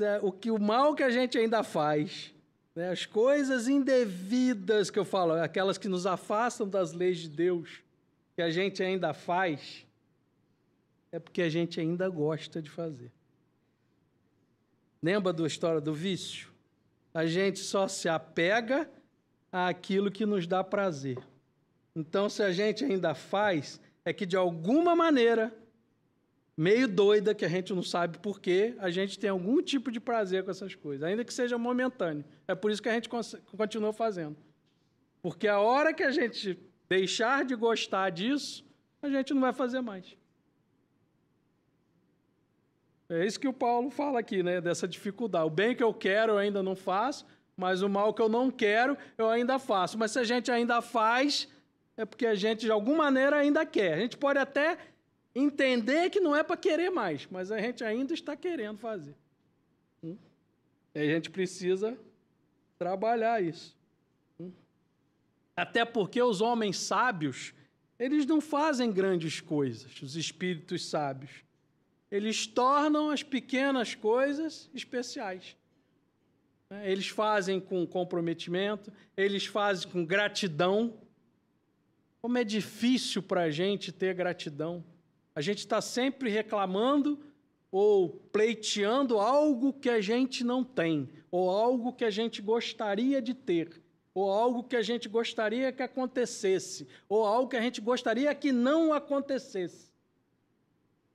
É 0.00 0.18
o, 0.22 0.32
que, 0.32 0.50
o 0.50 0.58
mal 0.58 0.94
que 0.94 1.02
a 1.02 1.10
gente 1.10 1.38
ainda 1.38 1.62
faz, 1.62 2.34
né? 2.74 2.90
As 2.90 3.06
coisas 3.06 3.68
indevidas 3.68 4.90
que 4.90 4.98
eu 4.98 5.04
falo, 5.04 5.32
aquelas 5.32 5.78
que 5.78 5.88
nos 5.88 6.06
afastam 6.06 6.68
das 6.68 6.92
leis 6.92 7.18
de 7.18 7.28
Deus, 7.28 7.82
que 8.34 8.42
a 8.42 8.50
gente 8.50 8.82
ainda 8.82 9.14
faz, 9.14 9.86
é 11.10 11.18
porque 11.18 11.40
a 11.40 11.48
gente 11.48 11.80
ainda 11.80 12.08
gosta 12.08 12.60
de 12.60 12.68
fazer. 12.68 13.10
Lembra 15.02 15.32
da 15.32 15.46
história 15.46 15.80
do 15.80 15.94
vício? 15.94 16.48
A 17.14 17.24
gente 17.24 17.60
só 17.60 17.88
se 17.88 18.08
apega 18.08 18.90
àquilo 19.50 20.10
que 20.10 20.26
nos 20.26 20.46
dá 20.46 20.62
prazer. 20.62 21.18
Então, 21.94 22.28
se 22.28 22.42
a 22.42 22.52
gente 22.52 22.84
ainda 22.84 23.14
faz, 23.14 23.80
é 24.04 24.12
que 24.12 24.26
de 24.26 24.36
alguma 24.36 24.94
maneira 24.94 25.56
meio 26.56 26.88
doida, 26.88 27.34
que 27.34 27.44
a 27.44 27.48
gente 27.48 27.72
não 27.74 27.82
sabe 27.82 28.18
porquê, 28.18 28.74
a 28.78 28.90
gente 28.90 29.18
tem 29.18 29.28
algum 29.28 29.60
tipo 29.60 29.90
de 29.90 30.00
prazer 30.00 30.42
com 30.42 30.50
essas 30.50 30.74
coisas, 30.74 31.02
ainda 31.02 31.24
que 31.24 31.34
seja 31.34 31.58
momentâneo. 31.58 32.24
É 32.48 32.54
por 32.54 32.70
isso 32.70 32.82
que 32.82 32.88
a 32.88 32.94
gente 32.94 33.08
continua 33.56 33.92
fazendo. 33.92 34.36
Porque 35.20 35.46
a 35.46 35.60
hora 35.60 35.92
que 35.92 36.02
a 36.02 36.10
gente 36.10 36.58
deixar 36.88 37.44
de 37.44 37.54
gostar 37.54 38.10
disso, 38.10 38.64
a 39.02 39.08
gente 39.08 39.34
não 39.34 39.40
vai 39.40 39.52
fazer 39.52 39.80
mais. 39.80 40.16
É 43.08 43.24
isso 43.24 43.38
que 43.38 43.46
o 43.46 43.52
Paulo 43.52 43.90
fala 43.90 44.18
aqui, 44.18 44.42
né? 44.42 44.60
Dessa 44.60 44.88
dificuldade. 44.88 45.46
O 45.46 45.50
bem 45.50 45.76
que 45.76 45.82
eu 45.82 45.94
quero 45.94 46.32
eu 46.32 46.38
ainda 46.38 46.62
não 46.62 46.74
faço, 46.74 47.24
mas 47.56 47.82
o 47.82 47.88
mal 47.88 48.12
que 48.12 48.22
eu 48.22 48.28
não 48.28 48.50
quero 48.50 48.96
eu 49.16 49.28
ainda 49.28 49.58
faço. 49.58 49.96
Mas 49.96 50.10
se 50.10 50.18
a 50.18 50.24
gente 50.24 50.50
ainda 50.50 50.80
faz, 50.80 51.48
é 51.96 52.04
porque 52.04 52.26
a 52.26 52.34
gente 52.34 52.60
de 52.60 52.70
alguma 52.70 53.04
maneira 53.04 53.36
ainda 53.36 53.64
quer. 53.64 53.94
A 53.94 53.98
gente 53.98 54.16
pode 54.16 54.38
até 54.38 54.76
entender 55.38 56.08
que 56.08 56.18
não 56.18 56.34
é 56.34 56.42
para 56.42 56.56
querer 56.56 56.88
mais, 56.88 57.28
mas 57.30 57.52
a 57.52 57.58
gente 57.60 57.84
ainda 57.84 58.14
está 58.14 58.34
querendo 58.34 58.78
fazer. 58.78 59.14
Hum? 60.02 60.16
E 60.94 60.98
a 60.98 61.04
gente 61.04 61.28
precisa 61.28 61.98
trabalhar 62.78 63.42
isso. 63.42 63.76
Hum? 64.40 64.50
Até 65.54 65.84
porque 65.84 66.22
os 66.22 66.40
homens 66.40 66.78
sábios, 66.78 67.52
eles 67.98 68.24
não 68.24 68.40
fazem 68.40 68.90
grandes 68.90 69.38
coisas, 69.38 70.00
os 70.00 70.16
espíritos 70.16 70.88
sábios. 70.88 71.44
Eles 72.10 72.46
tornam 72.46 73.10
as 73.10 73.22
pequenas 73.22 73.94
coisas 73.94 74.70
especiais. 74.72 75.54
Né? 76.70 76.90
Eles 76.90 77.08
fazem 77.08 77.60
com 77.60 77.86
comprometimento, 77.86 78.90
eles 79.14 79.44
fazem 79.44 79.90
com 79.90 80.02
gratidão. 80.02 80.94
Como 82.22 82.38
é 82.38 82.44
difícil 82.44 83.22
para 83.22 83.42
a 83.42 83.50
gente 83.50 83.92
ter 83.92 84.14
gratidão. 84.14 84.82
A 85.36 85.42
gente 85.42 85.58
está 85.58 85.82
sempre 85.82 86.30
reclamando 86.30 87.20
ou 87.70 88.08
pleiteando 88.32 89.18
algo 89.18 89.70
que 89.70 89.90
a 89.90 90.00
gente 90.00 90.42
não 90.42 90.64
tem, 90.64 91.10
ou 91.30 91.50
algo 91.50 91.92
que 91.92 92.06
a 92.06 92.10
gente 92.10 92.40
gostaria 92.40 93.20
de 93.20 93.34
ter, 93.34 93.82
ou 94.14 94.30
algo 94.30 94.64
que 94.64 94.74
a 94.74 94.80
gente 94.80 95.10
gostaria 95.10 95.70
que 95.70 95.82
acontecesse, 95.82 96.88
ou 97.06 97.22
algo 97.26 97.50
que 97.50 97.56
a 97.56 97.60
gente 97.60 97.82
gostaria 97.82 98.34
que 98.34 98.50
não 98.50 98.94
acontecesse. 98.94 99.92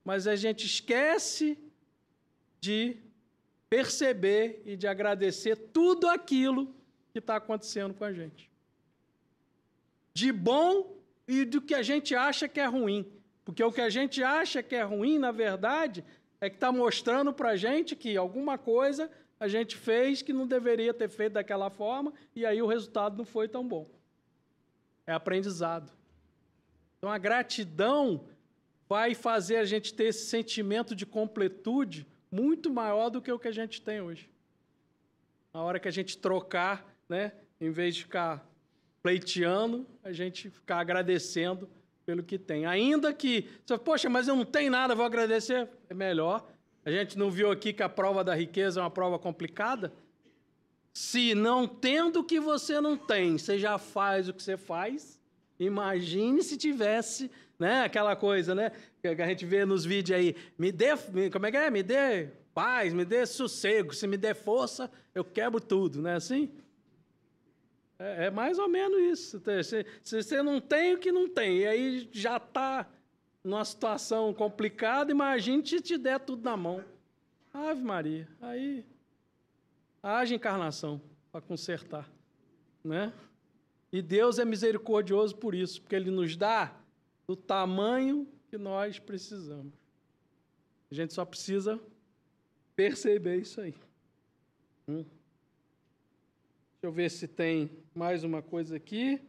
Mas 0.06 0.28
a 0.28 0.36
gente 0.36 0.68
esquece 0.68 1.58
de 2.60 2.98
perceber 3.68 4.62
e 4.66 4.76
de 4.76 4.86
agradecer 4.86 5.56
tudo 5.56 6.08
aquilo 6.08 6.76
que 7.12 7.18
está 7.18 7.38
acontecendo 7.38 7.96
com 7.96 8.04
a 8.04 8.14
gente. 8.14 8.52
De 10.14 10.32
bom 10.32 10.96
e 11.28 11.44
do 11.44 11.60
que 11.60 11.74
a 11.74 11.82
gente 11.82 12.14
acha 12.14 12.48
que 12.48 12.60
é 12.60 12.66
ruim. 12.68 13.12
Porque 13.44 13.64
o 13.64 13.72
que 13.72 13.82
a 13.82 13.90
gente 13.90 14.24
acha 14.24 14.62
que 14.62 14.76
é 14.76 14.84
ruim, 14.84 15.18
na 15.18 15.32
verdade, 15.32 16.04
é 16.40 16.50
que 16.50 16.56
está 16.56 16.72
mostrando 16.72 17.34
para 17.34 17.52
a 17.52 17.56
gente 17.56 17.96
que 17.96 18.16
alguma 18.18 18.58
coisa 18.58 19.10
a 19.40 19.48
gente 19.48 19.76
fez 19.76 20.22
que 20.22 20.32
não 20.32 20.46
deveria 20.46 20.94
ter 20.94 21.10
feito 21.10 21.34
daquela 21.34 21.70
forma 21.70 22.14
e 22.36 22.46
aí 22.46 22.62
o 22.62 22.68
resultado 22.68 23.18
não 23.18 23.26
foi 23.26 23.48
tão 23.48 23.68
bom. 23.68 23.90
É 25.08 25.14
aprendizado. 25.14 25.92
Então 26.98 27.12
a 27.12 27.18
gratidão 27.18 28.24
vai 28.88 29.16
fazer 29.16 29.56
a 29.56 29.66
gente 29.66 29.94
ter 29.94 30.06
esse 30.06 30.26
sentimento 30.26 30.96
de 30.96 31.06
completude 31.06 32.06
muito 32.32 32.72
maior 32.72 33.10
do 33.10 33.22
que 33.22 33.32
o 33.32 33.40
que 33.40 33.48
a 33.48 33.54
gente 33.54 33.82
tem 33.82 34.00
hoje. 34.00 34.30
Na 35.54 35.64
hora 35.64 35.80
que 35.80 35.88
a 35.88 35.92
gente 35.92 36.18
trocar, 36.18 36.86
né, 37.10 37.32
em 37.60 37.72
vez 37.72 37.96
de 37.96 38.04
ficar 38.04 38.48
pleiteando, 39.02 39.88
a 40.04 40.12
gente 40.12 40.50
ficar 40.50 40.80
agradecendo 40.80 41.68
pelo 42.06 42.24
que 42.24 42.38
tem. 42.38 42.66
Ainda 42.66 43.14
que, 43.14 43.48
você, 43.66 43.78
poxa, 43.78 44.10
mas 44.10 44.28
eu 44.28 44.36
não 44.36 44.46
tenho 44.46 44.72
nada, 44.72 44.96
vou 44.96 45.06
agradecer, 45.06 45.70
é 45.90 45.94
melhor. 45.94 46.48
A 46.84 46.92
gente 46.92 47.18
não 47.18 47.30
viu 47.30 47.52
aqui 47.52 47.74
que 47.74 47.84
a 47.84 47.90
prova 47.90 48.24
da 48.24 48.34
riqueza 48.34 48.80
é 48.80 48.84
uma 48.84 48.90
prova 48.90 49.20
complicada? 49.20 49.94
Se 50.94 51.34
não 51.36 51.68
tendo 51.68 52.20
o 52.20 52.24
que 52.24 52.40
você 52.40 52.82
não 52.82 52.98
tem, 52.98 53.38
você 53.38 53.58
já 53.58 53.78
faz 53.78 54.28
o 54.28 54.34
que 54.34 54.44
você 54.44 54.58
faz, 54.58 55.22
imagine 55.60 56.44
se 56.44 56.58
tivesse, 56.58 57.32
né, 57.58 57.84
aquela 57.84 58.16
coisa, 58.16 58.54
né, 58.54 58.72
que 59.02 59.08
a 59.08 59.28
gente 59.28 59.46
vê 59.46 59.64
nos 59.64 59.86
vídeos 59.86 60.20
aí, 60.20 60.36
me 60.58 60.72
dê, 60.72 60.90
como 61.32 61.46
é 61.46 61.52
que 61.52 61.58
é? 61.58 61.70
Me 61.70 61.84
dê 61.84 62.30
paz, 62.54 62.94
me 62.94 63.06
dê 63.06 63.26
sossego, 63.26 63.94
se 63.94 64.06
me 64.08 64.18
der 64.18 64.36
força, 64.36 64.92
eu 65.16 65.24
quebro 65.24 65.62
tudo, 65.62 66.02
não 66.02 66.10
é 66.10 66.16
assim? 66.16 66.52
É, 68.02 68.26
é 68.26 68.32
mais 68.32 68.58
ou 68.58 68.68
menos 68.68 69.00
isso. 69.00 69.42
Se, 70.04 70.24
você 70.24 70.42
não 70.42 70.60
tem 70.60 70.96
o 70.96 70.98
que 70.98 71.12
não 71.12 71.30
tem, 71.30 71.60
e 71.60 71.68
aí 71.68 72.10
já 72.12 72.38
está 72.38 72.90
numa 73.44 73.64
situação 73.64 74.34
complicada, 74.34 75.12
imagine 75.12 75.66
se 75.66 75.80
te 75.80 75.98
der 76.00 76.20
tudo 76.20 76.44
na 76.44 76.58
mão. 76.58 76.84
Ave 77.54 77.82
Maria, 77.82 78.28
aí 78.42 78.84
haja 80.02 80.34
encarnação 80.34 81.00
para 81.32 81.42
consertar, 81.42 82.10
né? 82.84 83.14
E 83.92 84.02
Deus 84.02 84.40
é 84.40 84.46
misericordioso 84.46 85.36
por 85.36 85.54
isso, 85.54 85.82
porque 85.82 85.96
Ele 85.96 86.10
nos 86.10 86.36
dá 86.36 86.74
o 87.28 87.36
tamanho 87.36 88.28
que 88.50 88.58
nós 88.58 88.98
precisamos. 88.98 89.74
A 90.90 90.96
gente 90.96 91.14
só 91.14 91.24
precisa 91.24 91.80
perceber 92.76 93.38
isso 93.38 93.62
aí. 93.62 93.76
Hum. 94.88 95.06
Deixa 96.82 96.90
eu 96.90 96.96
ver 96.96 97.12
se 97.12 97.28
tem 97.28 97.70
mais 97.94 98.24
uma 98.24 98.42
coisa 98.42 98.76
aqui. 98.76 99.22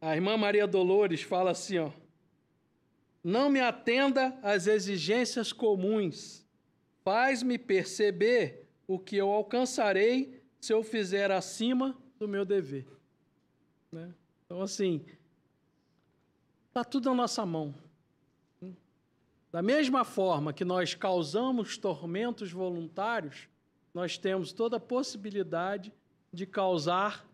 A 0.00 0.14
irmã 0.14 0.38
Maria 0.38 0.66
Dolores 0.66 1.20
fala 1.20 1.50
assim, 1.50 1.76
ó: 1.76 1.90
Não 3.22 3.50
me 3.50 3.60
atenda 3.60 4.38
às 4.42 4.66
exigências 4.66 5.52
comuns. 5.52 6.46
Faz-me 7.04 7.58
perceber 7.58 8.66
o 8.86 8.98
que 8.98 9.16
eu 9.16 9.30
alcançarei 9.30 10.42
se 10.58 10.72
eu 10.72 10.82
fizer 10.82 11.30
acima 11.30 11.94
do 12.18 12.26
meu 12.26 12.46
dever. 12.46 12.86
Né? 13.92 14.14
Então, 14.46 14.62
assim, 14.62 15.04
está 16.68 16.82
tudo 16.82 17.10
na 17.10 17.16
nossa 17.16 17.44
mão. 17.44 17.74
Da 19.52 19.60
mesma 19.60 20.06
forma 20.06 20.54
que 20.54 20.64
nós 20.64 20.94
causamos 20.94 21.76
tormentos 21.76 22.50
voluntários, 22.50 23.46
nós 23.94 24.18
temos 24.18 24.52
toda 24.52 24.76
a 24.76 24.80
possibilidade 24.80 25.92
de 26.32 26.44
causar 26.44 27.24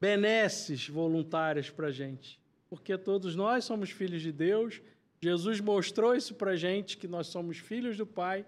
benesses 0.00 0.88
voluntárias 0.88 1.70
para 1.70 1.88
a 1.88 1.92
gente. 1.92 2.40
Porque 2.68 2.96
todos 2.96 3.36
nós 3.36 3.64
somos 3.64 3.90
filhos 3.90 4.22
de 4.22 4.32
Deus, 4.32 4.80
Jesus 5.20 5.60
mostrou 5.60 6.16
isso 6.16 6.34
para 6.34 6.52
a 6.52 6.56
gente, 6.56 6.96
que 6.96 7.06
nós 7.06 7.28
somos 7.28 7.58
filhos 7.58 7.96
do 7.96 8.06
Pai 8.06 8.44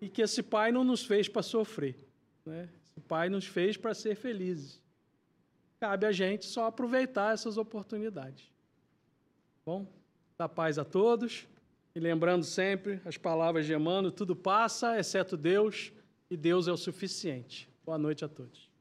e 0.00 0.08
que 0.08 0.22
esse 0.22 0.42
Pai 0.42 0.70
não 0.70 0.84
nos 0.84 1.04
fez 1.04 1.28
para 1.28 1.42
sofrer. 1.42 1.96
Né? 2.46 2.68
Esse 2.84 3.00
Pai 3.00 3.28
nos 3.28 3.46
fez 3.46 3.76
para 3.76 3.94
ser 3.94 4.14
felizes. 4.14 4.80
Cabe 5.80 6.06
a 6.06 6.12
gente 6.12 6.46
só 6.46 6.66
aproveitar 6.66 7.34
essas 7.34 7.56
oportunidades. 7.56 8.52
Bom, 9.66 9.86
da 10.38 10.48
paz 10.48 10.78
a 10.78 10.84
todos. 10.84 11.48
E 11.94 12.00
lembrando 12.00 12.44
sempre 12.44 13.00
as 13.04 13.18
palavras 13.18 13.66
de 13.66 13.74
Emmanuel, 13.74 14.10
tudo 14.10 14.34
passa, 14.34 14.98
exceto 14.98 15.36
Deus, 15.36 15.92
e 16.30 16.36
Deus 16.36 16.66
é 16.66 16.72
o 16.72 16.76
suficiente. 16.76 17.68
Boa 17.84 17.98
noite 17.98 18.24
a 18.24 18.28
todos. 18.28 18.71